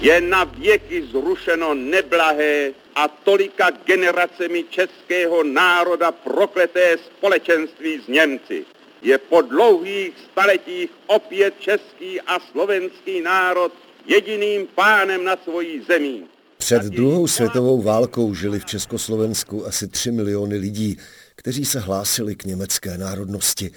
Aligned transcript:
Je 0.00 0.20
na 0.20 0.44
věky 0.44 1.06
zrušeno 1.10 1.74
neblahé 1.74 2.72
a 2.94 3.08
tolika 3.08 3.70
generacemi 3.70 4.64
českého 4.70 5.42
národa 5.42 6.12
prokleté 6.12 6.96
společenství 7.06 8.00
s 8.04 8.08
Němci. 8.08 8.64
Je 9.02 9.18
po 9.18 9.42
dlouhých 9.42 10.12
staletích 10.32 10.90
opět 11.06 11.54
český 11.60 12.20
a 12.20 12.40
slovenský 12.50 13.20
národ 13.20 13.72
jediným 14.06 14.66
pánem 14.74 15.24
nad 15.24 15.42
svojí 15.44 15.82
zemí. 15.88 16.24
Před 16.58 16.82
druhou 16.82 17.26
světovou 17.26 17.82
válkou 17.82 18.34
žili 18.34 18.58
v 18.58 18.64
Československu 18.64 19.66
asi 19.66 19.88
3 19.88 20.10
miliony 20.10 20.56
lidí, 20.56 20.98
kteří 21.34 21.64
se 21.64 21.80
hlásili 21.80 22.34
k 22.36 22.44
německé 22.44 22.98
národnosti. 22.98 23.70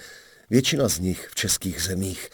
Většina 0.50 0.88
z 0.88 0.98
nich 0.98 1.28
v 1.30 1.34
českých 1.34 1.82
zemích. 1.82 2.30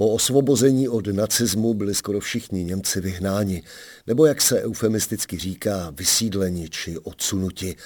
Po 0.00 0.08
osvobození 0.08 0.88
od 0.88 1.06
nacismu 1.06 1.74
byli 1.74 1.94
skoro 1.94 2.20
všichni 2.20 2.64
Němci 2.64 3.00
vyhnáni, 3.00 3.62
nebo 4.06 4.26
jak 4.26 4.42
se 4.42 4.62
eufemisticky 4.62 5.38
říká, 5.38 5.92
vysídleni 5.96 6.68
či 6.68 6.98
odsunuti. 6.98 7.76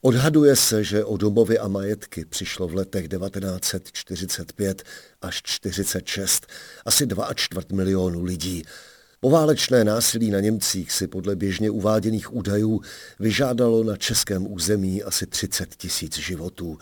Odhaduje 0.00 0.56
se, 0.56 0.84
že 0.84 1.04
o 1.04 1.16
domovy 1.16 1.58
a 1.58 1.68
majetky 1.68 2.24
přišlo 2.24 2.68
v 2.68 2.74
letech 2.74 3.08
1945 3.08 4.82
až 5.22 5.42
1946 5.42 6.46
asi 6.84 7.06
2,4 7.06 7.74
milionu 7.74 8.22
lidí. 8.22 8.62
Poválečné 9.20 9.84
násilí 9.84 10.30
na 10.30 10.40
Němcích 10.40 10.92
si 10.92 11.06
podle 11.06 11.36
běžně 11.36 11.70
uváděných 11.70 12.34
údajů 12.34 12.80
vyžádalo 13.20 13.84
na 13.84 13.96
českém 13.96 14.52
území 14.52 15.02
asi 15.02 15.26
30 15.26 15.76
tisíc 15.76 16.18
životů. 16.18 16.78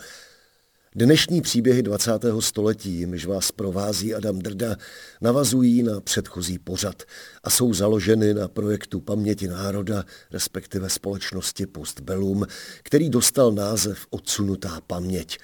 Dnešní 0.99 1.41
příběhy 1.41 1.83
20. 1.83 2.11
století, 2.39 2.89
jimž 2.89 3.25
vás 3.25 3.51
provází 3.51 4.13
Adam 4.13 4.39
Drda, 4.39 4.75
navazují 5.21 5.83
na 5.83 6.01
předchozí 6.01 6.59
pořad 6.59 7.03
a 7.43 7.49
jsou 7.49 7.73
založeny 7.73 8.33
na 8.33 8.47
projektu 8.47 8.99
Paměti 8.99 9.47
národa, 9.47 10.05
respektive 10.31 10.89
společnosti 10.89 11.65
Postbellum, 11.65 12.45
který 12.83 13.09
dostal 13.09 13.51
název 13.51 14.07
Odsunutá 14.09 14.81
paměť. 14.87 15.37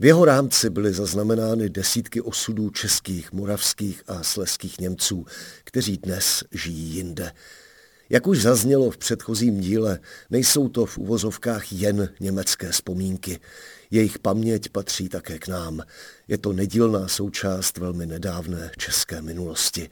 V 0.00 0.04
jeho 0.04 0.24
rámci 0.24 0.70
byly 0.70 0.92
zaznamenány 0.92 1.70
desítky 1.70 2.20
osudů 2.20 2.70
českých, 2.70 3.32
moravských 3.32 4.02
a 4.06 4.22
sleských 4.22 4.80
Němců, 4.80 5.26
kteří 5.64 5.96
dnes 5.96 6.44
žijí 6.52 6.94
jinde. 6.94 7.32
Jak 8.10 8.26
už 8.26 8.42
zaznělo 8.42 8.90
v 8.90 8.98
předchozím 8.98 9.60
díle, 9.60 9.98
nejsou 10.30 10.68
to 10.68 10.86
v 10.86 10.98
uvozovkách 10.98 11.72
jen 11.72 12.08
německé 12.20 12.72
vzpomínky. 12.72 13.40
Jejich 13.90 14.18
paměť 14.18 14.68
patří 14.68 15.08
také 15.08 15.38
k 15.38 15.48
nám. 15.48 15.82
Je 16.28 16.38
to 16.38 16.52
nedílná 16.52 17.08
součást 17.08 17.78
velmi 17.78 18.06
nedávné 18.06 18.70
české 18.76 19.22
minulosti. 19.22 19.90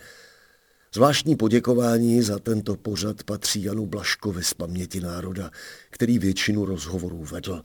Zvláštní 0.95 1.37
poděkování 1.37 2.23
za 2.23 2.39
tento 2.39 2.77
pořad 2.77 3.23
patří 3.23 3.63
Janu 3.63 3.87
Blaškovi 3.87 4.45
z 4.45 4.55
Paměti 4.55 5.01
národa, 5.01 5.51
který 5.91 6.19
většinu 6.19 6.65
rozhovorů 6.65 7.25
vedl. 7.25 7.63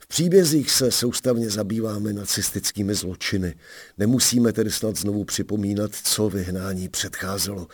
V 0.00 0.06
příbězích 0.06 0.70
se 0.70 0.90
soustavně 0.90 1.50
zabýváme 1.50 2.12
nacistickými 2.12 2.94
zločiny. 2.94 3.54
Nemusíme 3.98 4.52
tedy 4.52 4.70
snad 4.70 4.96
znovu 4.96 5.24
připomínat, 5.24 5.90
co 5.94 6.28
vyhnání 6.28 6.88
předcházelo. 6.88 7.66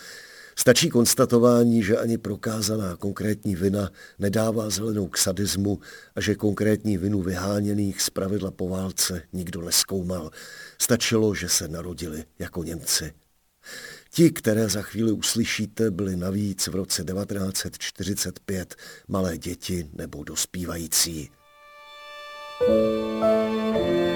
Stačí 0.57 0.89
konstatování, 0.89 1.83
že 1.83 1.97
ani 1.97 2.19
prokázaná 2.19 2.97
konkrétní 2.97 3.57
vina 3.57 3.91
nedává 4.19 4.71
zelenou 4.71 5.09
k 5.09 5.19
sadismu 5.19 5.81
a 6.15 6.21
že 6.21 6.35
konkrétní 6.35 6.99
vinu 6.99 7.23
vyháněných 7.23 8.03
z 8.03 8.11
pravidla 8.11 8.51
po 8.51 8.69
válce 8.69 9.23
nikdo 9.33 9.63
neskoumal. 9.63 10.31
Stačilo, 10.79 11.35
že 11.35 11.49
se 11.49 11.69
narodili 11.69 12.25
jako 12.39 12.65
Němci. 12.65 13.13
Ti, 14.11 14.31
které 14.31 14.69
za 14.69 14.83
chvíli 14.83 15.13
uslyšíte, 15.13 15.91
byli 15.91 16.17
navíc 16.17 16.67
v 16.67 16.75
roce 16.75 17.05
1945 17.05 18.77
malé 19.09 19.39
děti 19.39 19.89
nebo 19.93 20.25
dospívající. 20.25 21.31
thank 22.63 24.07
you 24.07 24.12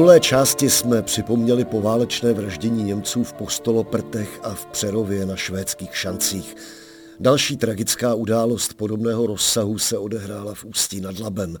minulé 0.00 0.20
části 0.20 0.70
jsme 0.70 1.02
připomněli 1.02 1.64
poválečné 1.64 2.32
vraždění 2.32 2.84
Němců 2.84 3.24
v 3.24 3.32
Postoloprtech 3.32 4.40
a 4.42 4.54
v 4.54 4.66
Přerově 4.66 5.26
na 5.26 5.36
švédských 5.36 5.96
šancích. 5.96 6.56
Další 7.20 7.56
tragická 7.56 8.14
událost 8.14 8.74
podobného 8.74 9.26
rozsahu 9.26 9.78
se 9.78 9.98
odehrála 9.98 10.54
v 10.54 10.64
Ústí 10.64 11.00
nad 11.00 11.18
Labem. 11.18 11.56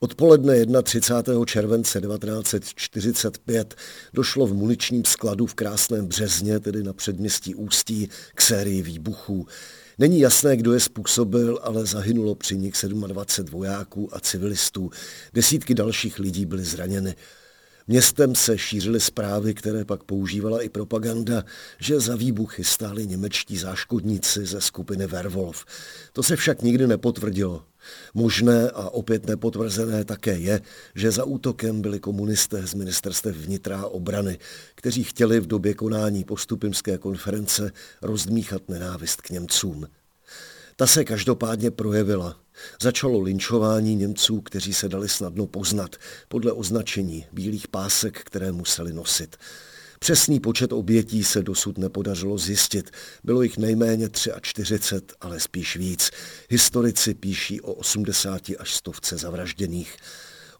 Odpoledne 0.00 0.82
31. 0.82 1.44
července 1.44 2.00
1945 2.00 3.74
došlo 4.14 4.46
v 4.46 4.54
muničním 4.54 5.04
skladu 5.04 5.46
v 5.46 5.54
Krásném 5.54 6.06
Březně, 6.06 6.60
tedy 6.60 6.82
na 6.82 6.92
předměstí 6.92 7.54
Ústí, 7.54 8.08
k 8.34 8.40
sérii 8.40 8.82
výbuchů. 8.82 9.46
Není 9.98 10.20
jasné, 10.20 10.56
kdo 10.56 10.72
je 10.72 10.80
způsobil, 10.80 11.58
ale 11.62 11.86
zahynulo 11.86 12.34
při 12.34 12.56
nich 12.56 12.74
27 13.06 13.50
vojáků 13.50 14.16
a 14.16 14.20
civilistů. 14.20 14.90
Desítky 15.34 15.74
dalších 15.74 16.18
lidí 16.18 16.46
byly 16.46 16.64
zraněny. 16.64 17.14
Městem 17.88 18.34
se 18.34 18.58
šířily 18.58 19.00
zprávy, 19.00 19.54
které 19.54 19.84
pak 19.84 20.04
používala 20.04 20.62
i 20.62 20.68
propaganda, 20.68 21.44
že 21.78 22.00
za 22.00 22.16
výbuchy 22.16 22.64
stáli 22.64 23.06
němečtí 23.06 23.56
záškodníci 23.56 24.46
ze 24.46 24.60
skupiny 24.60 25.06
Werwolf. 25.06 25.64
To 26.12 26.22
se 26.22 26.36
však 26.36 26.62
nikdy 26.62 26.86
nepotvrdilo. 26.86 27.64
Možné 28.14 28.70
a 28.70 28.90
opět 28.90 29.26
nepotvrzené 29.26 30.04
také 30.04 30.38
je, 30.38 30.60
že 30.94 31.10
za 31.10 31.24
útokem 31.24 31.80
byli 31.80 32.00
komunisté 32.00 32.66
z 32.66 32.74
ministerstev 32.74 33.36
vnitra 33.36 33.80
a 33.80 33.86
obrany, 33.86 34.38
kteří 34.74 35.04
chtěli 35.04 35.40
v 35.40 35.46
době 35.46 35.74
konání 35.74 36.24
postupimské 36.24 36.98
konference 36.98 37.72
rozdmíchat 38.02 38.68
nenávist 38.68 39.20
k 39.20 39.30
Němcům. 39.30 39.86
Ta 40.78 40.86
se 40.86 41.04
každopádně 41.04 41.70
projevila. 41.70 42.40
Začalo 42.82 43.20
linčování 43.20 43.96
Němců, 43.96 44.40
kteří 44.40 44.74
se 44.74 44.88
dali 44.88 45.08
snadno 45.08 45.46
poznat 45.46 45.96
podle 46.28 46.52
označení 46.52 47.26
bílých 47.32 47.68
pásek, 47.68 48.20
které 48.24 48.52
museli 48.52 48.92
nosit. 48.92 49.36
Přesný 49.98 50.40
počet 50.40 50.72
obětí 50.72 51.24
se 51.24 51.42
dosud 51.42 51.78
nepodařilo 51.78 52.38
zjistit. 52.38 52.90
Bylo 53.24 53.42
jich 53.42 53.58
nejméně 53.58 54.08
43, 54.42 55.06
ale 55.20 55.40
spíš 55.40 55.76
víc. 55.76 56.10
Historici 56.50 57.14
píší 57.14 57.60
o 57.60 57.72
80 57.72 58.42
až 58.58 58.74
stovce 58.74 59.16
zavražděných. 59.16 59.96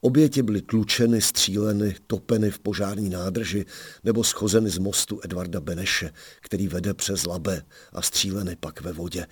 Oběti 0.01 0.43
byly 0.43 0.63
tlučeny, 0.63 1.23
stříleny, 1.23 1.97
topeny 2.07 2.51
v 2.51 2.59
požární 2.59 3.09
nádrži 3.11 3.65
nebo 4.05 4.25
schozeny 4.25 4.71
z 4.71 4.79
mostu 4.79 5.21
Edvarda 5.25 5.61
Beneše, 5.61 6.13
který 6.41 6.69
vede 6.69 6.95
přes 6.95 7.27
Labe 7.27 7.63
a 7.93 8.03
stříleny 8.03 8.57
pak 8.61 8.81
ve 8.81 8.93
vodě. 8.93 9.27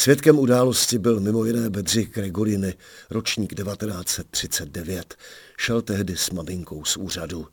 Svědkem 0.00 0.38
události 0.38 0.98
byl 0.98 1.20
mimo 1.20 1.44
jiné 1.44 1.70
Bedřich 1.70 2.10
Gregoriny, 2.10 2.74
ročník 3.10 3.54
1939. 3.54 5.14
Šel 5.58 5.82
tehdy 5.82 6.16
s 6.16 6.30
maminkou 6.30 6.84
z 6.84 6.96
úřadu. 6.96 7.46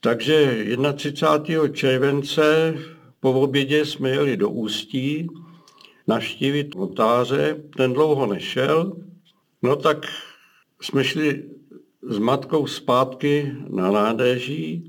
Takže 0.00 0.64
31. 0.94 1.68
července 1.68 2.74
po 3.20 3.32
obědě 3.32 3.86
jsme 3.86 4.10
jeli 4.10 4.36
do 4.36 4.48
Ústí 4.48 5.28
naštívit 6.06 6.74
notáře. 6.74 7.56
Ten 7.76 7.92
dlouho 7.92 8.26
nešel. 8.26 8.96
No 9.62 9.76
tak 9.76 10.06
jsme 10.80 11.04
šli 11.04 11.44
s 12.08 12.18
matkou 12.18 12.66
zpátky 12.66 13.52
na 13.68 13.90
nádeží 13.90 14.88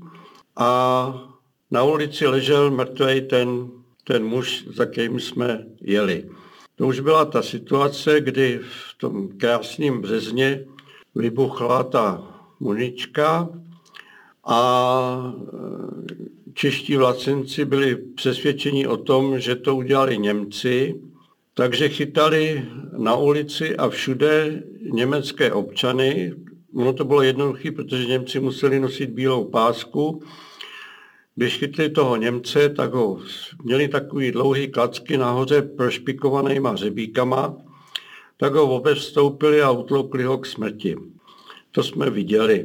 a 0.56 1.34
na 1.70 1.82
ulici 1.82 2.26
ležel 2.26 2.70
mrtvý 2.70 3.20
ten, 3.20 3.70
ten 4.04 4.24
muž, 4.24 4.64
za 4.74 4.86
kterým 4.86 5.20
jsme 5.20 5.66
jeli. 5.80 6.30
To 6.76 6.86
už 6.86 7.00
byla 7.00 7.24
ta 7.24 7.42
situace, 7.42 8.20
kdy 8.20 8.60
v 8.62 8.98
tom 8.98 9.28
krásném 9.28 10.00
březně 10.00 10.64
vybuchla 11.14 11.82
ta 11.82 12.22
munička 12.60 13.48
a 14.44 15.34
e, 15.36 16.52
čeští 16.54 16.96
vlacenci 16.96 17.64
byli 17.64 17.96
přesvědčeni 17.96 18.86
o 18.86 18.96
tom, 18.96 19.40
že 19.40 19.56
to 19.56 19.76
udělali 19.76 20.18
Němci, 20.18 21.00
takže 21.54 21.88
chytali 21.88 22.64
na 22.96 23.16
ulici 23.16 23.76
a 23.76 23.88
všude 23.88 24.62
německé 24.90 25.52
občany. 25.52 26.32
Ono 26.76 26.92
to 26.92 27.04
bylo 27.04 27.22
jednoduché, 27.22 27.72
protože 27.72 28.06
Němci 28.06 28.40
museli 28.40 28.80
nosit 28.80 29.10
bílou 29.10 29.44
pásku. 29.44 30.22
Když 31.36 31.58
chytli 31.58 31.90
toho 31.90 32.16
Němce, 32.16 32.68
tak 32.68 32.94
ho 32.94 33.18
měli 33.62 33.88
takový 33.88 34.32
dlouhý 34.32 34.68
klacky 34.68 35.16
nahoře 35.16 35.62
prošpikovanýma 35.62 36.76
řebíkama, 36.76 37.56
tak 38.36 38.54
ho 38.54 38.76
obevstoupili 38.76 39.62
a 39.62 39.70
utloukli 39.70 40.24
ho 40.24 40.38
k 40.38 40.46
smrti. 40.46 40.96
To 41.70 41.82
jsme 41.82 42.10
viděli. 42.10 42.64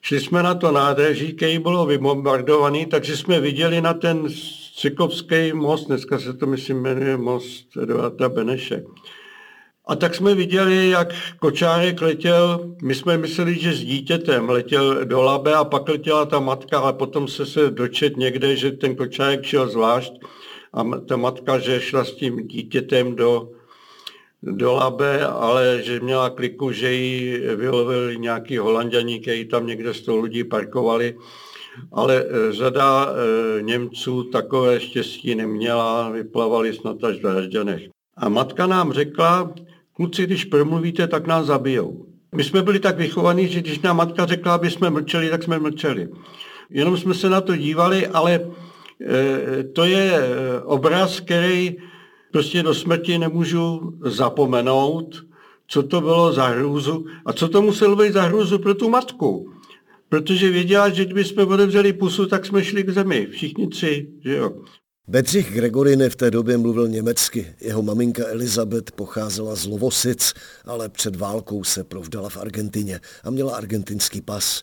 Šli 0.00 0.20
jsme 0.20 0.42
na 0.42 0.54
to 0.54 0.72
nádraží, 0.72 1.32
který 1.32 1.58
bylo 1.58 1.86
vybombardovaný, 1.86 2.86
takže 2.86 3.16
jsme 3.16 3.40
viděli 3.40 3.80
na 3.80 3.94
ten 3.94 4.28
Cikovský 4.76 5.52
most, 5.52 5.86
dneska 5.86 6.18
se 6.18 6.32
to 6.32 6.46
myslím 6.46 6.80
jmenuje 6.80 7.16
most 7.16 7.76
Eduarda 7.82 8.28
Beneše. 8.28 8.84
A 9.86 9.96
tak 9.96 10.14
jsme 10.14 10.34
viděli, 10.34 10.88
jak 10.88 11.08
kočárek 11.38 12.00
letěl, 12.00 12.74
my 12.82 12.94
jsme 12.94 13.18
mysleli, 13.18 13.54
že 13.54 13.72
s 13.72 13.80
dítětem 13.80 14.48
letěl 14.48 15.04
do 15.04 15.22
Labe 15.22 15.54
a 15.54 15.64
pak 15.64 15.88
letěla 15.88 16.26
ta 16.26 16.40
matka, 16.40 16.78
ale 16.78 16.92
potom 16.92 17.28
se 17.28 17.46
se 17.46 17.70
dočet 17.70 18.16
někde, 18.16 18.56
že 18.56 18.72
ten 18.72 18.96
kočárek 18.96 19.44
šel 19.44 19.68
zvlášť 19.68 20.12
a 20.72 20.84
ta 21.08 21.16
matka, 21.16 21.58
že 21.58 21.80
šla 21.80 22.04
s 22.04 22.12
tím 22.12 22.46
dítětem 22.46 23.16
do, 23.16 23.50
do 24.42 24.72
Labe, 24.72 25.26
ale 25.26 25.80
že 25.82 26.00
měla 26.00 26.30
kliku, 26.30 26.72
že 26.72 26.92
ji 26.92 27.38
vylovili 27.56 28.18
nějaký 28.18 28.58
holanděni, 28.58 29.20
kteří 29.20 29.44
tam 29.44 29.66
někde 29.66 29.92
toho 29.92 30.20
lidí 30.20 30.44
parkovali 30.44 31.16
ale 31.92 32.24
e, 32.24 32.52
řada 32.52 33.06
e, 33.06 33.62
Němců 33.62 34.24
takové 34.24 34.80
štěstí 34.80 35.34
neměla, 35.34 36.10
vyplavali 36.10 36.74
snad 36.74 37.04
až 37.04 37.16
v 37.16 37.24
Hražďanech. 37.24 37.82
A 38.16 38.28
matka 38.28 38.66
nám 38.66 38.92
řekla, 38.92 39.54
kluci, 39.92 40.26
když 40.26 40.44
promluvíte, 40.44 41.06
tak 41.06 41.26
nás 41.26 41.46
zabijou. 41.46 42.06
My 42.34 42.44
jsme 42.44 42.62
byli 42.62 42.80
tak 42.80 42.96
vychovaní, 42.96 43.48
že 43.48 43.60
když 43.60 43.80
nám 43.80 43.96
matka 43.96 44.26
řekla, 44.26 44.54
aby 44.54 44.70
jsme 44.70 44.90
mlčeli, 44.90 45.30
tak 45.30 45.42
jsme 45.42 45.58
mlčeli. 45.58 46.08
Jenom 46.70 46.96
jsme 46.96 47.14
se 47.14 47.30
na 47.30 47.40
to 47.40 47.56
dívali, 47.56 48.06
ale 48.06 48.40
e, 48.40 49.64
to 49.64 49.84
je 49.84 50.20
obraz, 50.64 51.20
který 51.20 51.76
prostě 52.32 52.62
do 52.62 52.74
smrti 52.74 53.18
nemůžu 53.18 53.94
zapomenout, 54.04 55.24
co 55.66 55.82
to 55.82 56.00
bylo 56.00 56.32
za 56.32 56.46
hrůzu 56.46 57.06
a 57.24 57.32
co 57.32 57.48
to 57.48 57.62
muselo 57.62 57.96
být 57.96 58.12
za 58.12 58.22
hrůzu 58.22 58.58
pro 58.58 58.74
tu 58.74 58.88
matku 58.88 59.52
protože 60.12 60.50
věděla, 60.50 60.88
že 60.88 61.04
kdyby 61.04 61.24
jsme 61.24 61.44
otevřeli 61.44 61.92
pusu, 61.92 62.26
tak 62.26 62.46
jsme 62.46 62.64
šli 62.64 62.82
k 62.82 62.90
zemi, 62.90 63.26
všichni 63.26 63.68
tři, 63.68 64.08
že 64.24 64.36
jo. 64.36 64.52
Bedřich 65.08 65.52
Gregorine 65.52 66.10
v 66.10 66.16
té 66.16 66.30
době 66.30 66.58
mluvil 66.58 66.88
německy. 66.88 67.54
Jeho 67.60 67.82
maminka 67.82 68.22
Elizabeth 68.26 68.92
pocházela 68.92 69.54
z 69.54 69.66
Lovosic, 69.66 70.34
ale 70.64 70.88
před 70.88 71.16
válkou 71.16 71.64
se 71.64 71.84
provdala 71.84 72.28
v 72.28 72.36
Argentině 72.36 73.00
a 73.24 73.30
měla 73.30 73.56
argentinský 73.56 74.20
pas. 74.20 74.62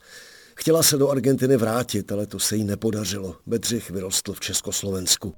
Chtěla 0.56 0.83
se 0.83 0.97
do 0.97 1.09
Argentiny 1.09 1.57
vrátit, 1.57 2.12
ale 2.12 2.27
to 2.27 2.39
se 2.39 2.56
jí 2.56 2.63
nepodařilo. 2.63 3.36
Bedřich 3.45 3.91
vyrostl 3.91 4.33
v 4.33 4.39
Československu. 4.39 5.33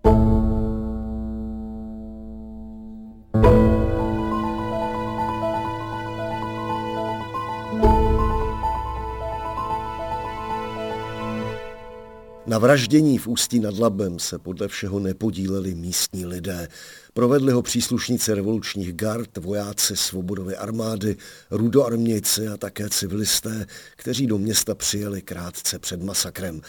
Na 12.52 12.58
vraždění 12.58 13.18
v 13.18 13.28
Ústí 13.28 13.60
nad 13.60 13.80
Labem 13.80 14.20
se 14.20 14.40
podle 14.40 14.68
všeho 14.68 15.00
nepodíleli 15.00 15.76
místní 15.76 16.26
lidé. 16.26 16.68
Provedli 17.14 17.52
ho 17.52 17.62
příslušníci 17.62 18.34
revolučních 18.34 18.94
gard, 18.94 19.38
vojáci 19.38 19.96
svobodové 19.96 20.56
armády, 20.56 21.16
rudoarmějci 21.52 22.48
a 22.48 22.58
také 22.58 22.90
civilisté, 22.90 23.66
kteří 23.96 24.28
do 24.28 24.38
města 24.38 24.76
přijeli 24.76 25.22
krátce 25.22 25.80
před 25.80 26.04
masakrem. 26.04 26.62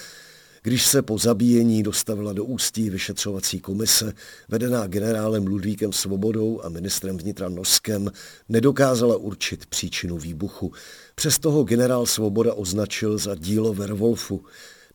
Když 0.63 0.87
se 0.87 1.03
po 1.03 1.19
zabíjení 1.19 1.83
dostavila 1.83 2.33
do 2.33 2.45
ústí 2.45 2.91
vyšetřovací 2.91 3.61
komise, 3.61 4.13
vedená 4.49 4.87
generálem 4.87 5.47
Ludvíkem 5.47 5.93
Svobodou 5.93 6.61
a 6.65 6.69
ministrem 6.69 7.19
vnitra 7.19 7.49
Noskem, 7.49 8.11
nedokázala 8.49 9.17
určit 9.17 9.67
příčinu 9.67 10.19
výbuchu. 10.19 10.73
Přesto 11.15 11.51
ho 11.51 11.65
generál 11.65 12.07
Svoboda 12.07 12.55
označil 12.55 13.19
za 13.19 13.35
dílo 13.35 13.75
Verwolfu. 13.75 14.45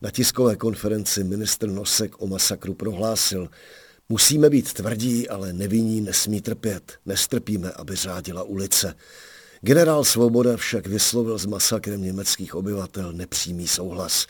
Na 0.00 0.10
tiskové 0.10 0.56
konferenci 0.56 1.24
ministr 1.24 1.68
Nosek 1.68 2.22
o 2.22 2.26
masakru 2.26 2.74
prohlásil, 2.74 3.48
musíme 4.08 4.50
být 4.50 4.72
tvrdí, 4.72 5.28
ale 5.28 5.52
nevinní 5.52 6.00
nesmí 6.00 6.40
trpět, 6.40 6.92
nestrpíme, 7.06 7.70
aby 7.70 7.96
řádila 7.96 8.42
ulice. 8.42 8.94
Generál 9.60 10.04
Svoboda 10.04 10.56
však 10.56 10.86
vyslovil 10.86 11.38
s 11.38 11.46
masakrem 11.46 12.02
německých 12.02 12.54
obyvatel 12.54 13.12
nepřímý 13.12 13.68
souhlas. 13.68 14.26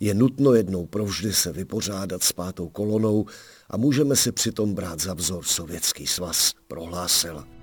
Je 0.00 0.14
nutno 0.14 0.54
jednou 0.54 0.86
provždy 0.86 1.32
se 1.32 1.52
vypořádat 1.52 2.22
s 2.22 2.32
pátou 2.32 2.68
kolonou 2.68 3.26
a 3.70 3.76
můžeme 3.76 4.16
si 4.16 4.32
přitom 4.32 4.74
brát 4.74 5.00
za 5.00 5.14
vzor 5.14 5.44
Sovětský 5.44 6.06
svaz, 6.06 6.52
prohlásil. 6.68 7.55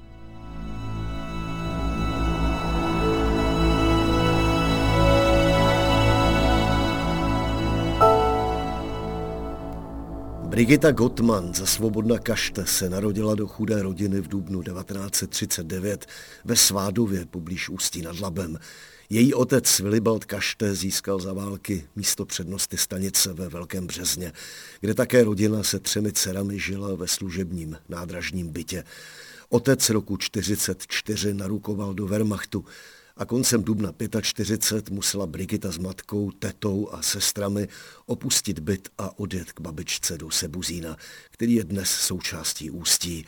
Brigita 10.53 10.91
Gottman 10.91 11.53
za 11.53 11.65
Svobodna 11.65 12.19
Kašte 12.19 12.65
se 12.65 12.89
narodila 12.89 13.35
do 13.35 13.47
chudé 13.47 13.81
rodiny 13.81 14.21
v 14.21 14.27
dubnu 14.27 14.63
1939 14.63 16.05
ve 16.45 16.55
Svádově 16.55 17.25
poblíž 17.25 17.69
Ústí 17.69 18.01
nad 18.01 18.19
Labem. 18.19 18.59
Její 19.09 19.33
otec 19.33 19.79
Willibald 19.79 20.25
Kašte 20.25 20.75
získal 20.75 21.19
za 21.19 21.33
války 21.33 21.87
místo 21.95 22.25
přednosti 22.25 22.77
stanice 22.77 23.33
ve 23.33 23.49
Velkém 23.49 23.87
Březně, 23.87 24.31
kde 24.81 24.93
také 24.93 25.23
rodina 25.23 25.63
se 25.63 25.79
třemi 25.79 26.11
dcerami 26.11 26.59
žila 26.59 26.95
ve 26.95 27.07
služebním 27.07 27.77
nádražním 27.89 28.49
bytě. 28.49 28.83
Otec 29.49 29.89
roku 29.89 30.17
1944 30.17 31.33
narukoval 31.33 31.93
do 31.93 32.07
Wehrmachtu 32.07 32.65
a 33.17 33.25
koncem 33.25 33.63
dubna 33.63 33.93
45 34.21 34.89
musela 34.89 35.27
Brigita 35.27 35.71
s 35.71 35.77
matkou, 35.77 36.31
tetou 36.31 36.89
a 36.91 37.01
sestrami 37.01 37.67
opustit 38.05 38.59
byt 38.59 38.89
a 38.97 39.19
odjet 39.19 39.51
k 39.51 39.61
babičce 39.61 40.17
do 40.17 40.31
Sebuzína, 40.31 40.97
který 41.31 41.53
je 41.53 41.63
dnes 41.63 41.89
součástí 41.89 42.69
Ústí. 42.69 43.25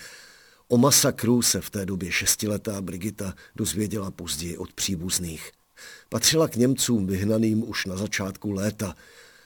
O 0.68 0.78
masakru 0.78 1.42
se 1.42 1.62
v 1.62 1.70
té 1.70 1.86
době 1.86 2.12
šestiletá 2.12 2.82
Brigita 2.82 3.34
dozvěděla 3.56 4.12
později 4.12 4.58
od 4.58 4.74
příbuzných. 4.74 5.52
Patřila 6.10 6.48
k 6.48 6.56
Němcům 6.56 7.08
vyhnaným 7.08 7.70
už 7.70 7.86
na 7.86 7.98
začátku 7.98 8.52
léta 8.52 8.96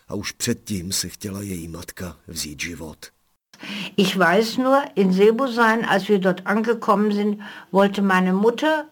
a 0.08 0.16
už 0.16 0.32
předtím 0.32 0.92
si 0.92 1.10
chtěla 1.10 1.42
její 1.42 1.68
matka 1.68 2.18
vzít 2.28 2.62
život. 2.62 2.98
Ich 3.98 4.16
weiß 4.16 4.58
nur, 4.58 4.78
in 4.96 5.14
Sebusein, 5.14 5.86
als 5.86 6.08
wir 6.08 6.20
dort 6.20 6.42
angekommen 6.46 7.12
sind, 7.12 7.40
wollte 7.72 8.02
meine 8.02 8.34
Mutter 8.34 8.86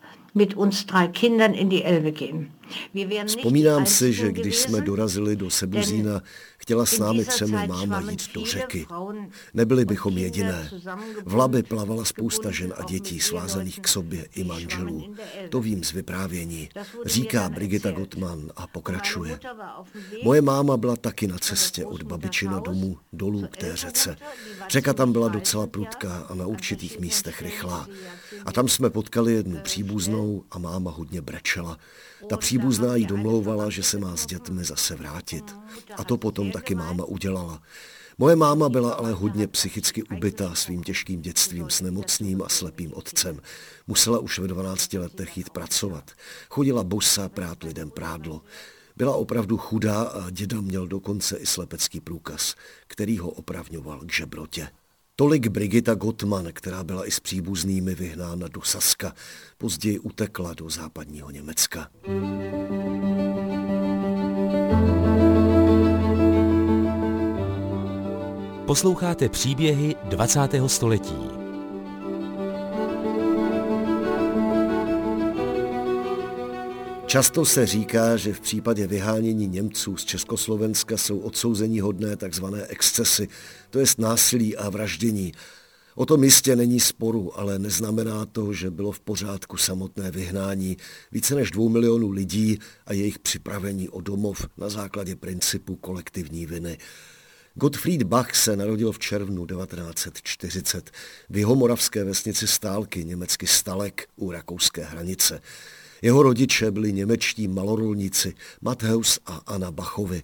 Vzpomínám 3.26 3.86
si, 3.86 4.14
že 4.14 4.32
když 4.32 4.58
jsme 4.58 4.82
dorazili 4.82 5.36
do 5.36 5.50
Sebuzína, 5.50 6.22
chtěla 6.68 6.86
s 6.86 7.00
námi 7.00 7.26
třemi 7.26 7.68
máma 7.68 8.02
jít 8.02 8.34
do 8.34 8.46
řeky. 8.46 8.88
Nebyli 9.54 9.86
bychom 9.86 10.18
jediné. 10.18 10.70
V 11.26 11.36
Labi 11.36 11.64
plavala 11.64 12.06
spousta 12.06 12.52
žen 12.52 12.74
a 12.78 12.84
dětí 12.84 13.20
svázaných 13.20 13.80
k 13.80 13.88
sobě 13.88 14.28
i 14.36 14.44
manželů. 14.44 15.16
To 15.50 15.62
vím 15.62 15.84
z 15.84 15.92
vyprávění, 15.92 16.70
říká 17.06 17.50
Brigita 17.50 17.92
Gottman 17.92 18.52
a 18.56 18.68
pokračuje. 18.68 19.40
Moje 20.24 20.42
máma 20.42 20.78
byla 20.78 20.96
taky 20.96 21.28
na 21.28 21.38
cestě 21.38 21.86
od 21.86 22.04
babičina 22.04 22.60
domu 22.60 22.98
dolů 23.14 23.48
k 23.52 23.58
té 23.58 23.76
řece. 23.76 24.18
Řeka 24.70 24.94
tam 24.94 25.12
byla 25.12 25.28
docela 25.28 25.68
prudká 25.68 26.26
a 26.30 26.36
na 26.36 26.48
určitých 26.48 27.00
místech 27.00 27.42
rychlá. 27.42 27.88
A 28.46 28.52
tam 28.52 28.68
jsme 28.68 28.90
potkali 28.90 29.34
jednu 29.34 29.60
příbuznou 29.64 30.44
a 30.52 30.60
máma 30.60 30.92
hodně 30.92 31.22
brečela. 31.22 31.78
Ta 32.30 32.38
příbuzná 32.38 32.96
jí 32.96 33.06
domlouvala, 33.06 33.70
že 33.70 33.84
se 33.84 33.98
má 33.98 34.16
s 34.16 34.26
dětmi 34.26 34.64
zase 34.64 34.96
vrátit. 34.96 35.56
A 35.98 36.04
to 36.04 36.18
potom 36.18 36.52
taky 36.58 36.76
máma 36.76 37.06
udělala. 37.06 37.62
Moje 38.18 38.36
máma 38.36 38.70
byla 38.70 38.94
ale 38.94 39.12
hodně 39.12 39.48
psychicky 39.48 40.04
ubitá 40.04 40.56
svým 40.56 40.84
těžkým 40.84 41.22
dětstvím 41.22 41.70
s 41.70 41.82
nemocným 41.82 42.42
a 42.42 42.50
slepým 42.50 42.94
otcem. 42.94 43.42
Musela 43.88 44.20
už 44.20 44.40
ve 44.40 44.48
12 44.48 44.94
letech 44.94 45.38
jít 45.38 45.50
pracovat. 45.50 46.12
Chodila 46.50 46.84
bosa 46.84 47.30
prát 47.30 47.64
lidem 47.64 47.90
prádlo. 47.90 48.42
Byla 48.96 49.16
opravdu 49.16 49.58
chudá 49.58 50.02
a 50.02 50.30
děda 50.30 50.62
měl 50.62 50.88
dokonce 50.88 51.38
i 51.38 51.46
slepecký 51.46 52.00
průkaz, 52.00 52.56
který 52.88 53.18
ho 53.18 53.30
opravňoval 53.30 54.00
k 54.00 54.14
žebrotě. 54.14 54.68
Tolik 55.16 55.48
Brigita 55.48 55.96
Gottman, 55.96 56.50
která 56.54 56.84
byla 56.84 57.08
i 57.08 57.12
s 57.12 57.20
příbuznými 57.20 57.96
vyhnána 57.96 58.48
do 58.48 58.62
Saska, 58.62 59.14
později 59.58 60.00
utekla 60.00 60.54
do 60.54 60.70
západního 60.70 61.32
Německa. 61.32 61.90
Posloucháte 68.68 69.30
příběhy 69.30 69.96
20. 70.04 70.40
století. 70.68 71.16
Často 77.06 77.46
se 77.46 77.66
říká, 77.66 78.18
že 78.18 78.34
v 78.34 78.40
případě 78.40 78.88
vyhánění 78.88 79.48
Němců 79.48 79.98
z 79.98 80.06
Československa 80.06 80.98
jsou 80.98 81.20
odsouzení 81.20 81.80
hodné 81.80 82.18
tzv. 82.18 82.46
excesy, 82.68 83.28
to 83.70 83.80
jest 83.80 84.00
násilí 84.00 84.58
a 84.58 84.70
vraždění. 84.70 85.32
O 85.96 86.06
tom 86.06 86.24
jistě 86.24 86.56
není 86.56 86.80
sporu, 86.80 87.40
ale 87.40 87.60
neznamená 87.60 88.26
to, 88.26 88.54
že 88.54 88.72
bylo 88.72 88.92
v 88.92 89.00
pořádku 89.00 89.58
samotné 89.58 90.12
vyhnání 90.12 90.78
více 91.12 91.36
než 91.36 91.52
dvou 91.52 91.70
milionů 91.70 92.12
lidí 92.12 92.60
a 92.86 92.94
jejich 92.94 93.20
připravení 93.20 93.90
o 93.90 94.02
domov 94.02 94.48
na 94.58 94.70
základě 94.70 95.16
principu 95.16 95.76
kolektivní 95.76 96.46
viny. 96.46 96.78
Gottfried 97.60 98.04
Bach 98.04 98.36
se 98.36 98.56
narodil 98.56 98.92
v 98.92 99.00
červnu 99.00 99.46
1940 99.46 100.92
v 101.30 101.38
jihomoravské 101.38 102.04
vesnici 102.04 102.48
Stálky, 102.48 103.06
německy 103.06 103.48
Stalek, 103.48 104.10
u 104.16 104.32
rakouské 104.32 104.84
hranice. 104.84 105.42
Jeho 106.02 106.24
rodiče 106.24 106.72
byli 106.72 106.94
němečtí 106.94 107.48
malorolníci 107.48 108.34
Matthäus 108.62 109.20
a 109.26 109.36
Anna 109.36 109.72
Bachovi. 109.72 110.24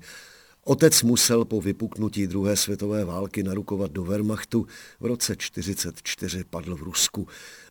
Otec 0.63 1.03
musel 1.03 1.45
po 1.45 1.61
vypuknutí 1.61 2.27
druhé 2.27 2.55
světové 2.55 3.05
války 3.05 3.43
narukovat 3.43 3.91
do 3.91 4.03
Wehrmachtu, 4.03 4.67
v 4.99 5.05
roce 5.05 5.35
1944 5.35 6.43
padl 6.43 6.75
v 6.75 6.83
Rusku. 6.83 7.27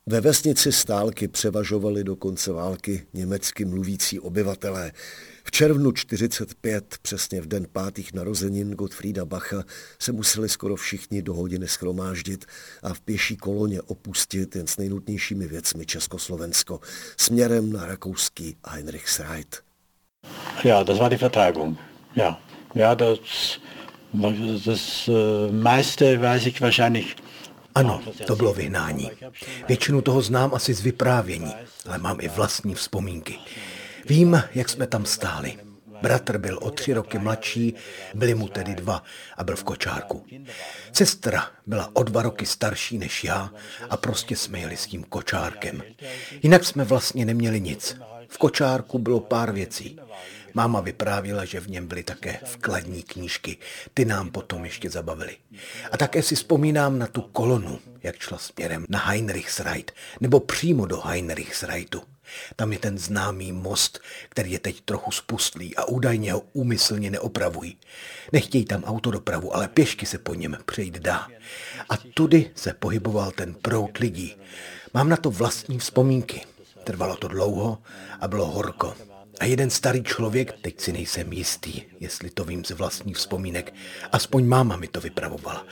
Ve 0.07 0.21
vesnici 0.21 0.73
Stálky 0.73 1.29
převažovali 1.29 2.05
do 2.05 2.17
konce 2.17 2.53
války 2.53 3.07
německy 3.15 3.65
mluvící 3.65 4.21
obyvatelé. 4.21 4.93
V 5.45 5.51
červnu 5.51 5.93
45, 5.93 6.97
přesně 7.03 7.41
v 7.41 7.47
den 7.47 7.67
pátých 7.73 8.13
narozenin 8.13 8.71
Gottfrieda 8.71 9.25
Bacha, 9.25 9.65
se 9.99 10.13
museli 10.13 10.49
skoro 10.49 10.77
všichni 10.77 11.23
do 11.23 11.35
hodiny 11.35 11.69
schromáždit 11.69 12.45
a 12.83 12.95
v 12.95 13.01
pěší 13.01 13.37
koloně 13.37 13.83
opustit 13.83 14.57
jen 14.57 14.67
s 14.67 14.77
nejnutnějšími 14.77 15.47
věcmi 15.47 15.87
Československo 15.87 16.81
směrem 17.17 17.73
na 17.73 17.87
rakouský 17.87 18.57
Heinrichsreit. 18.69 19.63
Ja, 20.65 20.85
das 20.85 20.99
war 20.99 21.11
die 21.11 21.19
Vertreibung. 21.19 21.79
Ja, 22.17 22.39
ja 22.75 22.95
das, 22.95 23.59
das 24.67 25.09
äh, 25.09 25.53
meiste 25.53 26.21
weiß 26.21 26.47
ich 26.47 26.61
wahrscheinlich 26.61 27.17
ano, 27.75 28.01
to 28.27 28.37
bylo 28.37 28.53
vyhnání. 28.55 29.11
Většinu 29.69 30.03
toho 30.03 30.23
znám 30.23 30.55
asi 30.55 30.75
z 30.75 30.81
vyprávění, 30.81 31.53
ale 31.87 31.99
mám 31.99 32.21
i 32.21 32.29
vlastní 32.29 32.75
vzpomínky. 32.75 33.39
Vím, 34.09 34.43
jak 34.55 34.69
jsme 34.69 34.87
tam 34.87 35.07
stáli. 35.07 35.59
Bratr 36.03 36.39
byl 36.39 36.59
o 36.63 36.71
tři 36.71 36.93
roky 36.93 37.19
mladší, 37.19 37.75
byli 38.15 38.35
mu 38.35 38.49
tedy 38.49 38.75
dva 38.75 39.03
a 39.37 39.45
byl 39.45 39.57
v 39.57 39.65
kočárku. 39.65 40.27
Sestra 40.93 41.51
byla 41.67 41.91
o 41.93 42.03
dva 42.03 42.23
roky 42.23 42.47
starší 42.47 42.99
než 42.99 43.25
já 43.25 43.51
a 43.91 43.97
prostě 43.97 44.37
jsme 44.37 44.61
jeli 44.61 44.77
s 44.77 44.87
tím 44.87 45.05
kočárkem. 45.05 45.83
Jinak 46.43 46.65
jsme 46.65 46.85
vlastně 46.85 47.25
neměli 47.25 47.61
nic. 47.61 47.97
V 48.29 48.39
kočárku 48.39 48.99
bylo 48.99 49.21
pár 49.21 49.53
věcí. 49.53 49.99
Máma 50.55 50.81
vyprávila, 50.81 51.45
že 51.45 51.61
v 51.61 51.71
něm 51.71 51.87
byly 51.87 52.03
také 52.03 52.39
vkladní 52.45 53.03
knížky. 53.03 53.57
Ty 53.95 54.05
nám 54.05 54.31
potom 54.31 54.65
ještě 54.65 54.91
zabavily. 54.91 55.37
A 55.93 55.97
také 55.97 56.23
si 56.23 56.35
vzpomínám 56.35 56.99
na 56.99 57.07
tu 57.07 57.21
kolonu, 57.21 57.79
jak 58.03 58.19
šla 58.19 58.39
směrem 58.39 58.87
na 58.89 58.99
Heinrichsreit, 58.99 59.93
nebo 60.21 60.41
přímo 60.41 60.87
do 60.87 61.01
Heinrichsreitu. 61.01 62.03
Tam 62.57 62.73
je 62.73 62.79
ten 62.79 62.99
známý 62.99 63.53
most, 63.53 64.01
který 64.29 64.53
je 64.53 64.59
teď 64.59 64.81
trochu 64.81 65.11
spustlý 65.11 65.77
a 65.77 65.85
údajně 65.85 66.33
ho 66.33 66.43
úmyslně 66.53 67.11
neopravují. 67.11 67.77
Nechtějí 68.33 68.65
tam 68.65 68.85
autodopravu, 68.85 69.57
ale 69.57 69.69
pěšky 69.69 70.07
se 70.07 70.19
po 70.19 70.35
něm 70.35 70.57
přejít 70.67 70.99
dá. 70.99 71.29
A 71.89 71.97
tudy 72.15 72.51
se 72.55 72.73
pohyboval 72.75 73.31
ten 73.31 73.55
prout 73.55 73.99
lidí. 73.99 74.37
Mám 74.95 75.09
na 75.09 75.17
to 75.17 75.31
vlastní 75.31 75.79
vzpomínky. 75.79 76.41
Trvalo 76.85 77.17
to 77.17 77.29
dlouho 77.29 77.79
a 78.21 78.29
bylo 78.29 78.47
horko. 78.47 78.95
A 79.41 79.45
jeden 79.45 79.71
starý 79.71 80.03
člověk, 80.03 80.53
teď 80.61 80.81
si 80.81 80.93
nejsem 80.93 81.33
jistý, 81.33 81.83
jestli 82.01 82.31
to 82.31 82.45
vím 82.45 82.65
z 82.65 82.71
vlastních 82.71 83.17
vzpomínek, 83.17 83.75
aspoň 84.13 84.47
máma 84.47 84.77
mi 84.77 84.89
to 84.89 85.01
vypravovala. 85.01 85.67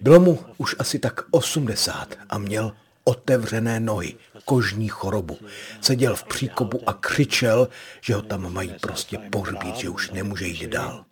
Bylo 0.00 0.20
mu 0.20 0.38
už 0.56 0.76
asi 0.78 0.98
tak 0.98 1.20
80 1.30 2.14
a 2.30 2.38
měl 2.38 2.72
otevřené 3.04 3.80
nohy, 3.80 4.14
kožní 4.44 4.88
chorobu. 4.88 5.38
Seděl 5.80 6.16
v 6.16 6.24
příkopu 6.24 6.80
a 6.86 6.92
křičel, 6.92 7.68
že 8.00 8.14
ho 8.14 8.22
tam 8.22 8.52
mají 8.52 8.74
prostě 8.80 9.18
pohřbít, 9.18 9.76
že 9.76 9.88
už 9.88 10.10
nemůže 10.10 10.46
jít 10.46 10.66
dál. 10.66 11.04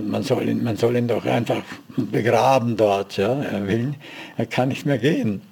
Man 0.00 0.24
soll, 0.24 0.42
ihn, 0.42 0.64
man 0.64 0.76
soll 0.76 0.96
ihn 0.96 1.06
doch 1.06 1.26
einfach 1.26 1.64
begraben 1.98 2.76
dort, 2.76 3.18
ja. 3.18 3.28
Er, 3.28 3.66
will, 3.66 3.94
er 4.36 4.46
kann 4.46 4.68
nicht 4.68 4.86
mehr 4.86 4.98
gehen. 4.98 5.42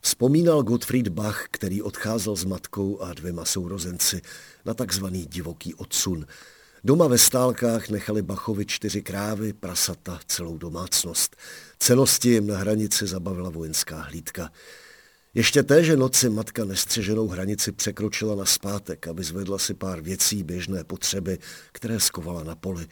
Vzpomínal 0.00 0.62
Gottfried 0.62 1.08
Bach, 1.08 1.44
který 1.50 1.82
odcházel 1.82 2.36
s 2.36 2.44
matkou 2.44 3.00
a 3.00 3.14
dvěma 3.14 3.44
sourozenci 3.44 4.22
na 4.64 4.74
takzvaný 4.74 5.26
divoký 5.26 5.74
odsun. 5.74 6.26
Doma 6.84 7.06
ve 7.06 7.18
stálkách 7.18 7.88
nechali 7.88 8.22
Bachovi 8.22 8.66
čtyři 8.66 9.02
krávy, 9.02 9.52
prasata, 9.52 10.20
celou 10.26 10.58
domácnost. 10.58 11.36
Cenosti 11.78 12.28
jim 12.28 12.46
na 12.46 12.58
hranici 12.58 13.06
zabavila 13.06 13.50
vojenská 13.50 14.00
hlídka. 14.00 14.50
Ještě 15.36 15.62
téže 15.62 15.96
noci 15.96 16.30
matka 16.30 16.64
nestřeženou 16.64 17.28
hranici 17.28 17.72
překročila 17.72 18.34
na 18.34 18.44
zpátek, 18.44 19.08
aby 19.08 19.24
zvedla 19.24 19.58
si 19.58 19.74
pár 19.74 20.00
věcí 20.00 20.42
běžné 20.42 20.84
potřeby, 20.84 21.38
které 21.72 22.00
skovala 22.00 22.44
na 22.44 22.54
poli. 22.54 22.86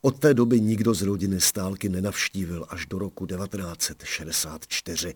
Od 0.00 0.18
té 0.18 0.34
doby 0.34 0.60
nikdo 0.60 0.94
z 0.94 1.02
rodiny 1.02 1.40
stálky 1.40 1.88
nenavštívil 1.88 2.66
až 2.68 2.86
do 2.86 2.98
roku 2.98 3.26
1964. 3.26 5.14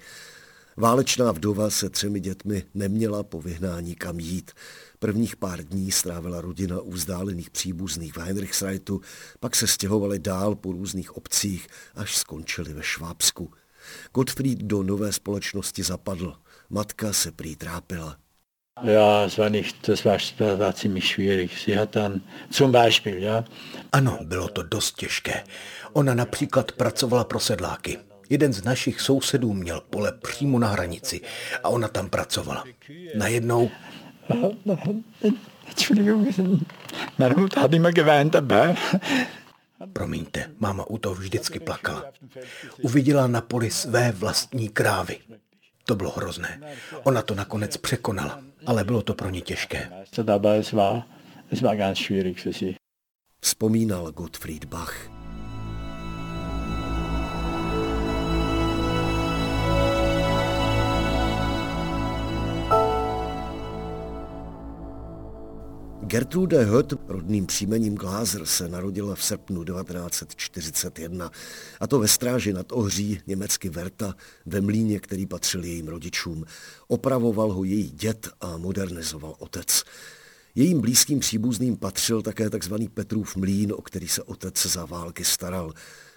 Válečná 0.76 1.32
vdova 1.32 1.70
se 1.70 1.90
třemi 1.90 2.20
dětmi 2.20 2.64
neměla 2.75 3.22
po 3.22 3.40
vyhnání 3.40 3.94
kam 3.94 4.20
jít. 4.20 4.50
Prvních 4.98 5.37
pár 5.37 5.64
dní 5.64 5.92
strávila 5.92 6.40
rodina 6.40 6.80
u 6.80 6.90
vzdálených 6.90 7.50
příbuzných 7.50 8.12
v 8.12 8.18
Heinrichsreitu, 8.18 9.00
pak 9.40 9.56
se 9.56 9.66
stěhovali 9.66 10.18
dál 10.18 10.54
po 10.54 10.72
různých 10.72 11.16
obcích, 11.16 11.66
až 11.94 12.16
skončili 12.16 12.75
ve 12.75 12.82
Švábsku. 12.82 13.50
Gottfried 14.14 14.58
do 14.58 14.82
nové 14.82 15.12
společnosti 15.12 15.82
zapadl. 15.82 16.37
Matka 16.70 17.12
se 17.12 17.32
prý 17.32 17.56
trápila. 17.56 18.16
Ja, 18.82 19.25
es 19.25 19.38
war 19.38 19.50
nicht, 19.50 19.88
das 19.88 20.04
war, 20.04 20.18
das 20.38 20.58
war 20.58 20.75
ziemlich 20.75 21.08
schwierig. 21.08 21.58
Sie 21.58 21.78
hat 21.78 21.96
dann 21.96 22.20
zum 22.50 22.72
Beispiel, 22.72 23.18
ja. 23.22 23.44
Ano, 23.92 24.18
bylo 24.22 24.48
to 24.48 24.62
dost 24.62 24.96
těžké. 24.96 25.44
Ona 25.92 26.14
například 26.14 26.72
pracovala 26.72 27.25
pro 27.25 27.40
sedláky. 27.40 27.98
Jeden 28.30 28.52
z 28.52 28.64
našich 28.64 29.00
sousedů 29.00 29.52
měl 29.52 29.80
pole 29.80 30.12
přímo 30.12 30.58
na 30.58 30.68
hranici 30.68 31.20
a 31.62 31.68
ona 31.68 31.88
tam 31.88 32.10
pracovala. 32.10 32.64
Najednou... 33.14 33.70
Promiňte, 39.92 40.50
máma 40.58 40.84
u 40.90 40.98
toho 40.98 41.14
vždycky 41.14 41.60
plakala. 41.60 42.04
Uviděla 42.82 43.26
na 43.26 43.40
poli 43.40 43.70
své 43.70 44.12
vlastní 44.12 44.68
krávy. 44.68 45.18
To 45.88 45.95
bylo 45.95 46.11
hrozné. 46.11 46.61
Ona 47.02 47.23
to 47.23 47.35
nakonec 47.35 47.76
překonala, 47.76 48.42
ale 48.66 48.85
bylo 48.85 49.02
to 49.02 49.14
pro 49.14 49.30
ní 49.30 49.42
těžké. 49.42 49.90
Vzpomínal 53.40 54.12
Gottfried 54.12 54.64
Bach. 54.64 55.17
Gertrude 66.08 66.64
Hött, 66.64 66.92
rodným 67.08 67.46
příjmením 67.46 67.94
Glázer, 67.94 68.46
se 68.46 68.68
narodila 68.68 69.14
v 69.14 69.24
srpnu 69.24 69.64
1941, 69.64 71.30
a 71.80 71.86
to 71.86 71.98
ve 71.98 72.08
stráži 72.08 72.52
nad 72.52 72.72
Ohří, 72.72 73.20
německy 73.26 73.68
Verta, 73.68 74.14
ve 74.46 74.60
mlíně, 74.60 75.00
který 75.00 75.26
patřil 75.26 75.64
jejím 75.64 75.88
rodičům. 75.88 76.44
Opravoval 76.86 77.52
ho 77.52 77.64
její 77.64 77.90
dět 77.90 78.28
a 78.40 78.56
modernizoval 78.56 79.34
otec. 79.38 79.84
Jejím 80.54 80.80
blízkým 80.80 81.20
příbuzným 81.20 81.76
patřil 81.76 82.22
také 82.22 82.50
tzv. 82.50 82.74
Petrův 82.94 83.36
mlín, 83.36 83.72
o 83.72 83.82
který 83.82 84.08
se 84.08 84.22
otec 84.22 84.66
za 84.66 84.84
války 84.84 85.24
staral. 85.24 85.72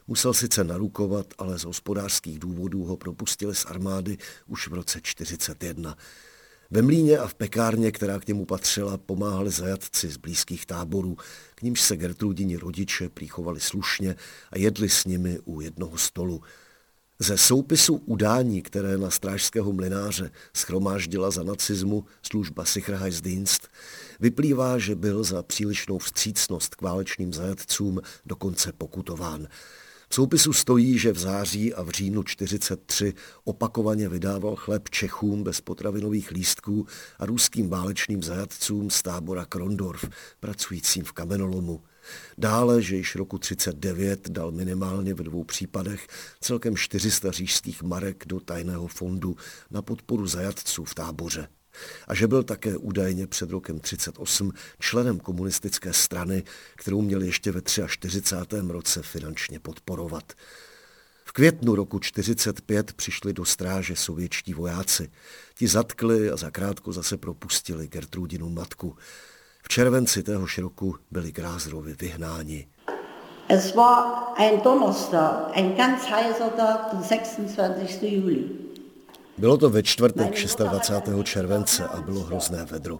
Musel 0.07 0.33
sice 0.33 0.63
narukovat, 0.63 1.33
ale 1.37 1.59
z 1.59 1.63
hospodářských 1.63 2.39
důvodů 2.39 2.83
ho 2.83 2.97
propustili 2.97 3.55
z 3.55 3.65
armády 3.65 4.17
už 4.47 4.67
v 4.67 4.73
roce 4.73 5.01
1941. 5.01 5.95
Ve 6.73 6.81
mlíně 6.81 7.17
a 7.17 7.27
v 7.27 7.33
pekárně, 7.33 7.91
která 7.91 8.19
k 8.19 8.27
němu 8.27 8.45
patřila, 8.45 8.97
pomáhali 8.97 9.51
zajatci 9.51 10.09
z 10.09 10.17
blízkých 10.17 10.65
táborů, 10.65 11.17
k 11.55 11.61
nímž 11.61 11.81
se 11.81 11.97
Gertrudini 11.97 12.57
rodiče 12.57 13.09
přichovali 13.09 13.59
slušně 13.59 14.15
a 14.51 14.57
jedli 14.57 14.89
s 14.89 15.05
nimi 15.05 15.39
u 15.45 15.61
jednoho 15.61 15.97
stolu. 15.97 16.41
Ze 17.19 17.37
soupisu 17.37 17.95
udání, 17.95 18.61
které 18.61 18.97
na 18.97 19.09
strážského 19.09 19.73
mlináře 19.73 20.31
schromáždila 20.57 21.31
za 21.31 21.43
nacismu 21.43 22.05
služba 22.21 22.65
Sicherheitsdienst, 22.65 23.67
vyplývá, 24.19 24.77
že 24.77 24.95
byl 24.95 25.23
za 25.23 25.43
přílišnou 25.43 25.97
vstřícnost 25.97 26.75
k 26.75 26.81
válečným 26.81 27.33
zajatcům 27.33 28.01
dokonce 28.25 28.71
pokutován. 28.71 29.47
V 30.11 30.15
soupisu 30.15 30.53
stojí, 30.53 30.97
že 30.97 31.11
v 31.11 31.19
září 31.19 31.73
a 31.73 31.83
v 31.83 31.89
říjnu 31.89 32.23
43 32.23 33.13
opakovaně 33.43 34.09
vydával 34.09 34.55
chléb 34.55 34.89
Čechům 34.89 35.43
bez 35.43 35.61
potravinových 35.61 36.31
lístků 36.31 36.87
a 37.19 37.25
ruským 37.25 37.69
válečným 37.69 38.23
zajatcům 38.23 38.89
z 38.89 39.01
tábora 39.01 39.45
Krondorf, 39.45 40.09
pracujícím 40.39 41.03
v 41.03 41.11
kamenolomu. 41.11 41.81
Dále, 42.37 42.81
že 42.81 42.95
již 42.95 43.15
roku 43.15 43.37
39 43.37 44.29
dal 44.29 44.51
minimálně 44.51 45.13
ve 45.13 45.23
dvou 45.23 45.43
případech 45.43 46.07
celkem 46.41 46.77
400 46.77 47.31
říšských 47.31 47.83
marek 47.83 48.23
do 48.27 48.39
tajného 48.39 48.87
fondu 48.87 49.35
na 49.69 49.81
podporu 49.81 50.27
zajatců 50.27 50.83
v 50.83 50.95
táboře 50.95 51.47
a 52.07 52.15
že 52.15 52.27
byl 52.27 52.43
také 52.43 52.77
údajně 52.77 53.27
před 53.27 53.49
rokem 53.49 53.79
38 53.79 54.53
členem 54.79 55.19
komunistické 55.19 55.93
strany, 55.93 56.43
kterou 56.75 57.01
měl 57.01 57.21
ještě 57.21 57.51
ve 57.51 57.61
43. 57.87 58.57
roce 58.67 59.01
finančně 59.01 59.59
podporovat. 59.59 60.33
V 61.25 61.31
květnu 61.31 61.75
roku 61.75 61.99
45 61.99 62.93
přišli 62.93 63.33
do 63.33 63.45
stráže 63.45 63.95
sovětští 63.95 64.53
vojáci. 64.53 65.11
Ti 65.55 65.67
zatkli 65.67 66.31
a 66.31 66.37
zakrátko 66.37 66.91
zase 66.91 67.17
propustili 67.17 67.87
Gertrudinu 67.87 68.49
matku. 68.49 68.95
V 69.63 69.67
červenci 69.67 70.23
téhož 70.23 70.57
roku 70.57 70.95
byli 71.11 71.31
Grázrovi 71.31 71.95
vyhnáni. 71.99 72.67
Es 73.47 73.75
war 73.75 74.33
ein 74.37 74.61
Donnerstag, 74.63 75.51
ein 75.57 75.75
ganz 75.75 76.09
heißer 76.09 76.55
Tag, 76.55 76.91
der 76.91 77.01
26. 77.01 78.01
Juli. 78.01 78.70
Bylo 79.37 79.57
to 79.57 79.69
ve 79.69 79.83
čtvrtek 79.83 80.47
26. 80.57 81.23
července 81.23 81.85
a 81.85 82.01
bylo 82.01 82.19
hrozné 82.19 82.65
vedro. 82.65 82.99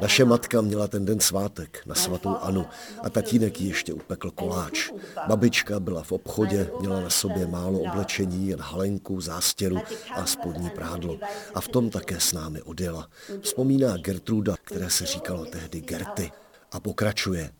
Naše 0.00 0.24
matka 0.24 0.60
měla 0.60 0.88
ten 0.88 1.04
den 1.04 1.20
svátek 1.20 1.82
na 1.86 1.94
svatou 1.94 2.36
Anu 2.36 2.66
a 3.02 3.10
tatínek 3.10 3.60
ji 3.60 3.68
ještě 3.68 3.92
upekl 3.92 4.30
koláč. 4.30 4.90
Babička 5.28 5.80
byla 5.80 6.02
v 6.02 6.12
obchodě, 6.12 6.70
měla 6.80 7.00
na 7.00 7.10
sobě 7.10 7.46
málo 7.46 7.78
oblečení, 7.78 8.48
jen 8.48 8.60
halenku, 8.60 9.20
zástěru 9.20 9.76
a 10.14 10.26
spodní 10.26 10.70
prádlo. 10.70 11.18
A 11.54 11.60
v 11.60 11.68
tom 11.68 11.90
také 11.90 12.20
s 12.20 12.32
námi 12.32 12.62
odjela. 12.62 13.08
Vzpomíná 13.40 13.96
Gertruda, 13.96 14.54
které 14.64 14.90
se 14.90 15.06
říkalo 15.06 15.44
tehdy 15.44 15.80
Gerty. 15.80 16.32
A 16.72 16.80
pokračuje. 16.80 17.50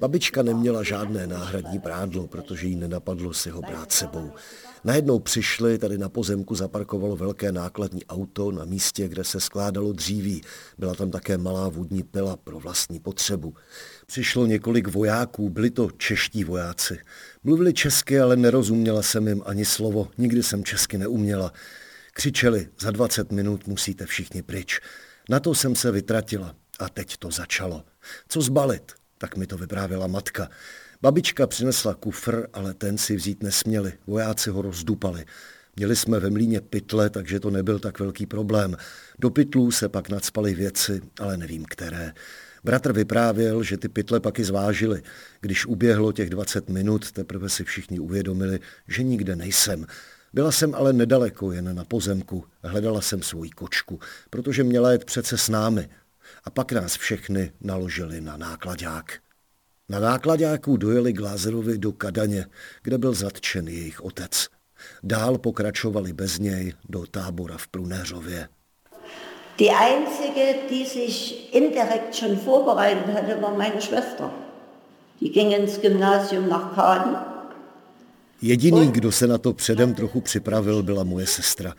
Babička 0.00 0.42
neměla 0.42 0.82
žádné 0.82 1.26
náhradní 1.26 1.78
prádlo, 1.78 2.26
protože 2.26 2.66
jí 2.66 2.76
nenapadlo 2.76 3.34
si 3.34 3.50
ho 3.50 3.60
brát 3.60 3.92
sebou. 3.92 4.30
Najednou 4.84 5.18
přišli, 5.18 5.78
tady 5.78 5.98
na 5.98 6.08
pozemku 6.08 6.54
zaparkovalo 6.54 7.16
velké 7.16 7.52
nákladní 7.52 8.04
auto 8.04 8.52
na 8.52 8.64
místě, 8.64 9.08
kde 9.08 9.24
se 9.24 9.40
skládalo 9.40 9.92
dříví. 9.92 10.42
Byla 10.78 10.94
tam 10.94 11.10
také 11.10 11.38
malá 11.38 11.68
vodní 11.68 12.02
pila 12.02 12.36
pro 12.36 12.58
vlastní 12.58 13.00
potřebu. 13.00 13.54
Přišlo 14.06 14.46
několik 14.46 14.88
vojáků, 14.88 15.50
byli 15.50 15.70
to 15.70 15.90
čeští 15.90 16.44
vojáci. 16.44 16.98
Mluvili 17.44 17.72
česky, 17.72 18.20
ale 18.20 18.36
nerozuměla 18.36 19.02
jsem 19.02 19.28
jim 19.28 19.42
ani 19.46 19.64
slovo, 19.64 20.08
nikdy 20.18 20.42
jsem 20.42 20.64
česky 20.64 20.98
neuměla. 20.98 21.52
Křičeli, 22.12 22.68
za 22.80 22.90
20 22.90 23.32
minut 23.32 23.66
musíte 23.66 24.06
všichni 24.06 24.42
pryč. 24.42 24.80
Na 25.28 25.40
to 25.40 25.54
jsem 25.54 25.76
se 25.76 25.90
vytratila 25.90 26.54
a 26.78 26.88
teď 26.88 27.16
to 27.16 27.30
začalo. 27.30 27.84
Co 28.28 28.40
zbalit? 28.40 28.92
Tak 29.18 29.36
mi 29.36 29.46
to 29.46 29.58
vyprávěla 29.58 30.06
matka. 30.06 30.48
Babička 31.02 31.46
přinesla 31.46 31.94
kufr, 31.94 32.46
ale 32.52 32.74
ten 32.74 32.98
si 32.98 33.16
vzít 33.16 33.42
nesměli. 33.42 33.92
Vojáci 34.06 34.50
ho 34.50 34.62
rozdupali. 34.62 35.24
Měli 35.76 35.96
jsme 35.96 36.20
ve 36.20 36.30
mlíně 36.30 36.60
pytle, 36.60 37.10
takže 37.10 37.40
to 37.40 37.50
nebyl 37.50 37.78
tak 37.78 38.00
velký 38.00 38.26
problém. 38.26 38.76
Do 39.18 39.30
pytlů 39.30 39.70
se 39.70 39.88
pak 39.88 40.08
nadspaly 40.08 40.54
věci, 40.54 41.00
ale 41.20 41.36
nevím 41.36 41.64
které. 41.64 42.12
Bratr 42.64 42.92
vyprávěl, 42.92 43.62
že 43.62 43.76
ty 43.76 43.88
pytle 43.88 44.20
pak 44.20 44.38
i 44.38 44.44
zvážili. 44.44 45.02
Když 45.40 45.66
uběhlo 45.66 46.12
těch 46.12 46.30
20 46.30 46.68
minut, 46.68 47.12
teprve 47.12 47.48
si 47.48 47.64
všichni 47.64 47.98
uvědomili, 47.98 48.60
že 48.88 49.02
nikde 49.02 49.36
nejsem. 49.36 49.86
Byla 50.32 50.52
jsem 50.52 50.74
ale 50.74 50.92
nedaleko, 50.92 51.52
jen 51.52 51.74
na 51.74 51.84
pozemku. 51.84 52.44
Hledala 52.62 53.00
jsem 53.00 53.22
svou 53.22 53.44
kočku, 53.54 54.00
protože 54.30 54.64
měla 54.64 54.92
jet 54.92 55.04
přece 55.04 55.38
s 55.38 55.48
námi. 55.48 55.88
A 56.44 56.50
pak 56.50 56.72
nás 56.72 56.96
všechny 56.96 57.52
naložili 57.60 58.20
na 58.20 58.36
nákladák. 58.36 59.22
Na 59.92 60.00
nákladáků 60.00 60.76
dojeli 60.76 61.12
Glázerovi 61.12 61.78
do 61.78 61.92
Kadaně, 61.92 62.46
kde 62.82 62.98
byl 62.98 63.14
zatčen 63.14 63.68
jejich 63.68 64.04
otec. 64.04 64.46
Dál 65.02 65.38
pokračovali 65.38 66.12
bez 66.12 66.38
něj 66.38 66.72
do 66.88 67.06
tábora 67.06 67.56
v 67.58 67.68
Prunéřově. 67.68 68.48
Die 69.58 69.70
einzige, 69.70 70.54
die 70.70 70.86
sich 70.86 71.54
indirekt 71.54 72.14
schon 72.14 72.36
vorbereitet 72.36 73.14
hatte, 73.14 73.40
war 73.40 73.56
meine 73.56 73.80
Schwester. 73.80 74.30
Die 75.20 75.30
ging 75.30 75.52
ins 75.52 75.78
Gymnasium 75.78 76.48
nach 76.48 76.74
Kaden. 76.74 77.16
Jediný, 78.42 78.92
kdo 78.92 79.12
se 79.12 79.26
na 79.26 79.38
to 79.38 79.52
předem 79.52 79.94
trochu 79.94 80.20
připravil, 80.20 80.82
byla 80.82 81.04
moje 81.04 81.26
sestra. 81.26 81.74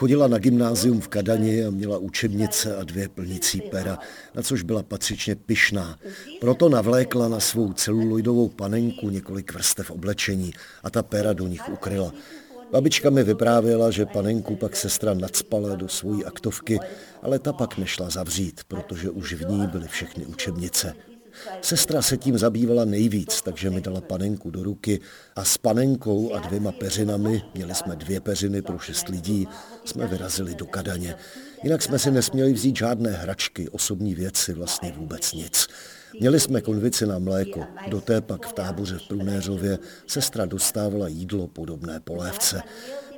Chodila 0.00 0.28
na 0.28 0.38
gymnázium 0.38 1.00
v 1.00 1.08
Kadani 1.08 1.64
a 1.64 1.70
měla 1.70 1.98
učebnice 1.98 2.76
a 2.76 2.84
dvě 2.84 3.08
plnící 3.08 3.60
pera, 3.60 3.98
na 4.34 4.42
což 4.42 4.62
byla 4.62 4.82
patřičně 4.82 5.36
pyšná. 5.36 5.98
Proto 6.40 6.68
navlékla 6.68 7.28
na 7.28 7.40
svou 7.40 7.72
celuloidovou 7.72 8.48
panenku 8.48 9.10
několik 9.10 9.52
vrstev 9.52 9.90
oblečení 9.90 10.52
a 10.82 10.90
ta 10.90 11.02
pera 11.02 11.32
do 11.32 11.46
nich 11.46 11.68
ukryla. 11.68 12.12
Babička 12.72 13.10
mi 13.10 13.24
vyprávěla, 13.24 13.90
že 13.90 14.06
panenku 14.06 14.56
pak 14.56 14.76
sestra 14.76 15.14
nadspala 15.14 15.76
do 15.76 15.88
svojí 15.88 16.24
aktovky, 16.24 16.78
ale 17.22 17.38
ta 17.38 17.52
pak 17.52 17.78
nešla 17.78 18.10
zavřít, 18.10 18.60
protože 18.68 19.10
už 19.10 19.32
v 19.32 19.48
ní 19.48 19.66
byly 19.66 19.88
všechny 19.88 20.26
učebnice. 20.26 20.94
Sestra 21.62 22.02
se 22.02 22.16
tím 22.16 22.38
zabývala 22.38 22.84
nejvíc, 22.84 23.42
takže 23.42 23.70
mi 23.70 23.80
dala 23.80 24.00
panenku 24.00 24.50
do 24.50 24.62
ruky 24.62 25.00
a 25.36 25.44
s 25.44 25.58
panenkou 25.58 26.34
a 26.34 26.38
dvěma 26.38 26.72
peřinami, 26.72 27.42
měli 27.54 27.74
jsme 27.74 27.96
dvě 27.96 28.20
peřiny 28.20 28.62
pro 28.62 28.78
šest 28.78 29.08
lidí, 29.08 29.48
jsme 29.84 30.06
vyrazili 30.06 30.54
do 30.54 30.66
Kadaně. 30.66 31.14
Jinak 31.62 31.82
jsme 31.82 31.98
si 31.98 32.10
nesměli 32.10 32.52
vzít 32.52 32.76
žádné 32.76 33.10
hračky, 33.10 33.68
osobní 33.68 34.14
věci, 34.14 34.52
vlastně 34.52 34.92
vůbec 34.92 35.32
nic. 35.32 35.68
Měli 36.20 36.40
jsme 36.40 36.60
konvici 36.60 37.06
na 37.06 37.18
mléko, 37.18 37.64
do 37.88 38.00
té 38.00 38.20
pak 38.20 38.46
v 38.46 38.52
táboře 38.52 38.98
v 38.98 39.08
Prunéřově 39.08 39.78
sestra 40.06 40.46
dostávala 40.46 41.08
jídlo 41.08 41.48
podobné 41.48 42.00
polévce. 42.00 42.62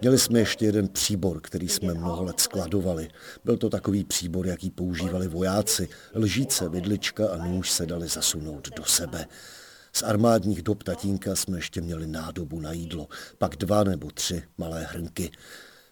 Měli 0.02 0.18
jsme 0.18 0.38
ještě 0.38 0.64
jeden 0.64 0.88
příbor, 0.88 1.40
který 1.40 1.68
jsme 1.68 1.94
mnoho 1.94 2.24
let 2.24 2.40
skladovali. 2.40 3.08
Byl 3.44 3.56
to 3.56 3.70
takový 3.70 4.04
příbor, 4.04 4.46
jaký 4.46 4.70
používali 4.70 5.28
vojáci. 5.28 5.88
Lžíce, 6.14 6.68
vidlička 6.68 7.28
a 7.28 7.36
nůž 7.36 7.70
se 7.70 7.86
dali 7.86 8.08
zasunout 8.08 8.68
do 8.76 8.84
sebe. 8.84 9.26
Z 9.92 10.02
armádních 10.02 10.62
dob 10.62 10.82
tatínka 10.82 11.36
jsme 11.36 11.58
ještě 11.58 11.80
měli 11.80 12.06
nádobu 12.06 12.60
na 12.60 12.72
jídlo, 12.72 13.08
pak 13.38 13.56
dva 13.56 13.84
nebo 13.84 14.10
tři 14.10 14.42
malé 14.58 14.84
hrnky. 14.84 15.30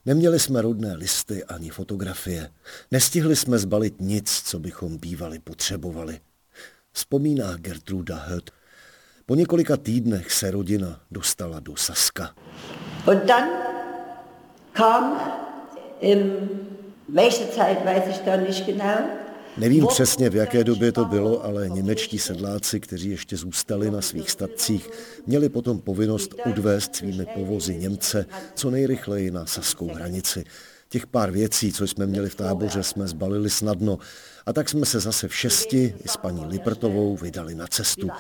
Neměli 0.07 0.41
jsme 0.41 0.63
rodné 0.63 0.95
listy 0.95 1.45
ani 1.45 1.71
fotografie. 1.71 2.51
Nestihli 2.91 3.37
jsme 3.37 3.59
zbalit 3.59 4.01
nic, 4.01 4.43
co 4.45 4.59
bychom 4.59 4.99
bývali 4.99 5.39
potřebovali. 5.39 6.21
Vzpomíná 6.93 7.57
Gertruda 7.57 8.17
Hött. 8.17 8.51
Po 9.27 9.35
několika 9.35 9.77
týdnech 9.77 10.33
se 10.33 10.51
rodina 10.51 11.01
dostala 11.11 11.61
do 11.61 11.77
Saska. 11.77 12.35
Und 13.07 13.25
dann 13.25 13.70
kam, 14.73 15.21
im, 16.01 16.49
welche 17.09 17.51
Zeit 17.51 17.85
weiß 17.85 18.09
ich 18.09 18.25
da 18.25 18.37
nicht 18.37 18.67
genau, 18.67 18.99
Nevím 19.57 19.87
přesně, 19.87 20.31
v 20.31 20.35
jaké 20.35 20.65
době 20.65 20.93
to 20.93 21.05
bylo, 21.05 21.45
ale 21.45 21.69
němečtí 21.69 22.19
sedláci, 22.19 22.81
kteří 22.81 23.11
ještě 23.11 23.37
zůstali 23.37 23.91
na 23.91 24.01
svých 24.01 24.31
statcích, 24.31 24.91
měli 25.27 25.49
potom 25.49 25.81
povinnost 25.81 26.35
odvést 26.47 26.97
svými 26.97 27.27
povozy 27.35 27.77
Němce 27.77 28.27
co 28.55 28.71
nejrychleji 28.71 29.31
na 29.31 29.47
saskou 29.47 29.89
hranici. 29.89 30.45
Těch 30.89 31.07
pár 31.07 31.31
věcí, 31.31 31.73
co 31.73 31.87
jsme 31.87 32.07
měli 32.07 32.29
v 32.29 32.35
táboře, 32.35 32.83
jsme 32.83 33.09
zbalili 33.09 33.51
snadno 33.51 33.99
a 34.47 34.53
tak 34.53 34.69
jsme 34.69 34.87
se 34.87 35.01
zase 35.01 35.29
v 35.29 35.35
šesti 35.35 35.95
i 36.05 36.09
s 36.09 36.17
paní 36.17 36.47
Lipertovou 36.47 37.17
vydali 37.17 37.55
na 37.55 37.67
cestu. 37.67 38.11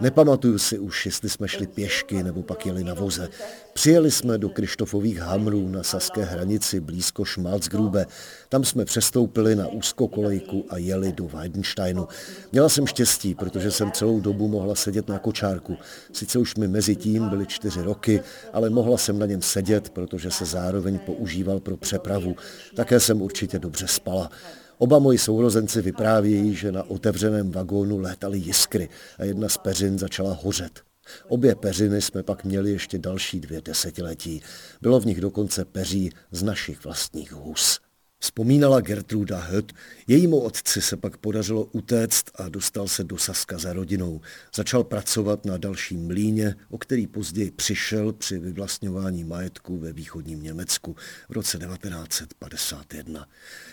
Nepamatuju 0.00 0.58
si 0.58 0.78
už, 0.78 1.06
jestli 1.06 1.28
jsme 1.28 1.48
šli 1.48 1.66
pěšky 1.66 2.22
nebo 2.22 2.42
pak 2.42 2.66
jeli 2.66 2.84
na 2.84 2.94
voze. 2.94 3.28
Přijeli 3.72 4.10
jsme 4.10 4.38
do 4.38 4.48
Krištofových 4.48 5.18
hamrů 5.18 5.68
na 5.68 5.82
saské 5.82 6.24
hranici 6.24 6.80
blízko 6.80 7.24
Schmalzgrube. 7.24 8.06
Tam 8.48 8.64
jsme 8.64 8.84
přestoupili 8.84 9.56
na 9.56 9.68
úzkokolejku 9.68 10.66
a 10.68 10.78
jeli 10.78 11.12
do 11.12 11.24
Weidensteinu. 11.26 12.08
Měla 12.52 12.68
jsem 12.68 12.86
štěstí, 12.86 13.34
protože 13.34 13.70
jsem 13.70 13.92
celou 13.92 14.20
dobu 14.20 14.48
mohla 14.48 14.74
sedět 14.74 15.08
na 15.08 15.18
kočárku. 15.18 15.76
Sice 16.12 16.38
už 16.38 16.54
mi 16.56 16.68
mezi 16.68 16.96
tím 16.96 17.28
byly 17.28 17.46
čtyři 17.46 17.82
roky, 17.82 18.22
ale 18.52 18.70
mohla 18.70 18.98
jsem 18.98 19.18
na 19.18 19.26
něm 19.26 19.42
sedět, 19.42 19.90
protože 19.90 20.30
se 20.30 20.44
zároveň 20.44 20.98
používal 20.98 21.60
pro 21.60 21.76
přepravu. 21.76 22.36
Také 22.74 23.00
jsem 23.00 23.22
určitě 23.22 23.58
dobře 23.58 23.86
spala. 23.86 24.30
Oba 24.78 24.98
moji 24.98 25.18
sourozenci 25.18 25.82
vyprávějí, 25.82 26.54
že 26.54 26.72
na 26.72 26.82
otevřeném 26.82 27.50
vagónu 27.50 27.98
létaly 27.98 28.38
jiskry 28.38 28.88
a 29.18 29.24
jedna 29.24 29.48
z 29.48 29.58
peřin 29.58 29.98
začala 29.98 30.38
hořet. 30.42 30.80
Obě 31.28 31.54
peřiny 31.54 32.02
jsme 32.02 32.22
pak 32.22 32.44
měli 32.44 32.70
ještě 32.70 32.98
další 32.98 33.40
dvě 33.40 33.60
desetiletí. 33.64 34.42
Bylo 34.80 35.00
v 35.00 35.06
nich 35.06 35.20
dokonce 35.20 35.64
peří 35.64 36.10
z 36.30 36.42
našich 36.42 36.84
vlastních 36.84 37.32
hus. 37.32 37.80
Vzpomínala 38.26 38.80
Gertruda 38.80 39.38
Hött, 39.38 39.72
jejímu 40.06 40.40
otci 40.40 40.82
se 40.82 40.96
pak 40.96 41.16
podařilo 41.16 41.64
utéct 41.64 42.30
a 42.34 42.48
dostal 42.48 42.88
se 42.88 43.04
do 43.04 43.18
Saska 43.18 43.58
za 43.58 43.72
rodinou. 43.72 44.20
Začal 44.54 44.84
pracovat 44.84 45.44
na 45.44 45.56
dalším 45.56 46.06
mlíně, 46.06 46.54
o 46.70 46.78
který 46.78 47.06
později 47.06 47.50
přišel 47.50 48.12
při 48.12 48.38
vyvlastňování 48.38 49.24
majetku 49.24 49.78
ve 49.78 49.92
východním 49.92 50.42
Německu 50.42 50.96
v 51.28 51.32
roce 51.32 51.58
1951. 51.58 53.28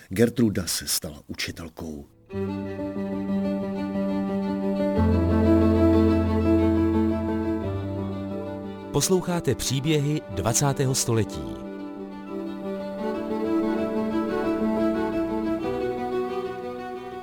Gertruda 0.10 0.68
se 0.68 0.88
stala 0.88 1.22
učitelkou. 1.28 2.06
Posloucháte 8.92 9.56
příběhy 9.56 10.22
20. 10.36 10.66
století. 10.94 11.73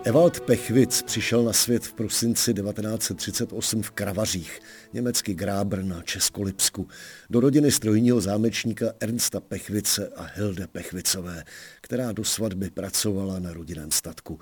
Ewald 0.05 0.41
Pechwitz 0.41 1.03
přišel 1.03 1.43
na 1.43 1.53
svět 1.53 1.85
v 1.85 1.93
prosinci 1.93 2.55
1938 2.55 3.83
v 3.83 3.91
Kravařích, 3.91 4.61
německý 4.93 5.35
Grábr 5.35 5.83
na 5.83 6.03
Českolipsku, 6.03 6.89
do 7.31 7.41
rodiny 7.41 7.73
strojního 7.73 8.21
zámečníka 8.21 8.87
Ernsta 9.01 9.41
Pechvice 9.41 10.09
a 10.17 10.23
Hilde 10.35 10.67
Pechvicové, 10.67 11.45
která 11.81 12.13
do 12.13 12.25
svatby 12.25 12.71
pracovala 12.71 13.39
na 13.39 13.53
rodinném 13.53 13.91
statku. 13.91 14.39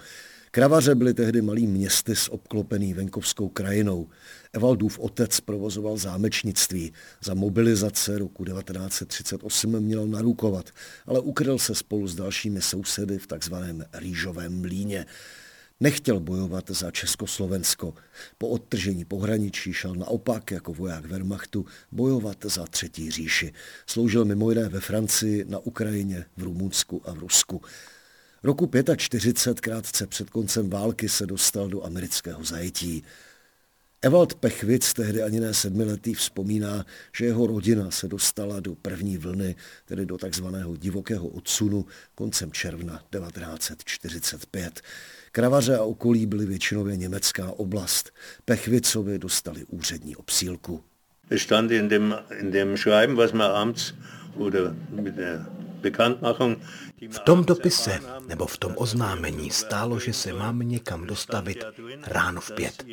Kravaře 0.50 0.94
byly 0.94 1.14
tehdy 1.14 1.42
malým 1.42 1.70
městy 1.70 2.16
s 2.16 2.32
obklopený 2.32 2.94
venkovskou 2.94 3.48
krajinou. 3.48 4.08
Evaldův 4.52 4.98
otec 4.98 5.40
provozoval 5.40 5.96
zámečnictví. 5.96 6.92
Za 7.24 7.34
mobilizace 7.34 8.18
roku 8.18 8.44
1938 8.44 9.80
měl 9.80 10.06
narukovat, 10.06 10.70
ale 11.06 11.20
ukryl 11.20 11.58
se 11.58 11.74
spolu 11.74 12.06
s 12.06 12.14
dalšími 12.14 12.62
sousedy 12.62 13.18
v 13.18 13.26
takzvaném 13.26 13.84
rýžovém 13.92 14.60
mlíně. 14.60 15.06
Nechtěl 15.80 16.20
bojovat 16.20 16.70
za 16.70 16.90
Československo. 16.90 17.94
Po 18.38 18.48
odtržení 18.48 19.04
pohraničí 19.04 19.72
šel 19.72 19.94
naopak 19.94 20.50
jako 20.50 20.74
voják 20.74 21.04
Wehrmachtu 21.04 21.66
bojovat 21.92 22.36
za 22.44 22.66
Třetí 22.66 23.10
říši. 23.10 23.52
Sloužil 23.86 24.24
mimo 24.24 24.50
jiné 24.50 24.68
ve 24.68 24.80
Francii, 24.80 25.44
na 25.48 25.58
Ukrajině, 25.58 26.24
v 26.36 26.42
Rumunsku 26.42 27.02
a 27.04 27.12
v 27.12 27.18
Rusku. 27.18 27.62
Roku 28.42 28.70
45 28.96 29.60
krátce 29.60 30.06
před 30.06 30.30
koncem 30.30 30.70
války 30.70 31.08
se 31.08 31.26
dostal 31.26 31.68
do 31.68 31.84
amerického 31.84 32.44
zajetí. 32.44 33.04
Ewald 34.02 34.34
Pechwitz, 34.34 34.92
tehdy 34.92 35.22
ani 35.22 35.40
ne 35.40 35.54
sedmiletý, 35.54 36.14
vzpomíná, 36.14 36.86
že 37.16 37.24
jeho 37.24 37.46
rodina 37.46 37.90
se 37.90 38.08
dostala 38.08 38.60
do 38.60 38.74
první 38.74 39.18
vlny, 39.18 39.56
tedy 39.84 40.06
do 40.06 40.18
takzvaného 40.18 40.76
divokého 40.76 41.28
odsunu 41.28 41.86
koncem 42.14 42.52
června 42.52 43.02
1945. 43.10 44.80
Kravaře 45.32 45.76
a 45.76 45.82
okolí 45.82 46.26
byly 46.26 46.46
většinově 46.46 46.96
německá 46.96 47.52
oblast. 47.56 48.10
Pechvicovi 48.44 49.18
dostali 49.18 49.64
úřední 49.68 50.16
obsílku. 50.16 50.84
stand 51.36 51.70
in 51.70 51.88
dem, 51.88 52.14
in 52.40 52.50
dem 52.50 52.76
Schreiben, 52.76 53.16
was 53.16 53.32
man 53.32 53.50
abends 53.50 53.94
oder 54.36 54.74
mit 54.90 55.14
der 55.14 55.46
Bekanntmachung 55.80 56.58
v 57.10 57.18
tom 57.18 57.44
dopise 57.44 58.00
nebo 58.26 58.46
v 58.46 58.58
tom 58.58 58.72
oznámení 58.76 59.50
stálo, 59.50 59.98
že 59.98 60.12
se 60.12 60.32
mám 60.32 60.58
někam 60.58 61.06
dostavit 61.06 61.64
ráno 62.02 62.40
v 62.40 62.52
pět. 62.52 62.84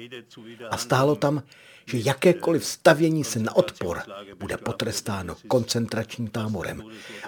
A 0.69 0.78
stálo 0.78 1.15
tam, 1.15 1.43
že 1.86 1.98
jakékoliv 1.98 2.65
stavění 2.65 3.24
se 3.24 3.39
na 3.39 3.56
odpor 3.56 4.02
bude 4.36 4.58
potrestáno 4.58 5.36
koncentračním 5.48 6.28
támorem. 6.28 6.84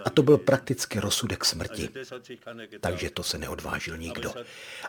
A 0.05 0.09
to 0.09 0.23
byl 0.23 0.37
prakticky 0.37 0.99
rozsudek 0.99 1.45
smrti. 1.45 1.89
Takže 2.79 3.09
to 3.09 3.23
se 3.23 3.37
neodvážil 3.37 3.97
nikdo. 3.97 4.33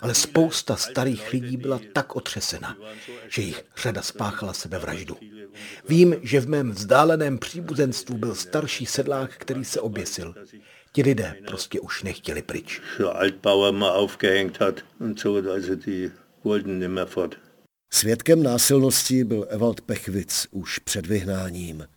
Ale 0.01 0.15
spousta 0.15 0.77
starých 0.77 1.33
lidí 1.33 1.57
byla 1.57 1.81
tak 1.93 2.17
otřesena, 2.17 2.77
že 3.29 3.43
jich 3.43 3.65
řada 3.77 4.03
spáchala 4.03 4.53
sebevraždu. 4.53 5.17
Vím, 5.89 6.17
že 6.23 6.41
v 6.41 6.49
mém 6.49 6.71
vzdáleném 6.71 7.39
příbuzenstvu 7.39 8.19
byl 8.19 8.35
starší 8.35 8.87
sedlák, 8.87 9.31
který 9.39 9.65
se 9.65 9.81
oběsil. 9.81 10.35
Ti 10.93 11.03
lidé 11.03 11.37
prostě 11.47 11.81
už 11.81 12.03
nechtěli 12.03 12.43
pryč. 12.43 12.81
Altbauer 13.13 13.75
mal 13.75 13.91
aufgehängt 13.91 14.61
hat 14.61 14.81
und 15.01 15.21
so, 15.21 15.53
also 15.53 15.75
die 15.75 16.11
wollten 16.45 16.79
nicht 16.79 16.91
mehr 16.91 17.07
fort. 17.07 17.48
Svědkem 17.91 18.43
násilnosti 18.43 19.25
byl 19.25 19.47
Ewald 19.51 19.81
Pechwitz 19.81 20.47
už 20.51 20.79
před 20.79 21.07
vyhnáním. 21.07 21.89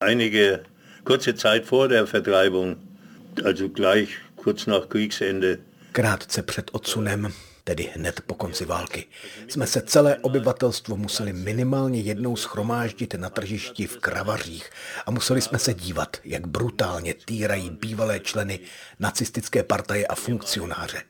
Einige 0.00 0.60
kurze 1.04 1.32
Zeit 1.32 1.70
vor 1.70 1.88
der 1.88 2.04
Vertreibung, 2.12 2.78
also 3.44 3.68
gleich 3.68 4.20
kurz 4.34 4.66
nach 4.66 4.86
Kriegsende, 4.86 5.58
Krátce 5.92 6.42
před 6.42 6.70
odsunem, 6.72 7.32
tedy 7.64 7.90
hned 7.94 8.20
po 8.26 8.34
konci 8.34 8.64
války, 8.64 9.06
jsme 9.48 9.66
se 9.66 9.80
celé 9.80 10.16
obyvatelstvo 10.16 10.96
museli 10.96 11.32
minimálně 11.32 12.00
jednou 12.00 12.36
schromáždit 12.36 13.14
na 13.14 13.30
tržišti 13.30 13.86
v 13.86 13.96
Kravařích 13.96 14.70
a 15.06 15.10
museli 15.10 15.40
jsme 15.40 15.58
se 15.58 15.74
dívat, 15.74 16.16
jak 16.24 16.46
brutálně 16.46 17.14
týrají 17.14 17.70
bývalé 17.70 18.20
členy 18.20 18.58
nacistické 18.98 19.62
partaje 19.62 20.06
a 20.06 20.14
funkcionáře. 20.14 21.02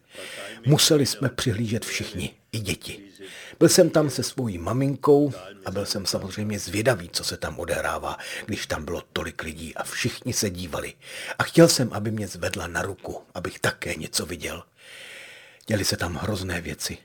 Museli 0.66 1.06
jsme 1.06 1.28
přihlížet 1.28 1.84
všichni, 1.84 2.34
i 2.52 2.58
děti. 2.58 3.00
Byl 3.58 3.68
jsem 3.68 3.90
tam 3.90 4.10
se 4.10 4.22
svojí 4.22 4.58
maminkou 4.58 5.32
a 5.64 5.70
byl 5.70 5.86
jsem 5.86 6.06
samozřejmě 6.06 6.58
zvědavý, 6.58 7.08
co 7.08 7.24
se 7.24 7.36
tam 7.36 7.58
odehrává, 7.58 8.16
když 8.46 8.66
tam 8.66 8.84
bylo 8.84 9.02
tolik 9.12 9.42
lidí 9.42 9.74
a 9.74 9.84
všichni 9.84 10.32
se 10.32 10.50
dívali. 10.50 10.94
A 11.38 11.42
chtěl 11.42 11.68
jsem, 11.68 11.92
aby 11.92 12.10
mě 12.10 12.28
zvedla 12.28 12.66
na 12.66 12.82
ruku, 12.82 13.22
abych 13.34 13.58
také 13.58 13.94
něco 13.94 14.26
viděl. 14.26 14.62
Děli 15.66 15.84
se 15.84 15.96
tam 15.96 16.14
hrozné 16.14 16.60
věci. 16.60 16.98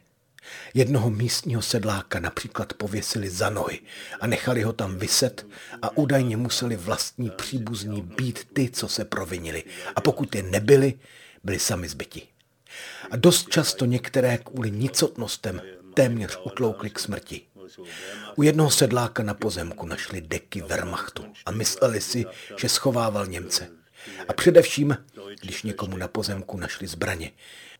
Jednoho 0.73 1.09
místního 1.09 1.61
sedláka 1.61 2.19
například 2.19 2.73
pověsili 2.73 3.29
za 3.29 3.49
nohy 3.49 3.79
a 4.21 4.27
nechali 4.27 4.61
ho 4.61 4.73
tam 4.73 4.97
vyset 4.97 5.47
a 5.81 5.97
údajně 5.97 6.37
museli 6.37 6.75
vlastní 6.75 7.29
příbuzní 7.29 8.01
být 8.01 8.47
ty, 8.53 8.69
co 8.69 8.87
se 8.87 9.05
provinili. 9.05 9.63
A 9.95 10.01
pokud 10.01 10.35
je 10.35 10.43
nebyli, 10.43 10.93
byli 11.43 11.59
sami 11.59 11.89
zbyti. 11.89 12.34
A 13.11 13.15
dost 13.15 13.49
často 13.49 13.85
některé 13.85 14.37
kvůli 14.37 14.71
nicotnostem 14.71 15.61
téměř 15.93 16.39
utloukli 16.43 16.89
k 16.89 16.99
smrti. 16.99 17.41
U 18.35 18.43
jednoho 18.43 18.71
sedláka 18.71 19.23
na 19.23 19.33
pozemku 19.33 19.85
našli 19.85 20.21
deky 20.21 20.61
Wehrmachtu 20.61 21.25
a 21.45 21.51
mysleli 21.51 22.01
si, 22.01 22.25
že 22.57 22.69
schovával 22.69 23.25
Němce. 23.25 23.67
A 24.27 24.33
především, 24.33 24.97
když 25.41 25.63
někomu 25.63 25.97
na 25.97 26.07
pozemku 26.07 26.57
našli 26.57 26.87
zbraně, 26.87 27.31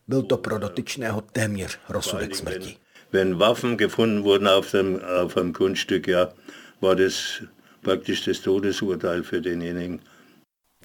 byl 0.08 0.22
to 0.22 0.36
pro 0.36 0.58
dotyčného 0.58 1.20
téměř 1.20 1.78
rozsudek 1.88 2.36
smrti. 2.36 2.76
Wenn 3.12 3.38
Waffen 3.38 3.76
gefunden 3.76 4.22
wurden 4.22 4.48
auf 4.48 4.72
dem, 4.72 5.00
auf 5.22 5.34
dem 5.34 5.52
Grundstück, 5.52 6.08
ja, 6.08 6.28
war 6.80 6.96
das 6.96 7.42
praktisch 7.82 8.24
das 8.24 8.40
Todesurteil 8.40 9.22
für 9.22 9.40
denjenigen. 9.40 10.00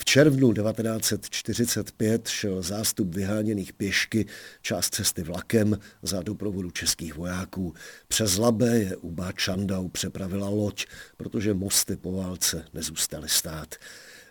V 0.02 0.06
červnu 0.06 0.54
1945 0.54 2.28
šel 2.28 2.62
zástup 2.62 3.16
vyháněných 3.16 3.74
pěšky 3.74 4.26
část 4.62 4.96
cesty 4.96 5.24
vlakem 5.24 5.80
za 6.02 6.22
doprovodu 6.22 6.72
českých 6.72 7.16
vojáků. 7.16 7.74
Přes 8.08 8.38
Labe 8.38 8.80
je 8.80 8.96
u 8.96 9.16
Čandau 9.36 9.88
přepravila 9.88 10.50
loď, 10.50 10.86
protože 11.18 11.54
mosty 11.54 11.96
po 11.96 12.12
válce 12.12 12.66
nezůstaly 12.74 13.30
stát. 13.30 13.76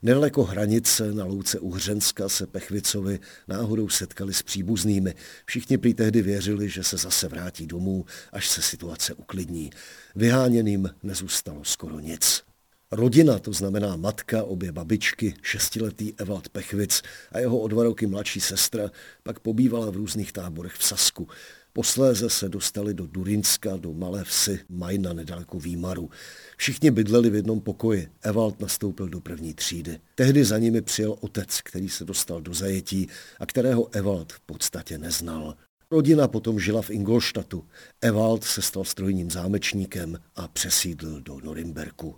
Nedaleko 0.02 0.44
hranice 0.44 1.12
na 1.12 1.24
louce 1.24 1.58
Uhřenska 1.58 2.28
se 2.28 2.46
Pechvicovi 2.46 3.20
náhodou 3.48 3.88
setkali 3.88 4.34
s 4.34 4.42
příbuznými. 4.42 5.14
Všichni 5.44 5.78
prý 5.78 5.94
tehdy 5.94 6.22
věřili, 6.22 6.68
že 6.68 6.84
se 6.84 6.96
zase 6.96 7.28
vrátí 7.28 7.66
domů, 7.66 8.04
až 8.32 8.48
se 8.48 8.62
situace 8.62 9.14
uklidní. 9.14 9.70
Vyháněným 10.16 10.90
nezůstalo 11.02 11.64
skoro 11.64 12.00
nic. 12.00 12.49
Rodina, 12.92 13.38
to 13.38 13.52
znamená 13.52 13.96
matka, 13.96 14.44
obě 14.44 14.72
babičky, 14.72 15.34
šestiletý 15.42 16.14
Evald 16.16 16.48
Pechvic 16.48 17.02
a 17.32 17.38
jeho 17.38 17.58
o 17.58 17.68
dva 17.68 17.82
roky 17.82 18.06
mladší 18.06 18.40
sestra, 18.40 18.90
pak 19.22 19.40
pobývala 19.40 19.90
v 19.90 19.96
různých 19.96 20.32
táborech 20.32 20.72
v 20.72 20.84
Sasku. 20.84 21.28
Posléze 21.72 22.30
se 22.30 22.48
dostali 22.48 22.94
do 22.94 23.06
Durinska, 23.06 23.76
do 23.76 23.92
malé 23.92 24.24
vsi 24.24 24.60
Majna 24.68 25.12
nedaleko 25.12 25.58
Výmaru. 25.58 26.10
Všichni 26.56 26.90
bydleli 26.90 27.30
v 27.30 27.34
jednom 27.34 27.60
pokoji. 27.60 28.08
Evald 28.22 28.60
nastoupil 28.60 29.08
do 29.08 29.20
první 29.20 29.54
třídy. 29.54 30.00
Tehdy 30.14 30.44
za 30.44 30.58
nimi 30.58 30.82
přijel 30.82 31.16
otec, 31.20 31.60
který 31.60 31.88
se 31.88 32.04
dostal 32.04 32.40
do 32.40 32.54
zajetí 32.54 33.08
a 33.40 33.46
kterého 33.46 33.94
Evald 33.94 34.32
v 34.32 34.40
podstatě 34.40 34.98
neznal. 34.98 35.54
Rodina 35.90 36.28
potom 36.28 36.54
žila 36.58 36.82
v 36.82 36.90
Ingolštatu. 36.90 37.64
Evald 38.00 38.44
se 38.44 38.62
stal 38.62 38.84
strojním 38.84 39.30
zámečníkem 39.30 40.18
a 40.36 40.48
přesídlil 40.48 41.20
do 41.20 41.40
Norimberku. 41.40 42.16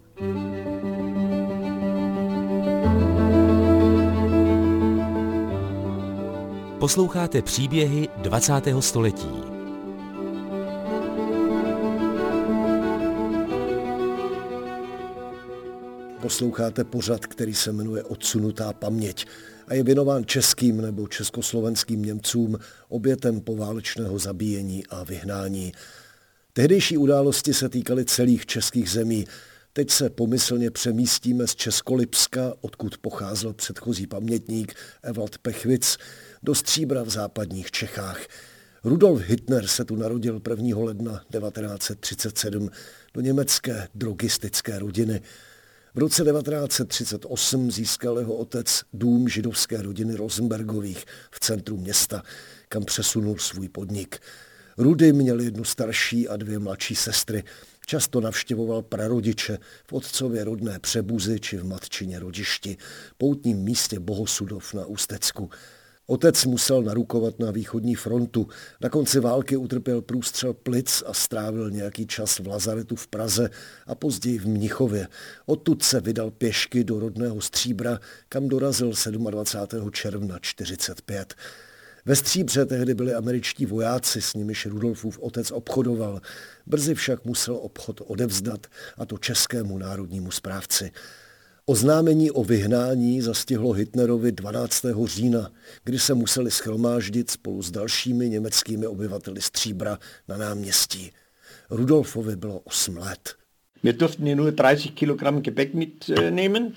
Posloucháte 6.79 7.43
příběhy 7.43 8.09
20. 8.17 8.53
století. 8.81 9.29
Po 16.17 16.23
posloucháte 16.23 16.85
pořad, 16.85 17.27
který 17.27 17.55
se 17.55 17.73
jmenuje 17.73 18.03
Odsunutá 18.03 18.73
paměť 18.73 19.27
a 19.67 19.75
je 19.75 19.83
věnován 19.83 20.25
českým 20.25 20.81
nebo 20.81 21.09
československým 21.09 22.03
Němcům 22.03 22.59
obětem 22.89 23.41
poválečného 23.41 24.19
zabíjení 24.19 24.87
a 24.87 25.05
vyhnání. 25.05 25.73
Tehdejší 26.53 26.97
události 26.97 27.55
se 27.55 27.69
týkaly 27.69 28.05
celých 28.05 28.47
českých 28.47 28.91
zemí. 28.91 29.27
Teď 29.73 29.91
se 29.91 30.11
pomyslně 30.11 30.71
přemístíme 30.71 31.47
z 31.47 31.55
Českolipska, 31.55 32.55
odkud 32.61 32.99
pocházel 32.99 33.53
předchozí 33.53 34.07
pamětník 34.07 34.75
Evald 35.03 35.39
Pechvic, 35.39 35.99
do 36.43 36.55
Stříbra 36.55 37.03
v 37.03 37.11
západních 37.11 37.71
Čechách. 37.71 38.27
Rudolf 38.85 39.21
Hitler 39.21 39.67
se 39.67 39.85
tu 39.85 39.97
narodil 39.97 40.41
1. 40.51 40.79
ledna 40.79 41.13
1937 41.13 42.71
do 43.15 43.21
německé 43.21 43.89
drogistické 43.95 44.79
rodiny. 44.79 45.21
V 45.95 45.99
roce 45.99 46.25
1938 46.25 47.71
získal 47.71 48.19
jeho 48.19 48.35
otec 48.35 48.83
dům 48.93 49.29
židovské 49.29 49.83
rodiny 49.83 50.15
Rosenbergových 50.15 51.05
v 51.31 51.41
centru 51.41 51.77
města, 51.77 52.23
kam 52.69 52.85
přesunul 52.85 53.39
svůj 53.39 53.69
podnik. 53.69 54.19
Rudy 54.79 55.13
měl 55.13 55.41
jednu 55.41 55.65
starší 55.65 56.29
a 56.29 56.37
dvě 56.37 56.59
mladší 56.59 56.95
sestry. 56.95 57.45
Často 57.87 58.21
navštěvoval 58.21 58.83
prarodiče 58.83 59.59
v 59.87 59.93
otcově 59.93 60.45
rodné 60.45 60.79
přebuzi 60.79 61.41
či 61.41 61.57
v 61.57 61.65
matčině 61.65 62.19
rodišti, 62.19 62.77
poutním 63.19 63.59
místě 63.59 64.01
Bohosudov 64.01 64.75
na 64.75 64.87
Ústecku. 64.87 65.51
Otec 66.07 66.45
musel 66.45 66.83
narukovat 66.83 67.39
na 67.39 67.51
východní 67.51 67.95
frontu. 67.95 68.49
Na 68.81 68.89
konci 68.89 69.21
války 69.21 69.57
utrpěl 69.57 70.03
průstřel 70.03 70.53
plic 70.53 71.03
a 71.07 71.15
strávil 71.15 71.71
nějaký 71.71 72.07
čas 72.07 72.39
v 72.39 72.47
Lazaretu 72.47 72.97
v 72.97 73.07
Praze 73.07 73.51
a 73.87 73.95
později 73.95 74.39
v 74.39 74.47
Mnichově. 74.47 75.09
Odtud 75.47 75.83
se 75.83 76.01
vydal 76.01 76.31
pěšky 76.31 76.85
do 76.85 77.01
rodného 77.01 77.41
Stříbra, 77.41 78.01
kam 78.29 78.49
dorazil 78.49 78.93
27. 79.31 79.93
června 79.93 80.39
45. 80.39 81.35
Ve 82.05 82.17
Stříbře 82.17 82.67
tehdy 82.67 82.95
byli 82.95 83.15
američtí 83.15 83.67
vojáci, 83.67 84.23
s 84.23 84.35
nimiž 84.35 84.67
Rudolfův 84.67 85.19
otec 85.19 85.51
obchodoval. 85.51 86.21
Brzy 86.67 86.95
však 86.95 87.25
musel 87.25 87.57
obchod 87.57 88.01
odevzdat, 88.07 88.67
a 88.99 89.07
to 89.07 89.19
českému 89.19 89.79
národnímu 89.79 90.31
správci. 90.31 90.91
Oznámení 91.67 92.31
o 92.31 92.45
vyhnání 92.45 93.21
zastihlo 93.21 93.73
Hitlerovi 93.73 94.33
12. 94.33 94.85
října, 95.05 95.51
kdy 95.85 95.99
se 95.99 96.15
museli 96.15 96.51
schromáždit 96.51 97.31
spolu 97.31 97.63
s 97.63 97.71
dalšími 97.71 98.29
německými 98.29 98.87
obyvateli 98.87 99.43
Stříbra 99.43 99.99
na 100.29 100.37
náměstí. 100.37 101.13
Rudolfovi 101.71 102.37
bylo 102.37 102.59
8 102.59 102.97
let. 102.97 103.35
Wir 103.83 103.97
durften 103.97 104.37
nur 104.37 104.53
30 104.53 104.91
Kilogramm 104.91 105.41
Gepäck 105.41 105.75
mitnehmen, 105.75 106.73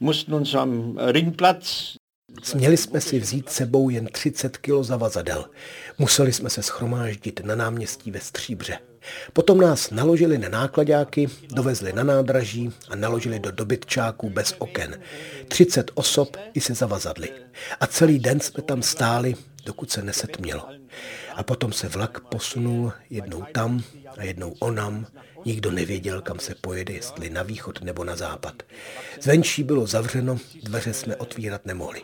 mussten 0.00 0.34
uns 0.34 0.54
am 0.54 0.98
Ringplatz 1.06 1.96
Směli 2.42 2.76
jsme 2.76 3.00
si 3.00 3.18
vzít 3.18 3.48
sebou 3.48 3.90
jen 3.90 4.06
30 4.06 4.56
kilo 4.56 4.84
zavazadel. 4.84 5.50
Museli 5.98 6.32
jsme 6.32 6.50
se 6.50 6.62
schromáždit 6.62 7.40
na 7.44 7.54
náměstí 7.54 8.10
ve 8.10 8.20
Stříbře. 8.20 8.78
Potom 9.32 9.60
nás 9.60 9.90
naložili 9.90 10.38
na 10.38 10.48
nákladáky, 10.48 11.28
dovezli 11.48 11.92
na 11.92 12.04
nádraží 12.04 12.72
a 12.88 12.96
naložili 12.96 13.38
do 13.38 13.50
dobytčáků 13.50 14.30
bez 14.30 14.54
oken. 14.58 15.00
30 15.48 15.90
osob 15.94 16.36
i 16.54 16.60
se 16.60 16.74
zavazadly. 16.74 17.28
A 17.80 17.86
celý 17.86 18.18
den 18.18 18.40
jsme 18.40 18.62
tam 18.62 18.82
stáli, 18.82 19.34
dokud 19.64 19.90
se 19.90 20.02
nesetmělo. 20.02 20.68
A 21.34 21.42
potom 21.42 21.72
se 21.72 21.88
vlak 21.88 22.20
posunul 22.20 22.92
jednou 23.10 23.44
tam 23.52 23.82
a 24.16 24.24
jednou 24.24 24.54
onam. 24.58 25.06
Nikdo 25.44 25.70
nevěděl, 25.70 26.22
kam 26.22 26.38
se 26.38 26.54
pojede, 26.54 26.94
jestli 26.94 27.30
na 27.30 27.42
východ 27.42 27.82
nebo 27.82 28.04
na 28.04 28.16
západ. 28.16 28.62
Zvenčí 29.20 29.62
bylo 29.62 29.86
zavřeno, 29.86 30.38
dveře 30.62 30.92
jsme 30.94 31.16
otvírat 31.16 31.66
nemohli. 31.66 32.02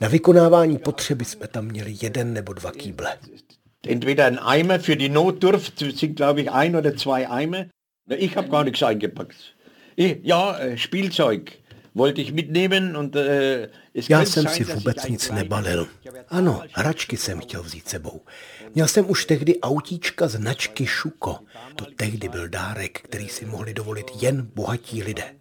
Na 0.00 0.08
vykonávání 0.08 0.78
potřeby 0.78 1.24
jsme 1.24 1.46
tam 1.46 1.64
měli 1.64 1.96
jeden 2.02 2.32
nebo 2.32 2.52
dva 2.52 2.72
kýble. 2.72 3.18
Entweder 3.86 4.26
ein 4.26 4.38
Eimer 4.38 4.80
für 4.80 4.96
die 4.96 5.08
Notdurft, 5.08 5.78
sind 5.78 6.16
glaube 6.16 6.42
ich 6.42 6.50
ein 6.50 6.74
oder 6.74 6.96
zwei 6.96 7.28
Eimer. 7.28 7.66
Ich 8.08 8.36
habe 8.36 8.48
gar 8.48 8.64
nichts 8.64 8.82
eingepackt. 8.82 9.56
Ich, 9.96 10.18
ja, 10.22 10.58
äh, 10.58 10.76
Spielzeug 10.78 11.52
wollte 11.94 12.20
ich 12.20 12.32
mitnehmen 12.32 12.96
und 12.96 13.16
äh, 13.16 13.68
Já 14.08 14.24
jsem 14.24 14.46
si 14.46 14.64
vůbec 14.64 15.08
nic 15.08 15.30
nebalil. 15.30 15.88
Ano, 16.28 16.62
hračky 16.72 17.16
jsem 17.16 17.40
chtěl 17.40 17.62
vzít 17.62 17.88
sebou. 17.88 18.20
Měl 18.74 18.88
jsem 18.88 19.10
už 19.10 19.24
tehdy 19.24 19.60
autíčka 19.60 20.28
značky 20.28 20.86
Šuko. 20.86 21.38
To 21.76 21.84
tehdy 21.96 22.28
byl 22.28 22.48
dárek, 22.48 23.00
který 23.00 23.28
si 23.28 23.46
mohli 23.46 23.74
dovolit 23.74 24.06
jen 24.22 24.48
bohatí 24.54 25.02
lidé. 25.02 25.34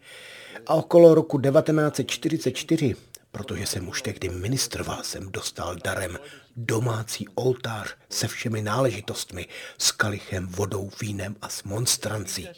A 0.67 0.73
okolo 0.73 1.15
roku 1.15 1.39
1944, 1.39 2.95
protože 3.37 3.65
jsem 3.65 3.87
už 3.87 4.01
tehdy 4.01 4.29
ministroval, 4.29 5.03
jsem 5.03 5.31
dostal 5.31 5.75
darem 5.75 6.19
domácí 6.55 7.27
oltář 7.35 7.95
se 8.09 8.27
všemi 8.27 8.61
náležitostmi, 8.61 9.47
s 9.77 9.91
kalichem, 9.91 10.47
vodou, 10.47 10.91
vínem 11.01 11.35
a 11.41 11.49
s 11.49 11.63
monstrancí. 11.63 12.49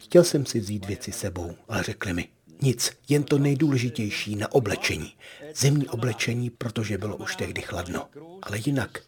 Chtěl 0.00 0.24
jsem 0.24 0.46
si 0.46 0.60
vzít 0.60 0.86
věci 0.86 1.12
sebou, 1.12 1.56
ale 1.68 1.82
řekli 1.82 2.12
mi, 2.12 2.28
nic, 2.62 2.92
jen 3.08 3.22
to 3.22 3.38
nejdůležitější 3.38 4.36
na 4.36 4.52
oblečení. 4.52 5.12
Zimní 5.54 5.88
oblečení, 5.88 6.50
protože 6.50 6.98
bylo 6.98 7.16
už 7.16 7.36
tehdy 7.36 7.62
chladno. 7.62 8.08
Ale 8.42 8.58
jinak. 8.66 8.98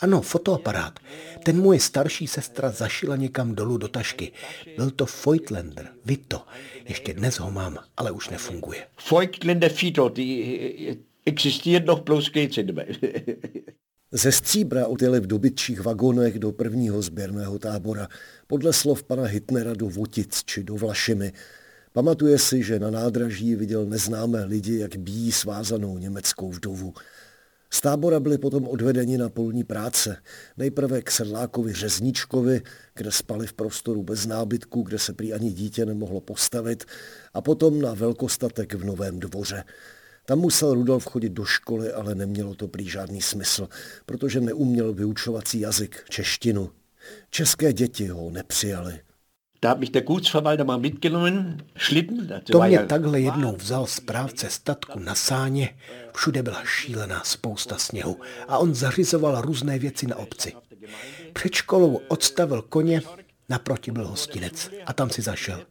Ano, 0.00 0.20
fotoaparát. 0.20 0.98
Ten 1.44 1.60
moje 1.60 1.80
starší 1.80 2.26
sestra 2.26 2.70
zašila 2.70 3.16
někam 3.16 3.54
dolů 3.54 3.76
do 3.76 3.88
tašky. 3.88 4.32
Byl 4.76 4.90
to 4.90 5.06
Voigtländer, 5.24 5.88
Vito. 6.04 6.44
Ještě 6.88 7.14
dnes 7.14 7.38
ho 7.38 7.50
mám, 7.50 7.78
ale 7.96 8.10
už 8.10 8.28
nefunguje. 8.28 8.86
Voigtländer 9.10 9.72
Vito, 9.82 10.08
die 10.08 10.96
existiert 11.26 11.86
noch, 11.86 12.02
bloß. 12.02 12.30
Ze 14.14 14.32
Stříbra 14.32 14.86
odjeli 14.86 15.20
v 15.20 15.26
dobytčích 15.26 15.80
vagonech 15.80 16.38
do 16.38 16.52
prvního 16.52 17.02
sběrného 17.02 17.58
tábora, 17.58 18.08
podle 18.46 18.72
slov 18.72 19.02
pana 19.02 19.24
Hitnera 19.24 19.74
do 19.74 19.88
Votic 19.88 20.42
či 20.44 20.64
do 20.64 20.74
Vlašimy. 20.74 21.32
Pamatuje 21.92 22.38
si, 22.38 22.62
že 22.62 22.78
na 22.78 22.90
nádraží 22.90 23.54
viděl 23.54 23.86
neznámé 23.86 24.44
lidi, 24.44 24.78
jak 24.78 24.96
bíjí 24.96 25.32
svázanou 25.32 25.98
německou 25.98 26.50
vdovu. 26.50 26.94
Z 27.70 27.80
tábora 27.80 28.20
byli 28.20 28.38
potom 28.38 28.68
odvedeni 28.68 29.18
na 29.18 29.28
polní 29.28 29.64
práce. 29.64 30.16
Nejprve 30.56 31.02
k 31.02 31.10
sedlákovi 31.10 31.72
Řezničkovi, 31.72 32.62
kde 32.94 33.12
spali 33.12 33.46
v 33.46 33.52
prostoru 33.52 34.02
bez 34.02 34.26
nábytku, 34.26 34.82
kde 34.82 34.98
se 34.98 35.12
prý 35.12 35.32
ani 35.32 35.52
dítě 35.52 35.86
nemohlo 35.86 36.20
postavit, 36.20 36.84
a 37.34 37.40
potom 37.40 37.80
na 37.80 37.94
velkostatek 37.94 38.74
v 38.74 38.84
Novém 38.84 39.20
dvoře. 39.20 39.64
Tam 40.26 40.38
musel 40.38 40.74
Rudolf 40.74 41.04
chodit 41.04 41.32
do 41.32 41.44
školy, 41.44 41.92
ale 41.92 42.14
nemělo 42.14 42.54
to 42.54 42.68
prý 42.68 42.88
žádný 42.88 43.22
smysl, 43.22 43.68
protože 44.06 44.40
neuměl 44.40 44.92
vyučovací 44.92 45.60
jazyk, 45.60 46.04
češtinu. 46.08 46.70
České 47.30 47.72
děti 47.72 48.06
ho 48.08 48.30
nepřijali. 48.30 49.00
To 52.52 52.62
mě 52.62 52.78
takhle 52.78 53.20
jednou 53.20 53.56
vzal 53.56 53.86
správce 53.86 54.50
statku 54.50 54.98
na 54.98 55.14
sáně, 55.14 55.76
všude 56.14 56.42
byla 56.42 56.62
šílená 56.64 57.22
spousta 57.24 57.78
sněhu 57.78 58.20
a 58.48 58.58
on 58.58 58.74
zařizoval 58.74 59.40
různé 59.40 59.78
věci 59.78 60.06
na 60.06 60.16
obci. 60.16 60.52
Před 61.32 61.54
školou 61.54 62.00
odstavil 62.08 62.62
koně, 62.62 63.02
naproti 63.48 63.90
byl 63.90 64.06
hostinec 64.06 64.70
a 64.86 64.92
tam 64.92 65.10
si 65.10 65.22
zašel. 65.22 65.66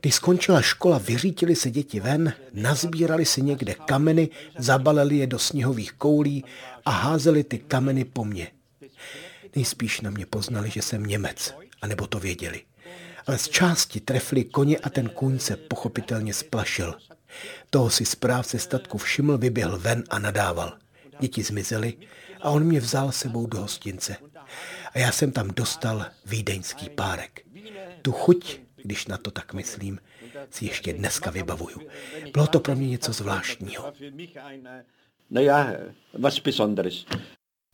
Když 0.00 0.14
skončila 0.14 0.62
škola, 0.62 0.98
vyřítili 0.98 1.56
se 1.56 1.70
děti 1.70 2.00
ven, 2.00 2.32
nazbírali 2.52 3.24
si 3.24 3.42
někde 3.42 3.74
kameny, 3.74 4.28
zabalili 4.58 5.16
je 5.16 5.26
do 5.26 5.38
sněhových 5.38 5.92
koulí 5.92 6.44
a 6.84 6.90
házeli 6.90 7.44
ty 7.44 7.58
kameny 7.58 8.04
po 8.04 8.24
mně. 8.24 8.50
Nejspíš 9.56 10.00
na 10.00 10.10
mě 10.10 10.26
poznali, 10.26 10.70
že 10.70 10.82
jsem 10.82 11.06
Němec, 11.06 11.54
anebo 11.82 12.06
to 12.06 12.20
věděli. 12.20 12.62
Ale 13.26 13.38
z 13.38 13.48
části 13.48 14.00
trefli 14.00 14.44
koně 14.44 14.78
a 14.78 14.90
ten 14.90 15.08
kůň 15.08 15.38
se 15.38 15.56
pochopitelně 15.56 16.34
splašil. 16.34 16.94
Toho 17.70 17.90
si 17.90 18.04
správce 18.04 18.58
statku 18.58 18.98
všiml, 18.98 19.38
vyběhl 19.38 19.78
ven 19.78 20.04
a 20.10 20.18
nadával. 20.18 20.78
Děti 21.20 21.42
zmizely 21.42 21.94
a 22.40 22.50
on 22.50 22.64
mě 22.64 22.80
vzal 22.80 23.12
sebou 23.12 23.46
do 23.46 23.60
hostince. 23.60 24.16
A 24.92 24.98
já 24.98 25.12
jsem 25.12 25.32
tam 25.32 25.48
dostal 25.48 26.06
vídeňský 26.26 26.88
párek. 26.90 27.40
Tu 28.02 28.12
chuť 28.12 28.66
když 28.86 29.06
na 29.06 29.18
to 29.18 29.30
tak 29.30 29.54
myslím, 29.54 29.98
si 30.50 30.64
ještě 30.64 30.92
dneska 30.92 31.30
vybavuju. 31.30 31.80
Bylo 32.32 32.46
to 32.46 32.60
pro 32.60 32.74
mě 32.76 32.88
něco 32.88 33.12
zvláštního. 33.12 33.92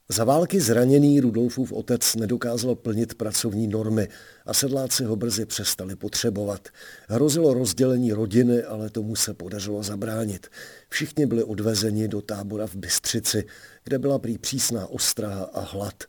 Za 0.08 0.24
války 0.24 0.60
zraněný 0.60 1.20
Rudolfův 1.20 1.72
otec 1.72 2.14
nedokázal 2.14 2.74
plnit 2.74 3.14
pracovní 3.14 3.66
normy 3.66 4.08
a 4.46 4.54
sedláci 4.54 5.04
ho 5.04 5.16
brzy 5.16 5.46
přestali 5.46 5.96
potřebovat. 5.96 6.68
Hrozilo 7.08 7.54
rozdělení 7.54 8.12
rodiny, 8.12 8.62
ale 8.62 8.90
tomu 8.90 9.16
se 9.16 9.34
podařilo 9.34 9.82
zabránit. 9.82 10.46
Všichni 10.88 11.26
byli 11.26 11.44
odvezeni 11.44 12.08
do 12.08 12.20
tábora 12.20 12.66
v 12.66 12.76
Bystřici, 12.76 13.44
kde 13.84 13.98
byla 13.98 14.18
prý 14.18 14.38
přísná 14.38 14.86
ostraha 14.86 15.44
a 15.44 15.60
hlad. 15.60 16.04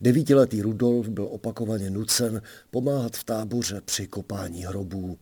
Devítiletý 0.00 0.62
Rudolf 0.62 1.08
byl 1.08 1.28
opakovaně 1.30 1.90
nucen 1.90 2.42
pomáhat 2.70 3.16
v 3.16 3.24
táboře 3.24 3.80
při 3.84 4.06
kopání 4.06 4.64
hrobů. 4.64 5.18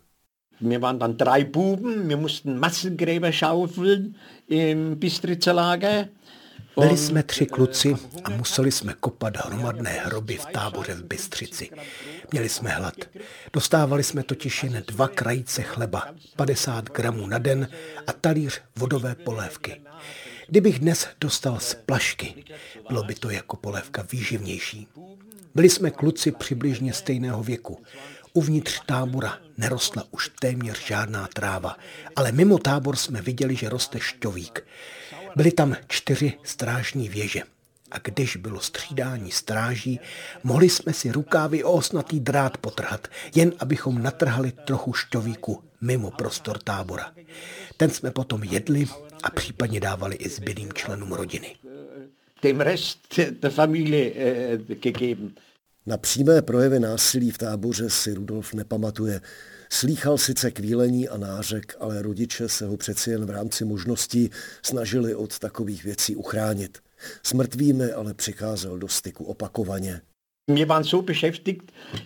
Wir 0.60 0.78
waren 0.78 0.98
dann 0.98 1.16
drei 1.16 1.44
Buben, 1.44 2.08
wir 2.08 2.16
mussten 2.16 2.58
Massengräber 2.58 3.32
schaufeln 3.32 4.14
im 4.48 4.94
Bistritzer 4.94 5.54
Lager. 5.54 6.08
Byli 6.80 6.96
jsme 6.96 7.22
tři 7.22 7.46
kluci 7.46 7.96
a 8.24 8.30
museli 8.30 8.72
jsme 8.72 8.94
kopat 9.00 9.36
hromadné 9.36 9.90
hroby 9.90 10.36
v 10.36 10.46
táboře 10.46 10.94
v 10.94 11.04
Bystřici. 11.04 11.70
Měli 12.32 12.48
jsme 12.48 12.70
hlad. 12.70 12.94
Dostávali 13.52 14.04
jsme 14.04 14.22
totiž 14.22 14.64
jen 14.64 14.82
dva 14.86 15.08
krajice 15.08 15.62
chleba, 15.62 16.06
50 16.36 16.84
gramů 16.90 17.26
na 17.26 17.38
den 17.38 17.68
a 18.06 18.12
talíř 18.12 18.62
vodové 18.76 19.14
polévky. 19.14 19.80
Kdybych 20.48 20.78
dnes 20.78 21.08
dostal 21.20 21.60
z 21.60 21.74
plašky, 21.74 22.44
bylo 22.88 23.02
by 23.02 23.14
to 23.14 23.30
jako 23.30 23.56
polévka 23.56 24.06
výživnější. 24.12 24.88
Byli 25.54 25.70
jsme 25.70 25.90
kluci 25.90 26.32
přibližně 26.32 26.92
stejného 26.92 27.42
věku. 27.42 27.82
Uvnitř 28.32 28.80
tábora 28.86 29.38
nerostla 29.58 30.04
už 30.10 30.30
téměř 30.40 30.86
žádná 30.86 31.28
tráva, 31.34 31.76
ale 32.16 32.32
mimo 32.32 32.58
tábor 32.58 32.96
jsme 32.96 33.22
viděli, 33.22 33.56
že 33.56 33.68
roste 33.68 34.00
šťovík. 34.00 34.64
Byly 35.36 35.52
tam 35.52 35.76
čtyři 35.88 36.32
strážní 36.42 37.08
věže. 37.08 37.42
A 37.90 37.98
když 37.98 38.36
bylo 38.36 38.60
střídání 38.60 39.30
stráží, 39.30 40.00
mohli 40.44 40.70
jsme 40.70 40.92
si 40.92 41.12
rukávy 41.12 41.64
o 41.64 41.72
osnatý 41.72 42.20
drát 42.20 42.56
potrhat, 42.56 43.08
jen 43.34 43.52
abychom 43.58 44.02
natrhali 44.02 44.52
trochu 44.52 44.92
šťovíku 44.92 45.62
mimo 45.80 46.10
prostor 46.10 46.58
tábora. 46.58 47.12
Ten 47.76 47.90
jsme 47.90 48.10
potom 48.10 48.44
jedli 48.44 48.86
a 49.22 49.30
případně 49.30 49.80
dávali 49.80 50.16
i 50.16 50.28
zbylým 50.28 50.72
členům 50.72 51.12
rodiny. 51.12 51.56
Dem 52.42 52.60
Rest 52.60 52.98
der 53.40 53.50
Familie 53.50 54.12
gegeben. 54.58 55.30
Na 55.86 55.96
přímé 55.96 56.42
projevy 56.42 56.80
násilí 56.80 57.30
v 57.30 57.38
táboře 57.38 57.90
si 57.90 58.14
Rudolf 58.14 58.54
nepamatuje. 58.54 59.20
Slýchal 59.72 60.18
sice 60.18 60.50
kvílení 60.50 61.08
a 61.08 61.16
nářek, 61.16 61.76
ale 61.80 62.02
rodiče 62.02 62.48
se 62.48 62.66
ho 62.66 62.76
přeci 62.76 63.10
jen 63.10 63.26
v 63.26 63.30
rámci 63.30 63.64
možností 63.64 64.30
snažili 64.62 65.14
od 65.14 65.38
takových 65.38 65.84
věcí 65.84 66.16
uchránit. 66.16 66.78
S 67.22 67.32
mrtvými 67.32 67.92
ale 67.92 68.14
přicházel 68.14 68.78
do 68.78 68.88
styku 68.88 69.24
opakovaně. 69.24 70.00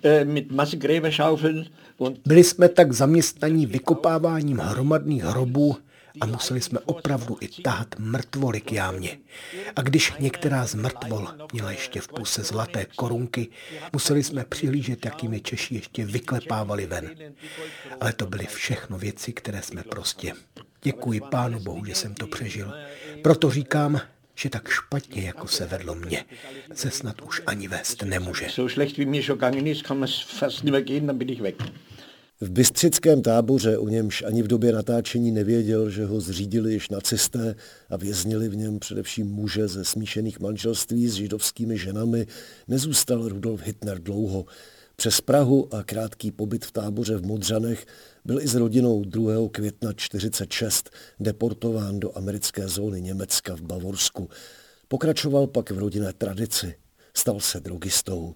Äh, 0.05 0.27
Byli 2.27 2.45
jsme 2.45 2.69
tak 2.69 2.93
zaměstnaní 2.93 3.67
vykopáváním 3.67 4.59
hromadných 4.59 5.23
hrobů, 5.25 5.77
a 6.21 6.27
museli 6.27 6.61
jsme 6.61 6.79
opravdu 6.79 7.39
i 7.41 7.49
tahat 7.49 7.95
mrtvoly 7.99 8.61
k 8.61 8.73
jámě. 8.73 9.19
A 9.77 9.83
když 9.83 10.13
některá 10.19 10.67
z 10.67 10.75
mrtvol 10.75 11.29
měla 11.53 11.71
ještě 11.71 12.01
v 12.01 12.09
puse 12.09 12.43
zlaté 12.43 12.87
korunky, 12.97 13.49
museli 13.93 14.23
jsme 14.23 14.45
přihlížet, 14.45 15.05
jakými 15.05 15.41
Češi 15.41 15.75
ještě 15.75 16.05
vyklepávali 16.07 16.87
ven. 16.87 17.11
Ale 18.01 18.13
to 18.13 18.27
byly 18.27 18.47
všechno 18.47 18.99
věci, 18.99 19.33
které 19.33 19.63
jsme 19.63 19.83
prostě. 19.83 20.33
Děkuji 20.83 21.21
Pánu 21.21 21.61
Bohu, 21.61 21.85
že 21.85 21.95
jsem 21.95 22.15
to 22.15 22.27
přežil. 22.27 22.75
Proto 23.23 23.51
říkám, 23.51 24.01
že 24.35 24.51
tak 24.51 24.69
špatně, 24.69 25.23
jako 25.23 25.49
se 25.49 25.67
vedlo 25.67 25.95
mně, 25.95 26.25
se 26.75 26.91
snad 26.91 27.23
už 27.23 27.43
ani 27.47 27.69
vést 27.69 28.03
nemůže. 28.03 28.49
So 28.51 28.73
schlecht 28.73 28.97
wie 28.97 29.07
mir 29.07 29.23
schon 29.23 29.39
gegangen 29.39 29.67
ist, 29.67 29.83
kann 29.83 29.99
man 29.99 30.09
fast 30.39 30.65
nicht 30.65 30.73
mehr 30.73 30.83
gehen, 30.83 31.07
dann 31.07 31.19
bin 31.19 31.29
ich 31.29 31.41
weg. 31.41 31.57
V 32.41 32.51
bystřickém 32.51 33.23
táboře, 33.23 33.79
o 33.79 33.89
němž 33.89 34.23
ani 34.23 34.43
v 34.43 34.49
době 34.49 34.73
natáčení 34.73 35.31
nevěděl, 35.31 35.91
že 35.91 36.05
ho 36.05 36.21
zřídili 36.21 36.73
již 36.73 36.89
nacisté 36.89 37.55
a 37.91 37.97
věznili 37.97 38.49
v 38.49 38.57
něm 38.57 38.79
především 38.79 39.27
muže 39.27 39.69
ze 39.69 39.85
smíšených 39.85 40.41
manželství 40.41 41.09
s 41.09 41.15
židovskými 41.15 41.79
ženami, 41.79 42.27
nezůstal 42.69 43.29
Rudolf 43.29 43.61
Hitler 43.63 43.99
dlouho. 43.99 44.47
Přes 44.97 45.21
Prahu 45.21 45.75
a 45.75 45.83
krátký 45.83 46.31
pobyt 46.31 46.65
v 46.65 46.73
táboře 46.73 47.17
v 47.17 47.27
Modřanech 47.27 47.87
byl 48.25 48.41
i 48.41 48.49
s 48.49 48.55
rodinou 48.55 49.05
2. 49.05 49.33
května 49.51 49.93
1946 49.93 50.91
deportován 51.21 52.01
do 52.01 52.19
americké 52.19 52.69
zóny 52.69 53.03
Německa 53.03 53.57
v 53.57 53.61
Bavorsku. 53.61 54.29
Pokračoval 54.89 55.47
pak 55.47 55.71
v 55.71 55.79
rodinné 55.79 56.13
tradici. 56.13 56.75
Stal 57.15 57.41
se 57.41 57.61
drogistou. 57.61 58.35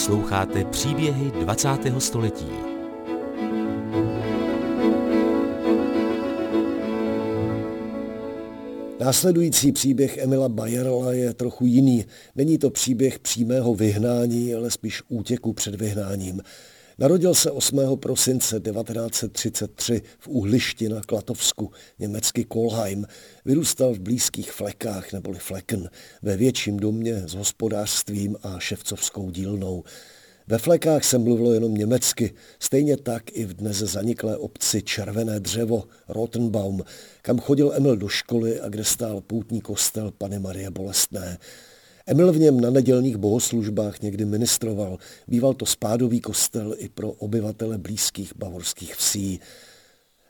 Posloucháte 0.00 0.64
příběhy 0.64 1.30
20. 1.30 1.68
století. 1.98 2.46
Následující 9.00 9.72
příběh 9.72 10.18
Emila 10.18 10.48
Bayerla 10.48 11.12
je 11.12 11.34
trochu 11.34 11.66
jiný. 11.66 12.04
Není 12.36 12.58
to 12.58 12.70
příběh 12.70 13.18
přímého 13.18 13.74
vyhnání, 13.74 14.54
ale 14.54 14.70
spíš 14.70 15.02
útěku 15.08 15.52
před 15.52 15.74
vyhnáním. 15.74 16.40
Narodil 17.00 17.34
se 17.34 17.50
8. 17.50 17.80
prosince 17.96 18.60
1933 18.60 20.02
v 20.18 20.28
Uhlišti 20.28 20.88
na 20.88 21.00
Klatovsku, 21.00 21.70
německy 21.98 22.44
Kolheim. 22.44 23.06
Vyrůstal 23.44 23.94
v 23.94 23.98
blízkých 23.98 24.52
Flekách 24.52 25.12
neboli 25.12 25.38
Flecken, 25.38 25.90
ve 26.22 26.36
větším 26.36 26.76
domě 26.76 27.14
s 27.14 27.34
hospodářstvím 27.34 28.36
a 28.42 28.58
ševcovskou 28.58 29.30
dílnou. 29.30 29.84
Ve 30.46 30.58
Flekách 30.58 31.04
se 31.04 31.18
mluvilo 31.18 31.52
jenom 31.52 31.74
německy, 31.74 32.34
stejně 32.58 32.96
tak 32.96 33.22
i 33.32 33.44
v 33.44 33.54
dnes 33.54 33.76
zaniklé 33.76 34.36
obci 34.36 34.82
Červené 34.82 35.40
dřevo, 35.40 35.84
Rotenbaum, 36.08 36.82
kam 37.22 37.38
chodil 37.38 37.72
Emil 37.74 37.96
do 37.96 38.08
školy 38.08 38.60
a 38.60 38.68
kde 38.68 38.84
stál 38.84 39.20
poutní 39.20 39.60
kostel 39.60 40.10
Pany 40.18 40.38
Marie 40.38 40.70
Bolestné. 40.70 41.38
Emil 42.06 42.32
v 42.32 42.38
něm 42.38 42.60
na 42.60 42.70
nedělních 42.70 43.16
bohoslužbách 43.16 44.00
někdy 44.00 44.24
ministroval. 44.24 44.98
Býval 45.28 45.54
to 45.54 45.66
spádový 45.66 46.20
kostel 46.20 46.74
i 46.78 46.88
pro 46.88 47.10
obyvatele 47.10 47.78
blízkých 47.78 48.32
bavorských 48.36 48.94
vsí. 48.94 49.40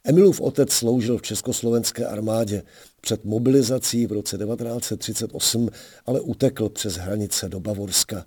Emilův 0.05 0.41
otec 0.41 0.73
sloužil 0.73 1.19
v 1.19 1.23
československé 1.23 2.07
armádě. 2.07 2.63
Před 3.01 3.25
mobilizací 3.25 4.07
v 4.07 4.13
roce 4.13 4.39
1938 4.39 5.69
ale 6.07 6.21
utekl 6.21 6.69
přes 6.69 6.95
hranice 6.95 7.49
do 7.49 7.61
Bavorska. 7.61 8.25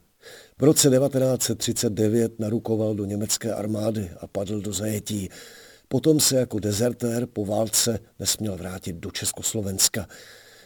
V 0.58 0.64
roce 0.64 0.90
1939 0.90 2.40
narukoval 2.40 2.96
do 2.96 3.06
německé 3.06 3.54
armády 3.54 4.12
a 4.20 4.28
padl 4.28 4.62
do 4.62 4.74
zajetí. 4.74 5.30
Potom 5.88 6.20
se 6.20 6.36
jako 6.36 6.60
dezertér 6.60 7.26
po 7.26 7.46
válce 7.46 8.00
nesměl 8.20 8.58
vrátit 8.58 8.96
do 8.96 9.12
Československa. 9.12 10.08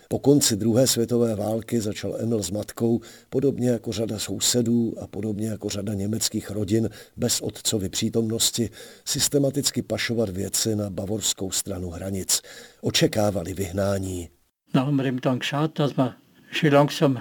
Po 0.08 0.20
konci 0.20 0.56
druhé 0.56 0.88
světové 0.88 1.36
války 1.36 1.82
začal 1.82 2.16
Emil 2.20 2.44
s 2.44 2.52
matkou, 2.52 3.02
podobně 3.30 3.70
jako 3.70 3.92
řada 3.92 4.20
sousedů 4.20 4.94
a 5.02 5.08
podobně 5.08 5.48
jako 5.48 5.70
řada 5.70 5.94
německých 5.94 6.52
rodin 6.52 6.90
bez 7.18 7.42
otcovy 7.42 7.90
přítomnosti, 7.90 8.70
systematicky 9.06 9.82
pašovat 9.82 10.30
věci 10.30 10.76
na 10.76 10.90
bavorskou 10.90 11.52
stranu 11.52 11.90
hranic. 11.90 12.42
Očekávali 12.82 13.54
vyhnání. 13.54 14.30
Na 14.74 14.82
haben 14.82 14.98
wir 14.98 15.22
dann 15.22 15.40
geschaut, 15.40 15.80
dass 15.80 15.98
wir 15.98 16.14
schön 16.52 16.74
langsam 16.74 17.20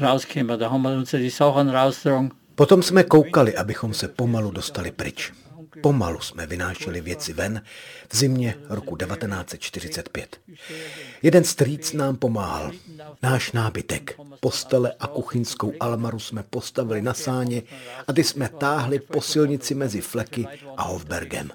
rauskommen. 0.00 0.58
Da 0.58 0.70
haben 0.70 0.82
wir 0.82 0.96
uns 0.96 1.10
die 1.10 1.30
Sachen 1.30 1.70
rausgetragen. 1.70 2.30
Potom 2.54 2.82
jsme 2.82 3.04
koukali, 3.04 3.56
abychom 3.56 3.94
se 3.94 4.08
pomalu 4.08 4.50
dostali 4.50 4.90
pryč. 4.90 5.32
Pomalu 5.80 6.20
jsme 6.20 6.46
vynášeli 6.46 7.00
věci 7.00 7.32
ven 7.32 7.62
v 8.08 8.16
zimě 8.16 8.54
roku 8.68 8.96
1945. 8.96 10.40
Jeden 11.22 11.44
strýc 11.44 11.92
nám 11.92 12.16
pomáhal. 12.16 12.72
Náš 13.22 13.52
nábytek, 13.52 14.16
postele 14.40 14.92
a 15.00 15.06
kuchyňskou 15.06 15.72
almaru 15.80 16.18
jsme 16.18 16.42
postavili 16.42 17.02
na 17.02 17.14
sáně 17.14 17.62
a 18.08 18.12
ty 18.12 18.24
jsme 18.24 18.48
táhli 18.48 18.98
po 19.00 19.20
silnici 19.20 19.74
mezi 19.74 20.00
Fleky 20.00 20.46
a 20.76 20.82
Hofbergem. 20.82 21.50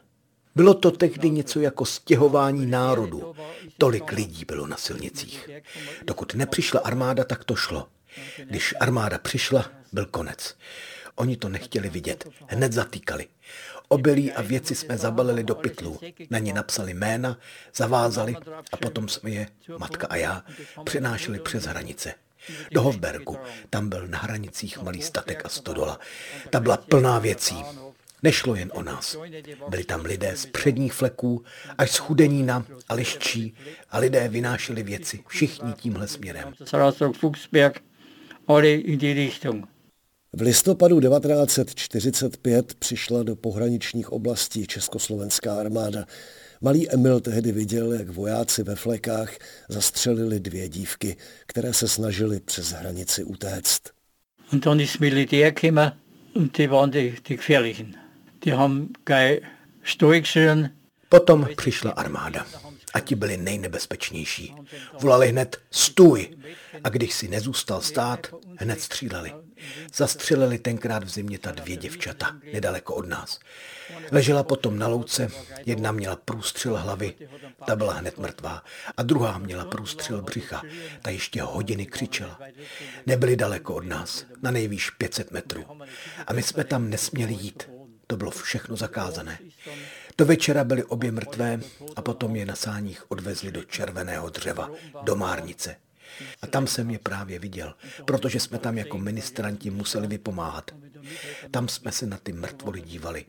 Bylo 0.56 0.73
to 0.73 0.91
tehdy 0.91 1.30
něco 1.30 1.60
jako 1.60 1.86
stěhování 1.86 2.65
národu. 2.65 3.36
Tolik 3.77 4.12
lidí 4.12 4.45
bylo 4.45 4.67
na 4.67 4.77
silnicích. 4.77 5.49
Dokud 6.06 6.36
nepřišla 6.36 6.80
armáda, 6.80 7.23
tak 7.23 7.43
to 7.43 7.56
šlo. 7.56 7.88
Když 8.45 8.73
armáda 8.80 9.17
přišla, 9.17 9.65
byl 9.93 10.06
konec. 10.06 10.56
Oni 11.17 11.38
to 11.38 11.49
nechtěli 11.49 11.89
vidět. 11.89 12.27
Hned 12.47 12.73
zatýkali. 12.73 13.27
Obilí 13.88 14.32
a 14.32 14.41
věci 14.41 14.75
jsme 14.75 14.97
zabalili 14.97 15.43
do 15.43 15.56
pytlů. 15.56 15.99
Na 16.30 16.39
ně 16.39 16.53
napsali 16.53 16.93
jména, 16.93 17.39
zavázali 17.75 18.36
a 18.71 18.77
potom 18.77 19.10
jsme 19.10 19.30
je, 19.30 19.47
matka 19.77 20.07
a 20.07 20.15
já, 20.15 20.43
přenášeli 20.84 21.39
přes 21.39 21.63
hranice. 21.63 22.13
Do 22.72 22.82
Hofbergu. 22.82 23.38
Tam 23.70 23.89
byl 23.89 24.07
na 24.07 24.20
hranicích 24.20 24.82
malý 24.82 25.01
statek 25.01 25.45
a 25.45 25.49
stodola. 25.49 25.99
Ta 26.49 26.59
byla 26.59 26.78
plná 26.78 27.20
věcí. 27.20 27.63
Nešlo 28.24 28.55
jen 28.55 28.72
o 28.74 28.84
nás. 28.84 29.18
Byli 29.70 29.84
tam 29.84 30.05
lidé 30.05 30.38
z 30.38 30.45
předních 30.45 30.93
fleků 30.93 31.43
až 31.78 31.91
z 31.91 31.97
chudenína 31.97 32.65
a 32.89 32.93
liščí 32.93 33.55
a 33.89 33.97
lidé 33.97 34.28
vynášeli 34.28 34.84
věci, 34.84 35.24
všichni 35.28 35.74
tímhle 35.74 36.07
směrem. 36.07 36.53
V 40.38 40.42
listopadu 40.42 41.00
1945 41.00 42.74
přišla 42.74 43.24
do 43.24 43.36
pohraničních 43.36 44.12
oblastí 44.12 44.68
československá 44.68 45.60
armáda. 45.60 46.06
Malý 46.62 46.92
Emil 46.92 47.20
tehdy 47.20 47.52
viděl, 47.52 47.94
jak 47.94 48.10
vojáci 48.10 48.64
ve 48.64 48.76
flekách 48.76 49.38
zastřelili 49.70 50.40
dvě 50.40 50.70
dívky, 50.70 51.18
které 51.46 51.74
se 51.74 51.88
snažili 51.88 52.40
přes 52.40 52.72
hranici 52.72 53.24
utéct. 53.24 53.82
Und 54.54 54.66
dann 54.66 54.80
ist 54.80 55.00
Militär 55.00 55.52
gekommen 55.52 55.92
und 56.34 56.58
die 56.58 56.68
waren 56.68 56.92
die, 56.92 57.16
die 57.30 57.38
Gefährlichen. 57.38 57.94
Die 58.46 58.56
haben 58.56 58.88
gleich. 59.06 59.40
Potom 61.10 61.48
přišla 61.58 61.92
armáda 61.92 62.46
a 62.94 63.00
ti 63.00 63.16
byli 63.16 63.38
nejnebezpečnější. 63.38 64.56
Volali 65.02 65.28
hned 65.28 65.58
stůj 65.72 66.38
a 66.84 66.90
když 66.90 67.14
si 67.14 67.28
nezůstal 67.28 67.82
stát, 67.82 68.28
hned 68.58 68.82
stříleli. 68.82 69.47
Zastřelili 69.95 70.60
tenkrát 70.60 71.03
v 71.03 71.10
zimě 71.10 71.39
ta 71.39 71.51
dvě 71.51 71.78
děvčata, 71.78 72.36
nedaleko 72.53 72.95
od 72.95 73.08
nás. 73.08 73.39
Ležela 74.12 74.43
potom 74.43 74.80
na 74.80 74.88
louce, 74.88 75.28
jedna 75.66 75.91
měla 75.91 76.16
průstřel 76.16 76.78
hlavy, 76.78 77.14
ta 77.66 77.76
byla 77.76 77.93
hned 77.93 78.18
mrtvá, 78.18 78.64
a 78.97 79.03
druhá 79.03 79.38
měla 79.38 79.66
průstřel 79.66 80.22
břicha, 80.22 80.62
ta 81.01 81.10
ještě 81.10 81.41
hodiny 81.41 81.86
křičela. 81.86 82.39
Nebyli 83.05 83.36
daleko 83.36 83.76
od 83.76 83.86
nás, 83.86 84.26
na 84.41 84.51
nejvýš 84.51 84.89
500 84.89 85.32
metrů. 85.32 85.66
A 86.28 86.34
my 86.34 86.43
jsme 86.43 86.64
tam 86.64 86.89
nesměli 86.89 87.34
jít, 87.34 87.70
to 88.08 88.18
bylo 88.18 88.32
všechno 88.32 88.76
zakázané. 88.76 89.39
Do 90.18 90.26
večera 90.26 90.64
byly 90.64 90.84
obě 90.84 91.12
mrtvé 91.12 91.60
a 91.95 92.01
potom 92.01 92.36
je 92.36 92.45
na 92.45 92.55
sáních 92.55 93.12
odvezli 93.12 93.51
do 93.51 93.64
červeného 93.64 94.30
dřeva, 94.30 94.70
do 95.03 95.16
Márnice. 95.16 95.76
A 96.41 96.47
tam 96.47 96.68
jsem 96.68 96.89
je 96.89 96.99
právě 96.99 97.39
viděl, 97.39 97.74
protože 98.05 98.39
jsme 98.39 98.57
tam 98.57 98.78
jako 98.78 98.97
ministranti 98.97 99.70
museli 99.70 100.07
vypomáhat. 100.07 100.72
Tam 101.51 101.68
jsme 101.68 101.91
se 101.91 102.05
na 102.05 102.18
ty 102.18 102.34
mrtvoly 102.34 102.82
dívali. 102.82 103.26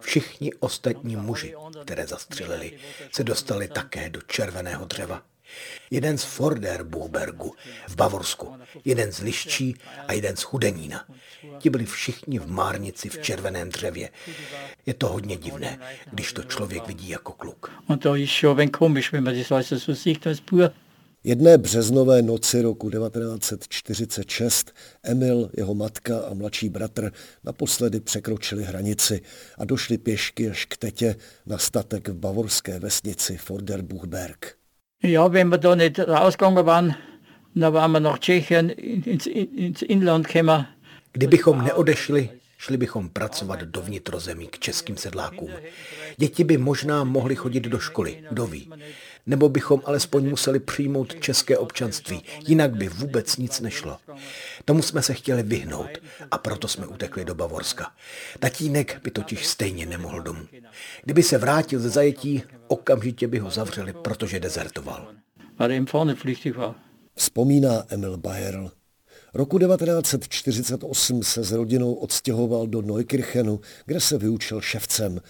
Všichni 0.00 0.54
ostatní 0.54 1.16
muži, 1.16 1.54
které 1.82 2.06
zastřelili, 2.06 2.78
se 3.12 3.24
dostali 3.24 3.68
také 3.68 4.10
do 4.10 4.20
červeného 4.20 4.84
dřeva. 4.84 5.22
Jeden 5.90 6.18
z 6.18 6.24
Forderbuchbergu 6.24 7.54
v 7.88 7.96
Bavorsku, 7.96 8.56
jeden 8.84 9.12
z 9.12 9.20
Liščí 9.20 9.76
a 10.08 10.12
jeden 10.12 10.36
z 10.36 10.42
Chudenína. 10.42 11.04
Ti 11.58 11.70
byli 11.70 11.86
všichni 11.86 12.38
v 12.38 12.50
Márnici 12.50 13.08
v 13.08 13.18
červeném 13.18 13.68
dřevě. 13.68 14.10
Je 14.86 14.94
to 14.94 15.08
hodně 15.08 15.36
divné, 15.36 15.78
když 16.12 16.32
to 16.32 16.42
člověk 16.42 16.86
vidí 16.86 17.08
jako 17.08 17.32
kluk. 17.32 17.72
Und 17.88 18.04
da 18.04 18.16
ist 18.16 18.32
schon 18.32 18.60
ein 18.60 18.70
komisch, 18.70 19.12
wenn 19.12 19.24
man 19.24 19.38
das 19.38 19.52
alles. 19.52 19.88
Jedné 21.26 21.58
březnové 21.58 22.22
noci 22.22 22.62
roku 22.62 22.90
1946 22.90 24.72
Emil, 25.02 25.50
jeho 25.56 25.74
matka 25.74 26.18
a 26.18 26.34
mladší 26.34 26.68
bratr 26.68 27.12
naposledy 27.44 28.00
překročili 28.00 28.64
hranici 28.64 29.20
a 29.58 29.64
došli 29.64 29.98
pěšky 29.98 30.50
až 30.50 30.64
k 30.64 30.76
tetě 30.76 31.16
na 31.46 31.58
statek 31.58 32.08
v 32.08 32.14
bavorské 32.14 32.78
vesnici 32.78 33.36
Forderbuchberg. 33.36 34.54
Ja, 35.02 35.32
wenn 35.32 35.50
wir 35.50 35.58
da 35.58 35.74
nicht 35.74 35.98
rausgegangen 35.98 36.66
waren, 36.66 36.94
dann 37.54 37.72
waren 37.74 37.92
wir 37.92 38.00
nach 38.00 38.18
Tschechien 38.18 38.70
ins, 38.70 39.26
ins 39.56 39.82
Inland 39.82 40.26
gekommen. 40.26 40.66
Kdybychom 41.12 41.64
neodešli, 41.64 42.30
šli 42.58 42.76
bychom 42.76 43.08
pracovat 43.08 43.60
do 43.60 43.80
vnitrozemí 43.80 44.46
k 44.46 44.58
českým 44.58 44.96
sedlákům. 44.96 45.50
Děti 46.16 46.44
by 46.44 46.58
možná 46.58 47.04
mohly 47.04 47.36
chodit 47.36 47.64
do 47.64 47.78
školy, 47.78 48.24
kdo 48.30 48.46
ví. 48.46 48.70
Nebo 49.26 49.48
bychom 49.48 49.82
alespoň 49.84 50.28
museli 50.28 50.60
přijmout 50.60 51.20
české 51.20 51.58
občanství, 51.58 52.22
jinak 52.46 52.76
by 52.76 52.88
vůbec 52.88 53.36
nic 53.36 53.60
nešlo. 53.60 53.98
Tomu 54.64 54.82
jsme 54.82 55.02
se 55.02 55.14
chtěli 55.14 55.42
vyhnout 55.42 55.90
a 56.30 56.38
proto 56.38 56.68
jsme 56.68 56.86
utekli 56.86 57.24
do 57.24 57.34
Bavorska. 57.34 57.92
Tatínek 58.38 59.00
by 59.04 59.10
totiž 59.10 59.46
stejně 59.46 59.86
nemohl 59.86 60.22
domů. 60.22 60.46
Kdyby 61.04 61.22
se 61.22 61.38
vrátil 61.38 61.80
ze 61.80 61.88
zajetí, 61.88 62.42
okamžitě 62.68 63.28
by 63.28 63.38
ho 63.38 63.50
zavřeli, 63.50 63.92
protože 63.92 64.40
dezertoval. 64.40 65.08
Er. 65.58 65.82
Vzpomíná 67.14 67.84
Emil 67.88 68.16
Bayerl. 68.16 68.70
Roku 69.34 69.58
1948 69.58 71.22
se 71.22 71.44
s 71.44 71.52
rodinou 71.52 71.94
odstěhoval 71.94 72.66
do 72.66 72.82
Neukirchenu, 72.82 73.60
kde 73.86 74.00
se 74.00 74.18
vyučil 74.18 74.60
ševcem. 74.60 75.20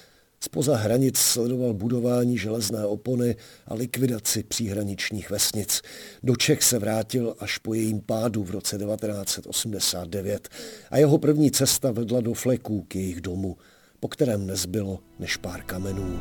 Spoza 0.46 0.76
hranic 0.76 1.18
sledoval 1.18 1.74
budování 1.74 2.38
železné 2.38 2.86
opony 2.86 3.36
a 3.66 3.74
likvidaci 3.74 4.42
příhraničních 4.42 5.30
vesnic. 5.30 5.82
Do 6.22 6.36
Čech 6.36 6.62
se 6.62 6.78
vrátil 6.78 7.36
až 7.38 7.58
po 7.58 7.74
jejím 7.74 8.00
pádu 8.00 8.44
v 8.44 8.50
roce 8.50 8.78
1989 8.78 10.48
a 10.90 10.98
jeho 10.98 11.18
první 11.18 11.50
cesta 11.50 11.90
vedla 11.90 12.20
do 12.20 12.34
fleků 12.34 12.82
k 12.88 12.96
jejich 12.96 13.20
domu, 13.20 13.56
po 14.00 14.08
kterém 14.08 14.46
nezbylo 14.46 14.98
než 15.18 15.36
pár 15.36 15.62
kamenů. 15.62 16.20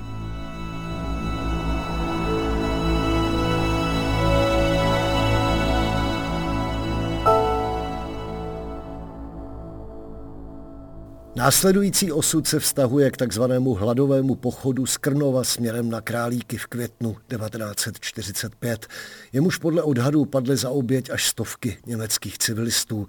Následující 11.35 12.11
osud 12.11 12.47
se 12.47 12.59
vztahuje 12.59 13.11
k 13.11 13.17
takzvanému 13.17 13.73
hladovému 13.73 14.35
pochodu 14.35 14.85
z 14.85 14.97
Krnova 14.97 15.43
směrem 15.43 15.89
na 15.89 16.01
Králíky 16.01 16.57
v 16.57 16.67
květnu 16.67 17.17
1945. 17.27 18.87
Jemuž 19.33 19.57
podle 19.57 19.83
odhadů 19.83 20.25
padly 20.25 20.57
za 20.57 20.69
oběť 20.69 21.09
až 21.09 21.27
stovky 21.27 21.77
německých 21.85 22.37
civilistů. 22.37 23.07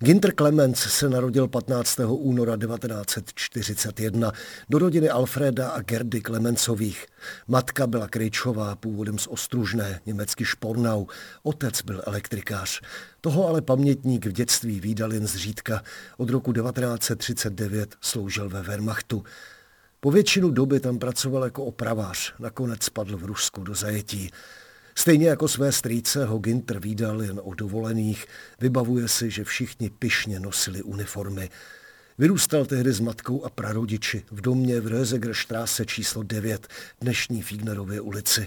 Ginter 0.00 0.34
Clemens 0.34 0.78
se 0.78 1.08
narodil 1.08 1.48
15. 1.48 2.00
února 2.08 2.56
1941 2.56 4.32
do 4.68 4.78
rodiny 4.78 5.08
Alfreda 5.08 5.68
a 5.68 5.82
Gerdy 5.82 6.20
Klemensových. 6.20 7.06
Matka 7.48 7.86
byla 7.86 8.08
Krejčová, 8.08 8.76
původem 8.76 9.18
z 9.18 9.26
Ostružné, 9.26 10.00
německy 10.06 10.44
Špornau. 10.44 11.06
Otec 11.42 11.82
byl 11.82 12.02
elektrikář. 12.06 12.80
Toho 13.20 13.48
ale 13.48 13.62
pamětník 13.62 14.26
v 14.26 14.32
dětství 14.32 14.80
výdal 14.80 15.12
jen 15.12 15.26
zřídka. 15.26 15.82
Od 16.16 16.30
roku 16.30 16.52
1939 16.52 17.96
sloužil 18.00 18.48
ve 18.48 18.62
Wehrmachtu. 18.62 19.24
Po 20.00 20.10
většinu 20.10 20.50
doby 20.50 20.80
tam 20.80 20.98
pracoval 20.98 21.44
jako 21.44 21.64
opravář, 21.64 22.34
nakonec 22.38 22.82
spadl 22.82 23.16
v 23.16 23.24
Rusku 23.24 23.64
do 23.64 23.74
zajetí. 23.74 24.30
Stejně 24.98 25.28
jako 25.28 25.48
své 25.48 25.72
strýce 25.72 26.24
ho 26.24 26.38
Ginter 26.38 26.78
výdal 26.78 27.22
jen 27.22 27.40
o 27.44 27.54
dovolených, 27.54 28.26
vybavuje 28.60 29.08
si, 29.08 29.30
že 29.30 29.44
všichni 29.44 29.90
pyšně 29.90 30.40
nosili 30.40 30.82
uniformy. 30.82 31.50
Vyrůstal 32.18 32.64
tehdy 32.64 32.92
s 32.92 33.00
matkou 33.00 33.44
a 33.44 33.50
prarodiči 33.50 34.22
v 34.30 34.40
domě 34.40 34.80
v 34.80 34.86
Rösegerstraße 34.86 35.84
číslo 35.86 36.22
9, 36.22 36.68
dnešní 37.00 37.42
Fignerově 37.42 38.00
ulici. 38.00 38.46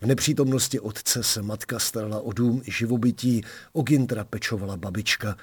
V 0.00 0.06
nepřítomnosti 0.06 0.80
otce 0.80 1.22
se 1.22 1.42
matka 1.42 1.78
starala 1.78 2.20
o 2.20 2.32
dům 2.32 2.62
i 2.64 2.72
živobytí, 2.72 3.42
o 3.72 3.82
Gintra 3.82 4.24
pečovala 4.24 4.76
babička. 4.76 5.36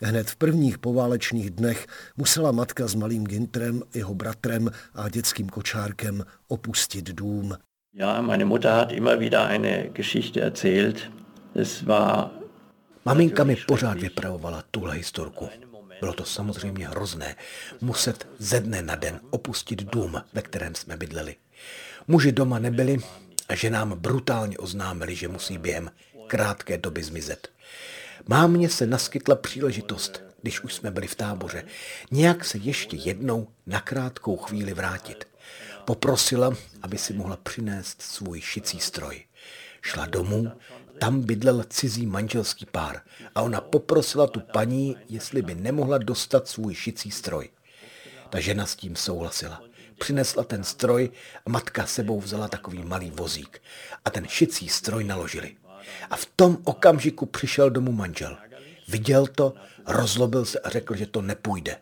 Hned 0.00 0.30
v 0.30 0.36
prvních 0.36 0.78
poválečných 0.78 1.50
dnech 1.50 1.86
musela 2.16 2.52
matka 2.52 2.88
s 2.88 2.94
malým 2.94 3.26
Gintrem, 3.26 3.82
jeho 3.94 4.14
bratrem 4.14 4.70
a 4.94 5.08
dětským 5.08 5.48
kočárkem 5.48 6.24
opustit 6.48 7.04
dům. 7.04 7.56
Ja, 7.94 8.22
meine 8.22 8.44
Mutter 8.44 8.76
hat 8.76 8.92
immer 8.92 9.18
wieder 9.18 9.46
eine 9.46 9.90
Geschichte 9.90 10.40
erzählt. 10.40 11.10
Es 11.54 11.86
war 11.86 12.30
Maminka 13.04 13.44
mi 13.44 13.56
pořád 13.56 14.00
vypravovala 14.00 14.64
tuhle 14.70 14.94
historku. 14.94 15.48
Bylo 16.00 16.12
to 16.12 16.24
samozřejmě 16.24 16.88
hrozné, 16.88 17.36
muset 17.80 18.28
ze 18.38 18.60
dne 18.60 18.82
na 18.82 18.94
den 18.94 19.20
opustit 19.30 19.82
dům, 19.82 20.22
ve 20.32 20.42
kterém 20.42 20.74
jsme 20.74 20.96
bydleli. 20.96 21.36
Muži 22.08 22.32
doma 22.32 22.58
nebyli 22.58 22.98
a 23.48 23.54
že 23.54 23.70
nám 23.70 23.98
brutálně 23.98 24.58
oznámili, 24.58 25.16
že 25.16 25.28
musí 25.28 25.58
během 25.58 25.90
krátké 26.26 26.78
doby 26.78 27.02
zmizet. 27.02 27.48
Mámě 28.26 28.68
se 28.68 28.86
naskytla 28.86 29.36
příležitost, 29.36 30.22
když 30.42 30.60
už 30.60 30.74
jsme 30.74 30.90
byli 30.90 31.06
v 31.06 31.14
táboře, 31.14 31.62
nějak 32.10 32.44
se 32.44 32.58
ještě 32.58 32.96
jednou 32.96 33.48
na 33.66 33.80
krátkou 33.80 34.36
chvíli 34.36 34.74
vrátit. 34.74 35.24
Poprosila, 35.88 36.52
aby 36.82 36.98
si 36.98 37.12
mohla 37.12 37.36
přinést 37.36 38.02
svůj 38.02 38.40
šicí 38.40 38.80
stroj. 38.80 39.24
Šla 39.82 40.06
domů, 40.06 40.52
tam 40.98 41.20
bydlel 41.20 41.64
cizí 41.68 42.06
manželský 42.06 42.66
pár 42.66 43.00
a 43.34 43.42
ona 43.42 43.60
poprosila 43.60 44.26
tu 44.26 44.40
paní, 44.40 44.96
jestli 45.08 45.42
by 45.42 45.54
nemohla 45.54 45.98
dostat 45.98 46.48
svůj 46.48 46.74
šicí 46.74 47.10
stroj. 47.10 47.48
Ta 48.30 48.40
žena 48.40 48.66
s 48.66 48.76
tím 48.76 48.96
souhlasila. 48.96 49.62
Přinesla 49.98 50.44
ten 50.44 50.64
stroj 50.64 51.10
a 51.46 51.50
matka 51.50 51.86
sebou 51.86 52.20
vzala 52.20 52.48
takový 52.48 52.82
malý 52.84 53.10
vozík 53.10 53.62
a 54.04 54.10
ten 54.10 54.26
šicí 54.26 54.68
stroj 54.68 55.04
naložili. 55.04 55.56
A 56.10 56.16
v 56.16 56.26
tom 56.26 56.58
okamžiku 56.64 57.26
přišel 57.26 57.70
domů 57.70 57.92
manžel. 57.92 58.36
Viděl 58.88 59.26
to, 59.26 59.54
rozlobil 59.86 60.44
se 60.44 60.58
a 60.58 60.70
řekl, 60.70 60.96
že 60.96 61.06
to 61.06 61.22
nepůjde. 61.22 61.76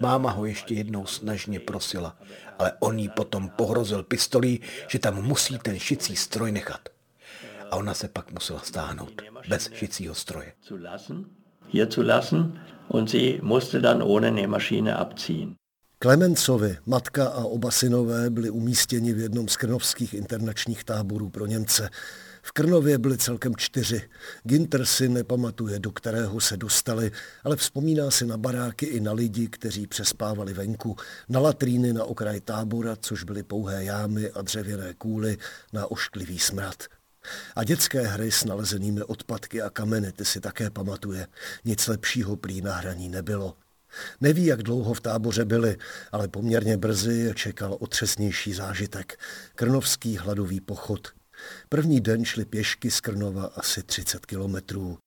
Máma 0.00 0.30
ho 0.30 0.44
ještě 0.44 0.74
jednou 0.74 1.06
snažně 1.06 1.60
prosila, 1.60 2.16
ale 2.62 2.72
on 2.80 2.98
jí 2.98 3.08
potom 3.08 3.48
pohrozil 3.48 4.02
pistolí, 4.02 4.60
že 4.88 4.98
tam 4.98 5.22
musí 5.22 5.58
ten 5.58 5.78
šicí 5.78 6.16
stroj 6.16 6.52
nechat. 6.52 6.88
A 7.70 7.76
ona 7.76 7.94
se 7.94 8.08
pak 8.08 8.32
musela 8.32 8.60
stáhnout 8.60 9.22
bez 9.48 9.70
šicího 9.72 10.14
stroje. 10.14 10.52
Hier 11.68 11.90
zu 11.90 12.02
lassen 12.02 12.60
und 12.88 13.10
sie 13.10 13.40
musste 13.42 13.80
dann 13.80 14.02
ohne 14.02 14.30
Nähmaschine 14.30 14.96
abziehen. 14.96 15.56
Klemencovi, 15.98 16.76
matka 16.86 17.28
a 17.28 17.44
oba 17.44 17.70
synové 17.70 18.30
byli 18.30 18.50
umístěni 18.50 19.12
v 19.12 19.18
jednom 19.18 19.48
z 19.48 19.56
krnovských 19.56 20.14
internačních 20.14 20.84
táborů 20.84 21.30
pro 21.30 21.46
Němce. 21.46 21.90
V 22.42 22.52
Krnově 22.52 22.98
byly 22.98 23.18
celkem 23.18 23.56
čtyři. 23.56 24.08
Ginter 24.44 24.86
si 24.86 25.08
nepamatuje, 25.08 25.78
do 25.78 25.92
kterého 25.92 26.40
se 26.40 26.56
dostali, 26.56 27.12
ale 27.44 27.56
vzpomíná 27.56 28.10
si 28.10 28.26
na 28.26 28.36
baráky 28.36 28.86
i 28.86 29.00
na 29.00 29.12
lidi, 29.12 29.48
kteří 29.48 29.86
přespávali 29.86 30.52
venku, 30.52 30.96
na 31.28 31.40
latríny 31.40 31.92
na 31.92 32.04
okraj 32.04 32.40
tábora, 32.40 32.96
což 32.96 33.24
byly 33.24 33.42
pouhé 33.42 33.84
jámy 33.84 34.30
a 34.30 34.42
dřevěné 34.42 34.94
kůly 34.94 35.38
na 35.72 35.90
ošklivý 35.90 36.38
smrad. 36.38 36.84
A 37.56 37.64
dětské 37.64 38.02
hry 38.02 38.32
s 38.32 38.44
nalezenými 38.44 39.02
odpadky 39.02 39.62
a 39.62 39.70
kameny 39.70 40.12
ty 40.12 40.24
si 40.24 40.40
také 40.40 40.70
pamatuje. 40.70 41.26
Nic 41.64 41.86
lepšího 41.86 42.36
prý 42.36 42.60
na 42.60 42.74
hraní 42.74 43.08
nebylo. 43.08 43.56
Neví, 44.20 44.46
jak 44.46 44.62
dlouho 44.62 44.94
v 44.94 45.00
táboře 45.00 45.44
byli, 45.44 45.76
ale 46.12 46.28
poměrně 46.28 46.76
brzy 46.76 47.14
je 47.14 47.34
čekal 47.34 47.76
otřesnější 47.80 48.52
zážitek. 48.52 49.18
Krnovský 49.54 50.16
hladový 50.16 50.60
pochod. 50.60 51.08
První 51.68 52.00
den 52.00 52.24
šli 52.24 52.44
pěšky 52.44 52.90
z 52.90 53.00
Krnova 53.00 53.44
asi 53.44 53.82
30 53.82 54.26
kilometrů. 54.26 54.98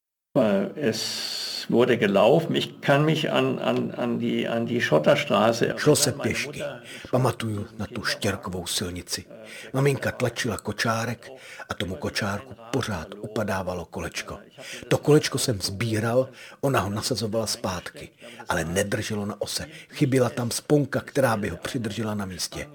Es 0.76 1.66
wurde 1.70 1.98
gelaufen. 1.98 2.56
Ich 2.56 2.82
kann 2.82 3.06
mich 3.06 3.32
an, 3.32 3.60
an, 3.60 3.94
an, 3.98 4.20
die, 4.20 4.48
an 4.48 4.66
die 4.66 4.82
Schotterstraße... 4.82 5.74
Šlo 5.78 5.96
se 5.96 6.12
pěšky. 6.12 6.64
Pamatuju 7.12 7.68
na 7.78 7.86
tu 7.88 8.04
štěrkovou 8.04 8.68
silnici. 8.68 9.26
Maminka 9.74 10.12
tlačila 10.12 10.58
kočárek 10.58 11.32
a 11.70 11.74
tomu 11.74 11.96
kočárku 11.96 12.56
pořád 12.72 13.08
upadávalo 13.20 13.86
kolečko. 13.86 14.40
To 14.88 14.98
kolečko 14.98 15.38
jsem 15.38 15.62
sbíral, 15.62 16.30
ona 16.62 16.80
ho 16.80 16.90
nasazovala 16.90 17.48
zpátky, 17.48 18.10
ale 18.50 18.66
nedrželo 18.66 19.26
na 19.26 19.42
ose. 19.42 19.66
Chyběla 19.90 20.30
tam 20.30 20.52
sponka, 20.52 21.02
která 21.02 21.38
by 21.38 21.50
ho 21.50 21.58
přidržela 21.58 22.16
na 22.16 22.26
místě. 22.26 22.68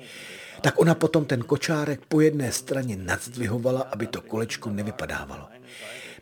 Tak 0.61 0.79
ona 0.79 0.95
potom 0.95 1.25
ten 1.25 1.43
kočárek 1.43 2.01
po 2.09 2.21
jedné 2.21 2.53
straně 2.53 2.97
nadzdvihovala, 2.97 3.81
aby 3.81 4.07
to 4.07 4.21
kolečko 4.21 4.71
nevypadávalo. 4.71 5.49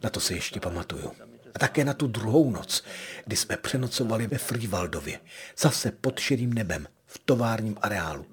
Na 0.02 0.10
to 0.10 0.20
se 0.20 0.34
ještě 0.34 0.60
pamatuju. 0.60 1.12
A 1.54 1.58
také 1.58 1.84
na 1.84 1.94
tu 1.94 2.06
druhou 2.06 2.50
noc, 2.50 2.84
kdy 3.26 3.36
jsme 3.36 3.56
přenocovali 3.56 4.26
ve 4.26 4.38
Frývaldově, 4.38 5.20
zase 5.58 5.90
pod 5.90 6.18
širým 6.18 6.54
nebem, 6.54 6.86
v 7.06 7.18
továrním 7.24 7.76
areálu. 7.82 8.26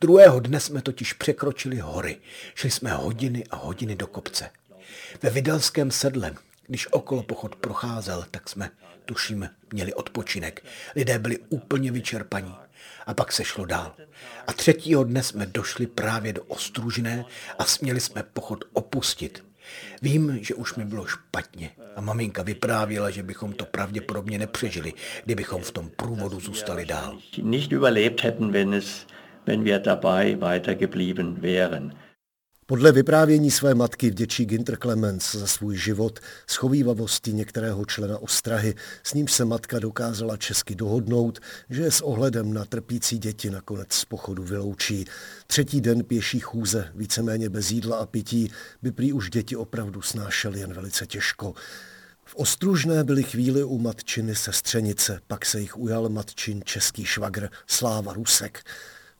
Druhého 0.00 0.40
dne 0.40 0.60
jsme 0.60 0.82
totiž 0.82 1.12
překročili 1.12 1.78
hory. 1.78 2.16
Šli 2.54 2.70
jsme 2.70 2.92
hodiny 2.92 3.44
a 3.50 3.56
hodiny 3.56 3.96
do 3.96 4.06
kopce. 4.06 4.50
Ve 5.22 5.30
Videlském 5.30 5.90
sedle, 5.90 6.34
když 6.66 6.92
okolo 6.92 7.22
pochod 7.22 7.56
procházel, 7.56 8.24
tak 8.30 8.48
jsme, 8.48 8.70
tuším, 9.04 9.50
měli 9.72 9.94
odpočinek. 9.94 10.64
Lidé 10.96 11.18
byli 11.18 11.38
úplně 11.38 11.92
vyčerpaní. 11.92 12.54
A 13.06 13.14
pak 13.14 13.32
se 13.32 13.44
šlo 13.44 13.64
dál. 13.64 13.94
A 14.46 14.52
třetího 14.52 15.04
dne 15.04 15.22
jsme 15.22 15.46
došli 15.46 15.86
právě 15.86 16.32
do 16.32 16.42
Ostružné 16.42 17.24
a 17.58 17.64
směli 17.64 18.00
jsme 18.00 18.22
pochod 18.22 18.64
opustit. 18.72 19.44
Vím, 20.02 20.38
že 20.42 20.54
už 20.54 20.74
mi 20.74 20.84
bylo 20.84 21.06
špatně 21.06 21.70
a 21.96 22.00
maminka 22.00 22.42
vyprávěla, 22.42 23.10
že 23.10 23.22
bychom 23.22 23.52
to 23.52 23.64
pravděpodobně 23.64 24.38
nepřežili, 24.38 24.92
kdybychom 25.24 25.62
v 25.62 25.70
tom 25.70 25.90
průvodu 25.96 26.40
zůstali 26.40 26.86
dál. 26.86 27.18
Nicht 27.42 27.72
überlebt 27.72 28.24
hätten, 28.24 28.52
wenn 28.52 28.74
es 28.74 29.06
wenn 29.46 29.64
wir 29.64 29.78
dabei 29.78 30.40
weitergeblieben 30.40 31.42
wären. 31.42 31.94
Podle 32.72 32.92
vyprávění 32.92 33.50
své 33.50 33.74
matky 33.74 34.10
vděčí 34.10 34.44
Ginter 34.44 34.76
Clemens 34.76 35.34
za 35.34 35.46
svůj 35.46 35.76
život, 35.76 36.20
schovývavosti 36.46 37.32
některého 37.32 37.84
člena 37.84 38.18
ostrahy, 38.18 38.74
s 39.02 39.14
ním 39.14 39.28
se 39.28 39.44
matka 39.44 39.78
dokázala 39.78 40.36
česky 40.36 40.74
dohodnout, 40.74 41.40
že 41.70 41.82
je 41.82 41.90
s 41.90 42.00
ohledem 42.00 42.52
na 42.52 42.64
trpící 42.64 43.18
děti 43.18 43.50
nakonec 43.50 43.92
z 43.92 44.04
pochodu 44.04 44.42
vyloučí. 44.42 45.04
Třetí 45.46 45.80
den 45.80 46.04
pěší 46.04 46.40
chůze, 46.40 46.88
víceméně 46.94 47.48
bez 47.48 47.70
jídla 47.70 47.96
a 47.96 48.06
pití, 48.06 48.52
by 48.82 48.92
prý 48.92 49.12
už 49.12 49.30
děti 49.30 49.56
opravdu 49.56 50.02
snášely 50.02 50.60
jen 50.60 50.72
velice 50.72 51.06
těžko. 51.06 51.54
V 52.24 52.34
Ostružné 52.34 53.04
byly 53.04 53.22
chvíli 53.22 53.64
u 53.64 53.78
matčiny 53.78 54.34
sestřenice, 54.34 55.20
pak 55.26 55.46
se 55.46 55.60
jich 55.60 55.78
ujal 55.78 56.08
matčin 56.08 56.62
český 56.64 57.04
švagr 57.04 57.48
Sláva 57.66 58.12
Rusek. 58.12 58.64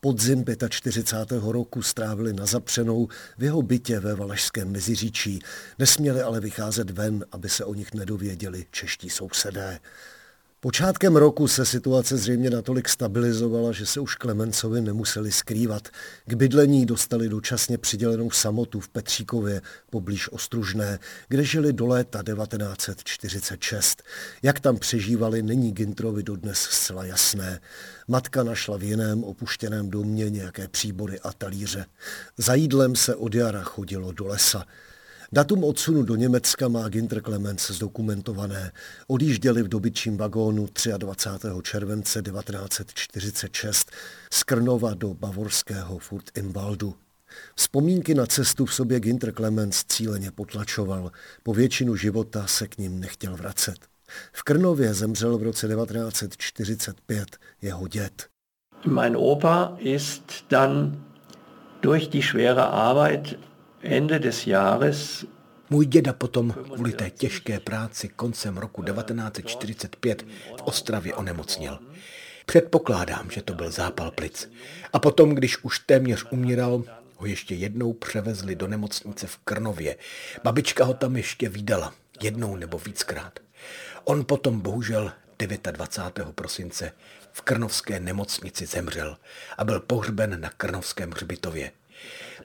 Podzim 0.04 0.44
45. 0.68 1.42
roku 1.42 1.82
strávili 1.82 2.32
na 2.32 2.46
zapřenou 2.46 3.08
v 3.38 3.42
jeho 3.42 3.62
bytě 3.62 4.00
ve 4.00 4.14
Valašském 4.14 4.72
Meziříčí. 4.72 5.40
Nesměli 5.78 6.22
ale 6.22 6.40
vycházet 6.40 6.90
ven, 6.90 7.24
aby 7.32 7.48
se 7.48 7.64
o 7.64 7.74
nich 7.74 7.94
nedověděli 7.94 8.66
čeští 8.70 9.10
sousedé. 9.10 9.80
Počátkem 10.64 11.16
roku 11.16 11.48
se 11.48 11.66
situace 11.66 12.16
zřejmě 12.16 12.50
natolik 12.50 12.88
stabilizovala, 12.88 13.72
že 13.72 13.86
se 13.86 14.00
už 14.00 14.14
Klemencovi 14.14 14.80
nemuseli 14.80 15.32
skrývat. 15.32 15.88
K 16.26 16.34
bydlení 16.34 16.86
dostali 16.86 17.28
dočasně 17.28 17.78
přidělenou 17.78 18.30
samotu 18.30 18.80
v 18.80 18.88
Petříkově, 18.88 19.62
poblíž 19.90 20.32
Ostružné, 20.32 20.98
kde 21.28 21.44
žili 21.44 21.72
do 21.72 21.86
léta 21.86 22.22
1946. 22.22 24.02
Jak 24.42 24.60
tam 24.60 24.76
přežívali, 24.76 25.42
není 25.42 25.72
Gintrovi 25.72 26.22
dodnes 26.22 26.58
zcela 26.58 27.04
jasné. 27.04 27.60
Matka 28.08 28.42
našla 28.42 28.76
v 28.76 28.82
jiném 28.82 29.24
opuštěném 29.24 29.90
domě 29.90 30.30
nějaké 30.30 30.68
příbory 30.68 31.20
a 31.20 31.32
talíře. 31.32 31.86
Za 32.38 32.54
jídlem 32.54 32.96
se 32.96 33.14
od 33.14 33.34
jara 33.34 33.62
chodilo 33.62 34.12
do 34.12 34.26
lesa. 34.26 34.64
Datum 35.34 35.64
odsunu 35.64 36.02
do 36.02 36.16
Německa 36.16 36.68
má 36.68 36.88
Ginter 36.88 37.22
Clemens 37.22 37.70
zdokumentované. 37.70 38.72
Odjížděli 39.06 39.62
v 39.62 39.68
dobyčím 39.68 40.16
vagónu 40.16 40.68
23. 40.98 41.48
července 41.62 42.22
1946 42.22 43.90
z 44.32 44.42
Krnova 44.42 44.94
do 44.94 45.14
bavorského 45.14 45.98
Furt 45.98 46.38
im 46.38 46.52
Waldu. 46.52 46.94
Vzpomínky 47.56 48.14
na 48.14 48.26
cestu 48.26 48.66
v 48.66 48.74
sobě 48.74 49.00
Ginter 49.00 49.34
Clemens 49.34 49.84
cíleně 49.84 50.30
potlačoval. 50.30 51.12
Po 51.42 51.54
většinu 51.54 51.96
života 51.96 52.46
se 52.46 52.68
k 52.68 52.78
ním 52.78 53.00
nechtěl 53.00 53.36
vracet. 53.36 53.76
V 54.32 54.42
Krnově 54.42 54.94
zemřel 54.94 55.38
v 55.38 55.42
roce 55.42 55.68
1945 55.68 57.36
jeho 57.62 57.88
děd. 57.88 58.26
Mein 58.86 59.16
Opa 59.16 59.76
ist 59.78 60.22
dann 60.50 61.04
durch 61.82 62.08
die 62.08 62.22
schwere 62.22 62.62
Arbeit 62.62 63.38
Můj 65.70 65.86
děda 65.86 66.12
potom 66.12 66.52
kvůli 66.52 66.92
té 66.92 67.10
těžké 67.10 67.60
práci 67.60 68.08
koncem 68.08 68.56
roku 68.56 68.82
1945 68.82 70.22
v 70.58 70.62
Ostravě 70.62 71.14
onemocněl. 71.14 71.78
Předpokládám, 72.46 73.30
že 73.30 73.42
to 73.42 73.54
byl 73.54 73.70
zápal 73.70 74.10
plic. 74.10 74.50
A 74.92 74.98
potom, 74.98 75.34
když 75.34 75.64
už 75.64 75.78
téměř 75.78 76.26
umíral, 76.30 76.84
ho 77.16 77.26
ještě 77.26 77.54
jednou 77.54 77.92
převezli 77.92 78.56
do 78.56 78.68
nemocnice 78.68 79.26
v 79.26 79.36
Krnově. 79.36 79.96
Babička 80.44 80.84
ho 80.84 80.94
tam 80.94 81.16
ještě 81.16 81.48
vydala, 81.48 81.94
jednou 82.22 82.56
nebo 82.56 82.78
víckrát. 82.78 83.38
On 84.04 84.24
potom 84.24 84.60
bohužel 84.60 85.12
29. 85.46 86.34
prosince 86.34 86.92
v 87.32 87.40
Krnovské 87.40 88.00
nemocnici 88.00 88.66
zemřel 88.66 89.16
a 89.58 89.64
byl 89.64 89.80
pohřben 89.80 90.40
na 90.40 90.50
Krnovském 90.50 91.10
hřbitově. 91.10 91.72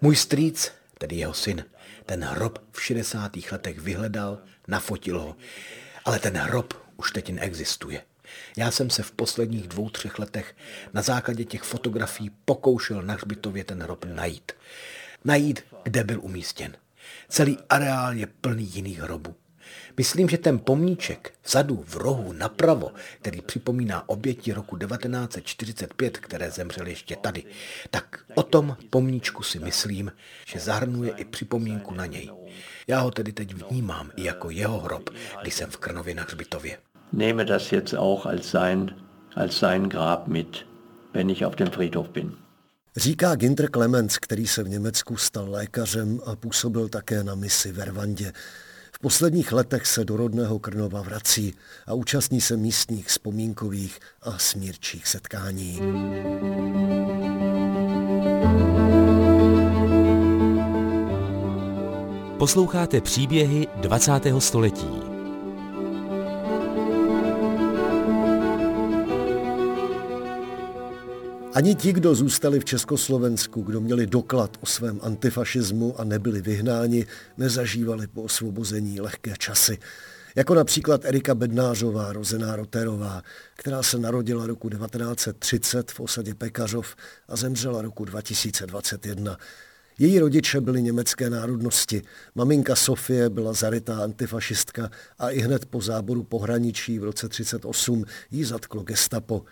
Můj 0.01 0.15
strýc 0.15 0.71
tedy 0.97 1.15
jeho 1.15 1.33
syn, 1.33 1.65
ten 2.05 2.23
hrob 2.23 2.59
v 2.71 2.81
60. 2.83 3.31
letech 3.51 3.79
vyhledal, 3.79 4.39
nafotil 4.67 5.19
ho, 5.19 5.35
ale 6.05 6.19
ten 6.19 6.37
hrob 6.37 6.73
už 6.97 7.11
teď 7.11 7.29
neexistuje. 7.29 8.03
Já 8.57 8.71
jsem 8.71 8.89
se 8.89 9.03
v 9.03 9.11
posledních 9.11 9.67
dvou, 9.67 9.89
třech 9.89 10.19
letech 10.19 10.55
na 10.93 11.01
základě 11.01 11.45
těch 11.45 11.63
fotografií 11.63 12.31
pokoušel 12.45 13.01
na 13.01 13.13
hřbitově 13.13 13.63
ten 13.63 13.83
hrob 13.83 14.05
najít. 14.05 14.51
Najít, 15.25 15.61
kde 15.83 16.03
byl 16.03 16.19
umístěn. 16.21 16.77
Celý 17.29 17.57
areál 17.69 18.13
je 18.13 18.27
plný 18.27 18.69
jiných 18.73 18.99
hrobů. 18.99 19.35
Myslím, 19.97 20.29
že 20.29 20.37
ten 20.37 20.59
pomníček 20.59 21.33
vzadu 21.43 21.83
v 21.87 21.95
rohu 21.95 22.33
napravo, 22.33 22.91
který 23.21 23.41
připomíná 23.41 24.09
oběti 24.09 24.53
roku 24.53 24.77
1945, 24.77 26.17
které 26.17 26.51
zemřely 26.51 26.91
ještě 26.91 27.15
tady, 27.15 27.43
tak 27.89 28.19
o 28.35 28.43
tom 28.43 28.77
pomníčku 28.89 29.43
si 29.43 29.59
myslím, 29.59 30.11
že 30.45 30.59
zahrnuje 30.59 31.11
i 31.11 31.25
připomínku 31.25 31.93
na 31.93 32.05
něj. 32.05 32.31
Já 32.87 32.99
ho 32.99 33.11
tedy 33.11 33.31
teď 33.31 33.53
vnímám 33.53 34.11
i 34.15 34.23
jako 34.23 34.49
jeho 34.49 34.79
hrob, 34.79 35.09
když 35.41 35.53
jsem 35.53 35.69
v 35.69 35.77
Krnově 35.77 36.15
na 36.15 36.23
hřbitově. 36.23 36.77
Nehme 37.13 37.45
das 37.45 37.71
jetzt 37.71 37.93
auch 37.93 38.25
als 38.25 38.49
sein, 38.49 38.95
als 39.35 39.57
sein 39.57 39.83
Grab 39.83 40.27
mit, 40.27 40.67
wenn 41.13 41.29
ich 41.29 41.41
auf 41.41 41.55
dem 41.55 41.71
Friedhof 41.71 42.09
bin. 42.09 42.31
Říká 42.95 43.35
Ginter 43.35 43.69
Clemens, 43.71 44.17
který 44.17 44.47
se 44.47 44.63
v 44.63 44.69
Německu 44.69 45.17
stal 45.17 45.51
lékařem 45.51 46.19
a 46.25 46.35
působil 46.35 46.89
také 46.89 47.23
na 47.23 47.35
misi 47.35 47.71
v 47.71 47.79
Ervandě. 47.79 48.33
V 48.97 48.99
posledních 48.99 49.51
letech 49.51 49.87
se 49.87 50.05
do 50.05 50.17
rodného 50.17 50.59
Krnova 50.59 51.01
vrací 51.01 51.53
a 51.87 51.93
účastní 51.93 52.41
se 52.41 52.57
místních 52.57 53.07
vzpomínkových 53.07 53.99
a 54.21 54.37
smírčích 54.37 55.07
setkání. 55.07 55.79
Posloucháte 62.37 63.01
příběhy 63.01 63.67
20. 63.75 64.11
století. 64.39 65.06
Ani 71.57 71.75
ti, 71.75 71.93
kdo 71.93 72.15
zůstali 72.15 72.59
v 72.59 72.65
Československu, 72.65 73.61
kdo 73.61 73.81
měli 73.81 74.07
doklad 74.07 74.57
o 74.61 74.65
svém 74.65 74.99
antifašismu 75.03 75.99
a 75.99 76.03
nebyli 76.03 76.41
vyhnáni, 76.41 77.05
nezažívali 77.37 78.07
po 78.07 78.23
osvobození 78.23 79.01
lehké 79.01 79.33
časy. 79.37 79.77
Jako 80.35 80.55
například 80.55 81.05
Erika 81.05 81.35
Bednářová, 81.35 82.13
rozená 82.13 82.55
Roterová, 82.55 83.21
která 83.55 83.83
se 83.83 83.97
narodila 83.97 84.47
roku 84.47 84.69
1930 84.69 85.91
v 85.91 85.99
osadě 85.99 86.33
Pekařov 86.33 86.95
a 87.27 87.35
zemřela 87.35 87.81
roku 87.81 88.05
2021. 88.05 89.37
Její 89.99 90.19
rodiče 90.19 90.61
byli 90.61 90.81
německé 90.81 91.29
národnosti. 91.29 92.01
Maminka 92.35 92.75
Sofie 92.75 93.29
byla 93.29 93.53
zarytá 93.53 94.03
antifašistka 94.03 94.89
a 95.19 95.29
i 95.29 95.39
hned 95.39 95.65
po 95.65 95.81
záboru 95.81 96.23
pohraničí 96.23 96.99
v 96.99 97.03
roce 97.03 97.27
1938 97.27 98.05
jí 98.31 98.43
zatklo 98.43 98.83
gestapo. 98.83 99.45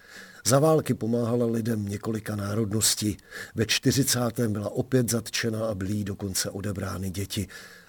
Za 0.48 0.60
války 0.60 0.94
pomáhala 0.94 1.46
lidem 1.46 1.86
několika 1.86 2.36
národností. 2.36 3.18
Ve 3.56 3.66
40. 3.66 4.20
byla 4.48 4.70
opět 4.70 5.10
zatčena 5.10 5.66
a 5.66 5.76
byly 5.76 6.04
dokonce 6.04 6.50
odebrány 6.50 7.10
děti. 7.10 7.48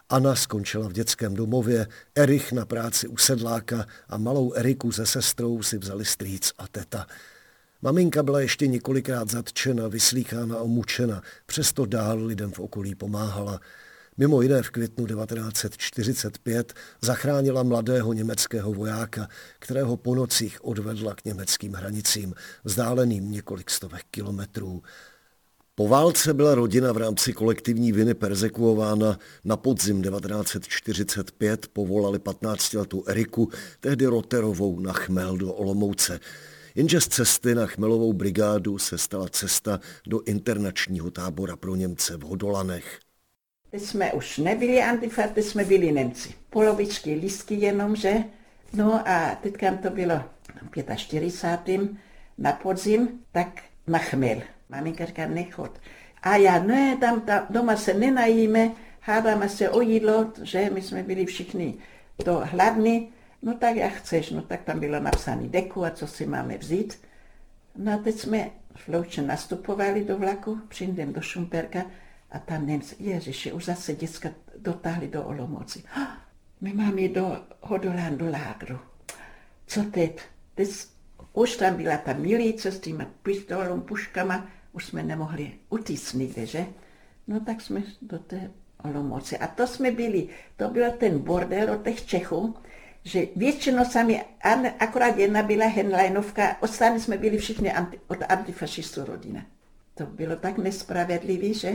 Anna 0.09 0.35
skončila 0.35 0.89
v 0.89 0.93
dětském 0.93 1.35
domově, 1.35 1.87
Erich 2.15 2.53
na 2.53 2.65
práci 2.65 3.09
u 3.09 3.17
sedláka 3.17 3.87
a 4.09 4.19
malou 4.19 4.53
Eriku 4.53 4.93
se 4.93 5.07
sestrou 5.07 5.63
si 5.63 5.79
vzali 5.79 6.05
strýc 6.05 6.53
a 6.59 6.69
teta. 6.69 7.07
Maminka 7.83 8.23
byla 8.23 8.41
ještě 8.41 8.67
několikrát 8.67 9.31
zatčena, 9.31 9.89
vyslýchána 9.89 10.57
a 10.57 10.65
mučena, 10.65 11.23
přesto 11.47 11.87
dál 11.87 12.25
lidem 12.25 12.53
v 12.53 12.61
okolí 12.61 12.95
pomáhala. 12.95 13.61
Mimo 14.19 14.43
jiné 14.43 14.63
v 14.63 14.71
květnu 14.71 15.07
1945 15.07 16.75
zachránila 17.03 17.63
mladého 17.63 18.13
německého 18.13 18.73
vojáka, 18.73 19.29
kterého 19.59 19.97
po 19.97 20.15
nocích 20.15 20.65
odvedla 20.65 21.15
k 21.15 21.25
německým 21.25 21.73
hranicím, 21.73 22.35
vzdáleným 22.65 23.31
několik 23.31 23.71
stovek 23.71 24.03
kilometrů. 24.11 24.83
Po 25.75 25.89
válce 25.89 26.35
byla 26.35 26.55
rodina 26.55 26.93
v 26.93 26.97
rámci 26.97 27.33
kolektivní 27.33 27.93
viny 27.93 28.15
persekuována. 28.15 29.19
Na 29.45 29.57
podzim 29.57 30.03
1945 30.03 31.69
povolali 31.69 32.19
15-letou 32.19 33.05
Eriku, 33.07 33.51
tehdy 33.81 34.07
Roterovou, 34.07 34.81
na 34.81 34.93
chmel 34.93 35.37
do 35.37 35.55
Olomouce. 35.55 36.21
Jenže 36.75 37.01
z 37.01 37.09
cesty 37.09 37.55
na 37.55 37.67
chmelovou 37.67 38.13
brigádu 38.13 38.79
se 38.79 38.99
stala 38.99 39.29
cesta 39.29 39.81
do 40.07 40.21
internačního 40.21 41.11
tábora 41.11 41.57
pro 41.57 41.75
Němce 41.75 42.17
v 42.17 42.23
Hodolanech. 42.23 43.06
Jsme 43.73 44.13
už 44.13 44.39
nebyli 44.39 44.83
antifa, 44.83 45.23
teď 45.23 45.45
jsme 45.45 45.65
byli 45.65 45.93
Němci. 45.93 46.35
Polovičky 46.51 47.15
listky 47.15 47.55
jenom, 47.55 47.97
že? 47.97 48.25
No 48.73 49.09
a 49.09 49.35
teďka 49.43 49.77
to 49.77 49.91
bylo 49.91 50.23
45. 50.97 51.81
na 52.39 52.53
podzim, 52.53 53.09
tak 53.33 53.63
na 53.87 53.99
chmel. 53.99 54.43
Maminka 54.69 55.05
říká, 55.05 55.27
nechod. 55.27 55.81
A 56.23 56.37
já, 56.37 56.59
ne, 56.59 56.97
tam, 56.97 57.21
tam 57.21 57.47
doma 57.51 57.77
se 57.77 57.95
nenajíme, 57.95 58.71
hádáme 59.01 59.49
se 59.49 59.71
o 59.71 59.81
jídlo, 59.81 60.33
že 60.43 60.71
my 60.73 60.83
jsme 60.83 61.03
byli 61.03 61.27
všichni 61.27 61.75
to 62.25 62.43
hladní, 62.45 63.13
no 63.43 63.55
tak 63.55 63.77
jak 63.77 63.93
chceš, 63.93 64.31
no 64.31 64.43
tak 64.43 64.63
tam 64.63 64.81
bylo 64.81 65.01
napsané 65.01 65.49
deku 65.49 65.85
a 65.85 65.91
co 65.91 66.07
si 66.07 66.27
máme 66.27 66.59
vzít. 66.59 66.99
No 67.77 67.93
a 67.93 67.97
teď 67.97 68.19
jsme 68.19 68.51
v 68.75 68.89
Louče 68.89 69.23
nastupovali 69.23 70.05
do 70.05 70.19
vlaku, 70.19 70.61
přijdem 70.69 71.13
do 71.13 71.21
Šumperka 71.21 71.85
a 72.31 72.39
tam 72.39 72.67
Němci, 72.67 72.97
ježiši, 72.99 73.53
už 73.53 73.65
zase 73.65 73.95
děcka 73.95 74.29
dotáhli 74.59 75.09
do 75.09 75.25
Olomouci. 75.25 75.83
My 76.61 76.73
máme 76.73 77.09
do 77.09 77.45
Hodolán, 77.61 78.19
do 78.19 78.31
lágru. 78.31 78.79
Co 79.67 79.85
teď? 79.85 80.21
teď? 80.55 80.69
Už 81.33 81.57
tam 81.57 81.75
byla 81.75 81.97
ta 81.97 82.13
milice 82.13 82.73
s 82.73 82.81
těma 82.81 83.07
pistolem, 83.23 83.81
puškama, 83.81 84.47
už 84.73 84.85
jsme 84.85 85.03
nemohli 85.03 85.53
utíct 85.69 86.15
nikde, 86.15 86.47
že? 86.47 86.67
No 87.27 87.41
tak 87.41 87.61
jsme 87.61 87.83
do 88.03 88.19
té 88.19 88.51
Olomouci. 88.85 89.39
A 89.39 89.47
to 89.47 89.67
jsme 89.67 89.91
byli, 89.91 90.29
to 90.57 90.69
byl 90.69 90.91
ten 90.91 91.19
bordel 91.19 91.75
od 91.75 91.85
těch 91.85 92.07
Čechů, 92.07 92.55
že 93.05 93.27
většinou 93.37 93.85
sami, 93.85 94.25
akorát 94.79 95.17
jedna 95.17 95.43
byla 95.43 95.67
Henleinovka, 95.67 96.57
ostatní 96.61 97.01
jsme 97.01 97.19
byli 97.19 97.39
všichni 97.39 97.73
anti, 97.73 98.01
od 98.09 98.19
antifašistů 98.29 99.05
rodina. 99.05 99.47
To 99.95 100.07
bylo 100.07 100.37
tak 100.37 100.59
nespravedlivé, 100.59 101.55
že 101.55 101.73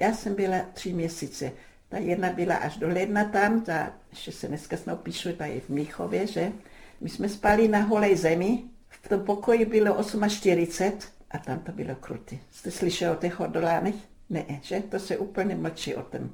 já 0.00 0.14
jsem 0.14 0.34
byla 0.34 0.56
tři 0.72 0.92
měsíce. 0.92 1.52
Ta 1.88 1.98
jedna 1.98 2.32
byla 2.32 2.54
až 2.54 2.76
do 2.76 2.88
ledna 2.88 3.24
tam, 3.24 3.60
ta, 3.60 3.92
ještě 4.10 4.32
se 4.32 4.48
dneska 4.48 4.76
snad 4.76 5.00
píšu, 5.00 5.32
ta 5.32 5.46
je 5.46 5.60
v 5.60 5.68
Míchově, 5.68 6.26
že? 6.26 6.52
My 7.00 7.08
jsme 7.08 7.28
spali 7.28 7.68
na 7.68 7.80
holé 7.80 8.16
zemi, 8.16 8.62
v 8.88 9.08
tom 9.08 9.20
pokoji 9.20 9.64
bylo 9.64 10.04
48 10.28 10.98
a 11.30 11.38
tam 11.38 11.58
to 11.58 11.72
bylo 11.72 11.94
kruty. 11.94 12.40
Jste 12.50 12.70
slyšeli 12.70 13.16
o 13.16 13.20
těch 13.20 13.38
hodolánech? 13.38 13.94
Ne, 14.30 14.44
že? 14.62 14.80
To 14.80 14.98
se 14.98 15.18
úplně 15.18 15.54
mlčí 15.54 15.94
o 15.94 16.02
tom 16.02 16.30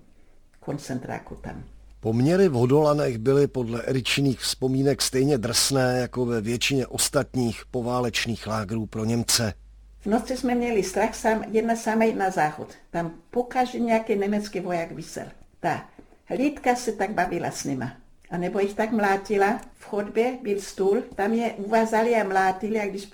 koncentráku 0.61 1.35
tam. 1.35 1.65
Poměry 2.01 2.49
v 2.49 2.53
Hodolanech 2.53 3.19
byly 3.19 3.47
podle 3.47 3.83
Eričiných 3.83 4.41
vzpomínek 4.41 5.03
stejně 5.03 5.39
drsné 5.39 5.99
jako 6.01 6.27
ve 6.27 6.41
většině 6.41 6.87
ostatních 6.87 7.63
poválečných 7.71 8.47
lágrů 8.47 8.87
pro 8.87 9.05
Němce. 9.05 9.55
V 10.01 10.07
noci 10.07 10.37
jsme 10.37 10.55
měli 10.55 10.83
strach 10.83 11.15
sám, 11.15 11.45
jedna 11.51 11.77
sama 11.77 12.05
jít 12.05 12.17
na 12.17 12.31
záchod. 12.31 12.75
Tam 12.91 13.15
pokaždé 13.31 13.79
nějaký 13.79 14.17
německý 14.17 14.61
voják 14.61 14.93
vysel. 14.93 15.27
Ta 15.61 15.89
hlídka 16.25 16.75
se 16.75 16.93
tak 16.93 17.11
bavila 17.11 17.51
s 17.51 17.65
nima. 17.65 17.93
A 18.31 18.37
nebo 18.37 18.59
jich 18.61 18.75
tak 18.75 18.91
mlátila, 18.91 19.61
v 19.79 19.85
chodbě 19.85 20.39
byl 20.43 20.61
stůl, 20.61 21.03
tam 21.15 21.33
je 21.33 21.53
uvazali 21.53 22.15
a 22.15 22.25
mlátili 22.25 22.81
a 22.81 22.87
když 22.87 23.11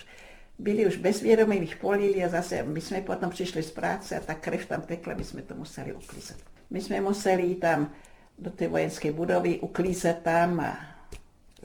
byli 0.59 0.87
už 0.87 0.97
bezvědomí, 0.97 1.61
jich 1.61 1.76
polili 1.76 2.24
a 2.24 2.28
zase 2.28 2.62
my 2.62 2.80
jsme 2.80 3.01
potom 3.01 3.30
přišli 3.30 3.62
z 3.62 3.70
práce 3.70 4.16
a 4.16 4.20
ta 4.20 4.34
krev 4.34 4.66
tam 4.66 4.82
tekla, 4.82 5.14
my 5.14 5.24
jsme 5.24 5.43
to 5.43 5.55
museli 5.55 5.93
uklízet. 5.93 6.37
My 6.70 6.80
jsme 6.80 7.01
museli 7.01 7.55
tam 7.55 7.93
do 8.39 8.51
té 8.51 8.68
vojenské 8.68 9.12
budovy, 9.12 9.59
uklízet 9.59 10.18
tam 10.22 10.61
a 10.61 10.95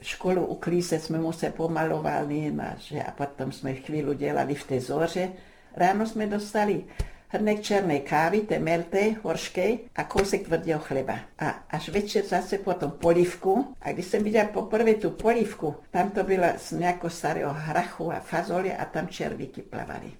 školu 0.02 0.46
uklízet 0.46 1.02
jsme 1.02 1.18
mu 1.18 1.32
se 1.32 1.50
pomalovali 1.50 2.54
a, 2.62 2.74
že, 2.78 3.02
a 3.02 3.10
potom 3.10 3.52
jsme 3.52 3.74
chvíli 3.74 4.16
dělali 4.16 4.54
v 4.54 4.64
té 4.64 4.80
zoře. 4.80 5.28
Ráno 5.76 6.06
jsme 6.06 6.26
dostali 6.26 6.84
hrnek 7.28 7.60
černé 7.60 8.00
kávy, 8.00 8.40
té 8.40 8.58
melte, 8.58 9.14
horšké 9.22 9.78
a 9.96 10.04
kousek 10.04 10.44
tvrdého 10.44 10.80
chleba. 10.80 11.18
A 11.38 11.48
až 11.48 11.88
večer 11.88 12.24
zase 12.24 12.58
potom 12.58 12.90
polivku. 12.90 13.74
A 13.80 13.92
když 13.92 14.06
jsem 14.06 14.24
viděla 14.24 14.48
poprvé 14.48 14.94
tu 14.94 15.10
polivku, 15.10 15.74
tam 15.90 16.10
to 16.10 16.24
bylo 16.24 16.46
z 16.56 16.70
nějakého 16.70 17.10
starého 17.10 17.52
hrachu 17.52 18.12
a 18.12 18.20
fazole 18.20 18.76
a 18.76 18.84
tam 18.84 19.08
červíky 19.08 19.62
plavaly. 19.62 20.12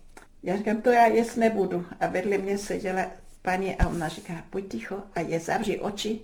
Já 0.42 0.56
říkám, 0.56 0.82
to 0.82 0.90
já 0.90 1.06
jíst 1.06 1.36
nebudu. 1.36 1.86
A 2.00 2.06
vedle 2.06 2.38
mě 2.38 2.58
seděla 2.58 3.06
paní 3.42 3.76
a 3.76 3.88
ona 3.88 4.08
říká, 4.08 4.32
pojď 4.50 4.68
ticho 4.68 5.02
a 5.14 5.20
je 5.20 5.40
zavři 5.40 5.80
oči, 5.80 6.20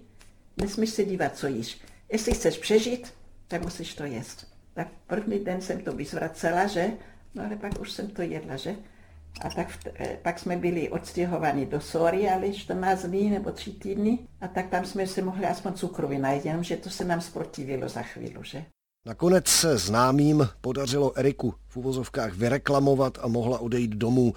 nesmíš 0.57 0.91
se 0.91 1.05
dívat, 1.05 1.37
co 1.37 1.47
jíš. 1.47 1.81
Jestli 2.13 2.33
chceš 2.33 2.59
přežít, 2.59 3.13
tak 3.49 3.63
musíš 3.63 3.95
to 3.95 4.05
jíst. 4.05 4.47
Tak 4.75 4.89
první 5.07 5.39
den 5.39 5.61
jsem 5.61 5.81
to 5.81 5.93
vyzvracela, 5.93 6.67
že? 6.67 6.91
No 7.35 7.45
ale 7.45 7.57
pak 7.57 7.81
už 7.81 7.93
jsem 7.93 8.09
to 8.09 8.23
jedla, 8.23 8.57
že? 8.57 8.77
A 9.41 9.49
tak 9.51 9.69
eh, 9.95 10.19
pak 10.23 10.39
jsme 10.39 10.57
byli 10.57 10.89
odstěhovaní 10.89 11.67
do 11.67 11.81
Sory, 11.81 12.29
ale 12.29 12.53
14 12.53 13.05
dní 13.05 13.31
nebo 13.31 13.51
3 13.51 13.73
týdny. 13.73 14.19
A 14.41 14.49
tak 14.49 14.69
tam 14.69 14.85
jsme 14.85 15.07
se 15.07 15.23
mohli 15.23 15.47
aspoň 15.47 15.73
cukrovi 15.73 16.19
najít, 16.19 16.47
jenomže 16.47 16.77
to 16.77 16.91
se 16.91 17.05
nám 17.05 17.21
zprotivilo 17.21 17.89
za 17.89 18.03
chvíli, 18.03 18.35
že? 18.43 18.65
Nakonec 19.07 19.49
se 19.49 19.79
známým 19.79 20.49
podařilo 20.61 21.19
Eriku 21.19 21.55
v 21.69 21.77
uvozovkách 21.77 22.35
vyreklamovat 22.35 23.19
a 23.23 23.29
mohla 23.29 23.59
odejít 23.59 23.91
domů. 23.91 24.35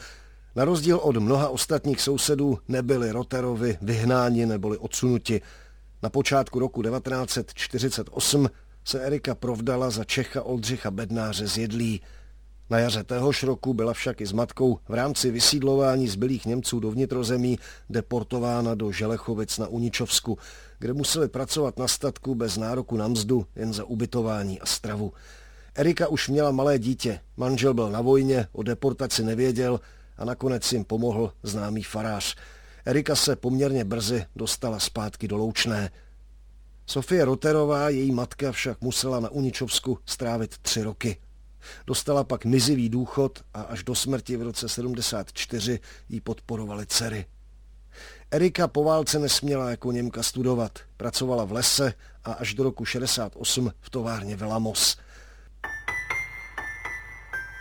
Na 0.56 0.66
rozdíl 0.66 0.98
od 0.98 1.18
mnoha 1.18 1.50
ostatních 1.50 2.02
sousedů 2.02 2.60
nebyli 2.68 3.12
Roterovi 3.12 3.78
vyhnáni 3.82 4.46
neboli 4.46 4.78
odsunuti. 4.78 5.42
Na 6.04 6.10
počátku 6.10 6.60
roku 6.60 6.82
1948 6.84 8.50
se 8.84 9.02
Erika 9.02 9.36
provdala 9.36 9.90
za 9.90 10.04
Čecha 10.04 10.44
Oldřicha 10.44 10.92
Bednáře 10.92 11.48
z 11.48 11.58
Jedlí. 11.58 12.02
Na 12.70 12.80
jaře 12.80 13.04
téhož 13.04 13.44
roku 13.44 13.74
byla 13.74 13.94
však 13.94 14.22
i 14.22 14.26
s 14.26 14.32
matkou 14.32 14.80
v 14.90 14.94
rámci 14.94 15.32
vysídlování 15.32 16.08
zbylých 16.08 16.46
Němců 16.46 16.80
do 16.80 16.92
vnitrozemí 16.92 17.60
deportována 17.90 18.76
do 18.76 18.92
Želechovic 18.92 19.58
na 19.58 19.68
Uničovsku, 19.68 20.38
kde 20.80 20.94
museli 20.94 21.28
pracovat 21.28 21.80
na 21.80 21.88
statku 21.88 22.36
bez 22.36 22.58
nároku 22.58 22.98
na 22.98 23.08
mzdu, 23.08 23.46
jen 23.56 23.74
za 23.74 23.84
ubytování 23.84 24.60
a 24.60 24.66
stravu. 24.66 25.14
Erika 25.76 26.08
už 26.08 26.30
měla 26.30 26.52
malé 26.52 26.80
dítě, 26.80 27.20
manžel 27.38 27.74
byl 27.74 27.90
na 27.90 28.02
vojně, 28.02 28.48
o 28.52 28.64
deportaci 28.64 29.24
nevěděl 29.24 29.80
a 30.18 30.26
nakonec 30.26 30.74
jim 30.74 30.84
pomohl 30.84 31.34
známý 31.44 31.84
farář. 31.84 32.36
Erika 32.86 33.16
se 33.16 33.36
poměrně 33.36 33.86
brzy 33.86 34.26
dostala 34.36 34.80
zpátky 34.80 35.28
do 35.28 35.38
Loučné. 35.38 35.90
Sofie 36.86 37.26
Roterová, 37.26 37.90
její 37.90 38.12
matka, 38.12 38.52
však 38.52 38.82
musela 38.82 39.20
na 39.20 39.30
Uničovsku 39.30 40.00
strávit 40.06 40.58
tři 40.58 40.84
roky. 40.84 41.18
Dostala 41.88 42.24
pak 42.24 42.46
mizivý 42.46 42.90
důchod 42.90 43.44
a 43.54 43.62
až 43.62 43.84
do 43.84 43.96
smrti 43.96 44.38
v 44.38 44.42
roce 44.42 44.70
74 44.70 45.80
jí 46.10 46.22
podporovali 46.22 46.86
dcery. 46.86 47.26
Erika 48.32 48.68
po 48.68 48.84
válce 48.84 49.20
nesměla 49.20 49.70
jako 49.70 49.92
Němka 49.92 50.24
studovat. 50.24 50.80
Pracovala 50.98 51.46
v 51.46 51.52
lese 51.52 51.94
a 52.24 52.34
až 52.34 52.54
do 52.54 52.64
roku 52.64 52.86
68 52.86 53.72
v 53.80 53.90
továrně 53.90 54.36
Velamos. 54.36 54.98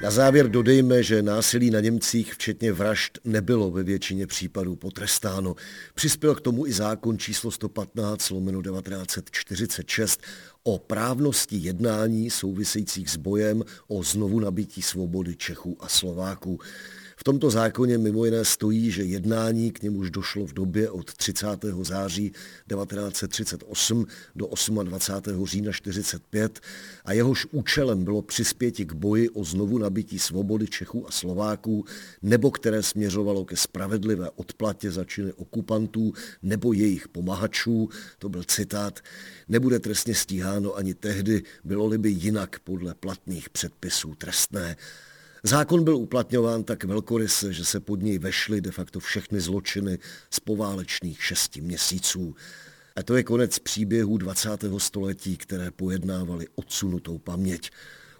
Na 0.02 0.10
závěr 0.10 0.50
dodejme, 0.50 1.02
že 1.02 1.22
násilí 1.22 1.70
na 1.70 1.80
Němcích, 1.80 2.34
včetně 2.34 2.72
vražd, 2.72 3.18
nebylo 3.24 3.70
ve 3.70 3.82
většině 3.82 4.26
případů 4.26 4.76
potrestáno. 4.76 5.54
Přispěl 5.94 6.34
k 6.34 6.40
tomu 6.40 6.66
i 6.66 6.72
zákon 6.72 7.18
číslo 7.18 7.50
115 7.50 8.30
lomeno 8.30 8.62
1946 8.62 10.22
o 10.62 10.78
právnosti 10.78 11.56
jednání 11.56 12.30
souvisejících 12.30 13.10
s 13.10 13.16
bojem 13.16 13.64
o 13.88 14.02
znovu 14.02 14.40
nabití 14.40 14.82
svobody 14.82 15.36
Čechů 15.36 15.76
a 15.80 15.88
Slováků. 15.88 16.58
V 17.20 17.24
tomto 17.24 17.50
zákoně 17.50 17.98
mimo 17.98 18.24
jiné 18.24 18.44
stojí, 18.44 18.90
že 18.90 19.02
jednání 19.02 19.70
k 19.70 19.82
němuž 19.82 20.10
došlo 20.10 20.46
v 20.46 20.52
době 20.52 20.90
od 20.90 21.14
30. 21.14 21.46
září 21.82 22.30
1938 22.30 24.06
do 24.36 24.48
28. 24.82 25.46
října 25.46 25.72
1945 25.72 26.60
a 27.04 27.12
jehož 27.12 27.46
účelem 27.50 28.04
bylo 28.04 28.22
přispěti 28.22 28.84
k 28.84 28.92
boji 28.92 29.28
o 29.28 29.44
znovu 29.44 29.78
nabití 29.78 30.18
svobody 30.18 30.66
Čechů 30.66 31.08
a 31.08 31.10
Slováků, 31.10 31.84
nebo 32.22 32.50
které 32.50 32.82
směřovalo 32.82 33.44
ke 33.44 33.56
spravedlivé 33.56 34.30
odplatě 34.30 34.90
za 34.90 35.04
činy 35.04 35.32
okupantů 35.32 36.12
nebo 36.42 36.72
jejich 36.72 37.08
pomahačů, 37.08 37.88
to 38.18 38.28
byl 38.28 38.44
citát, 38.44 39.00
nebude 39.48 39.78
trestně 39.78 40.14
stíháno 40.14 40.74
ani 40.74 40.94
tehdy, 40.94 41.42
bylo-li 41.64 41.98
by 41.98 42.10
jinak 42.10 42.58
podle 42.58 42.94
platných 42.94 43.50
předpisů 43.50 44.14
trestné. 44.14 44.76
Zákon 45.42 45.84
byl 45.84 45.96
uplatňován 45.96 46.64
tak 46.64 46.84
velkoryse, 46.84 47.52
že 47.52 47.64
se 47.64 47.80
pod 47.80 48.02
něj 48.02 48.18
vešly 48.18 48.60
de 48.60 48.70
facto 48.70 49.00
všechny 49.00 49.40
zločiny 49.40 49.98
z 50.30 50.40
poválečných 50.40 51.24
šesti 51.24 51.60
měsíců. 51.60 52.34
A 52.96 53.02
to 53.02 53.16
je 53.16 53.22
konec 53.22 53.58
příběhů 53.58 54.18
20. 54.18 54.64
století, 54.78 55.36
které 55.36 55.70
pojednávaly 55.70 56.46
odsunutou 56.54 57.18
paměť. 57.18 57.70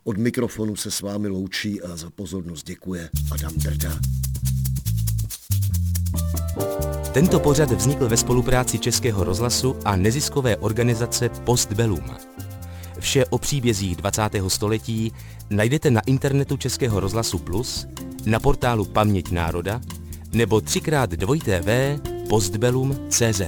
Od 0.05 0.17
mikrofonu 0.17 0.77
se 0.77 0.91
s 0.91 1.01
vámi 1.01 1.29
loučí 1.29 1.83
a 1.83 1.97
za 1.97 2.11
pozornost 2.11 2.67
děkuje 2.67 3.11
Adam 3.33 3.55
Drda. 3.55 4.01
Tento 7.13 7.41
pořad 7.41 7.71
vznikl 7.71 8.09
ve 8.09 8.17
spolupráci 8.17 8.79
Českého 8.79 9.25
rozhlasu 9.25 9.77
a 9.85 9.97
neziskové 9.97 10.57
organizace 10.57 11.29
Postbellum. 11.29 12.11
Vše 13.01 13.27
o 13.27 13.39
příbězích 13.39 13.97
20. 13.97 14.23
století 14.49 15.13
najdete 15.51 15.91
na 15.91 16.01
internetu 16.07 16.57
Českého 16.57 17.01
rozhlasu 17.01 17.39
Plus, 17.39 17.87
na 18.27 18.41
portálu 18.41 18.85
Paměť 18.85 19.31
národa 19.31 19.81
nebo 20.33 20.57
3x2 20.57 22.01
postbellum.cz. 22.29 23.41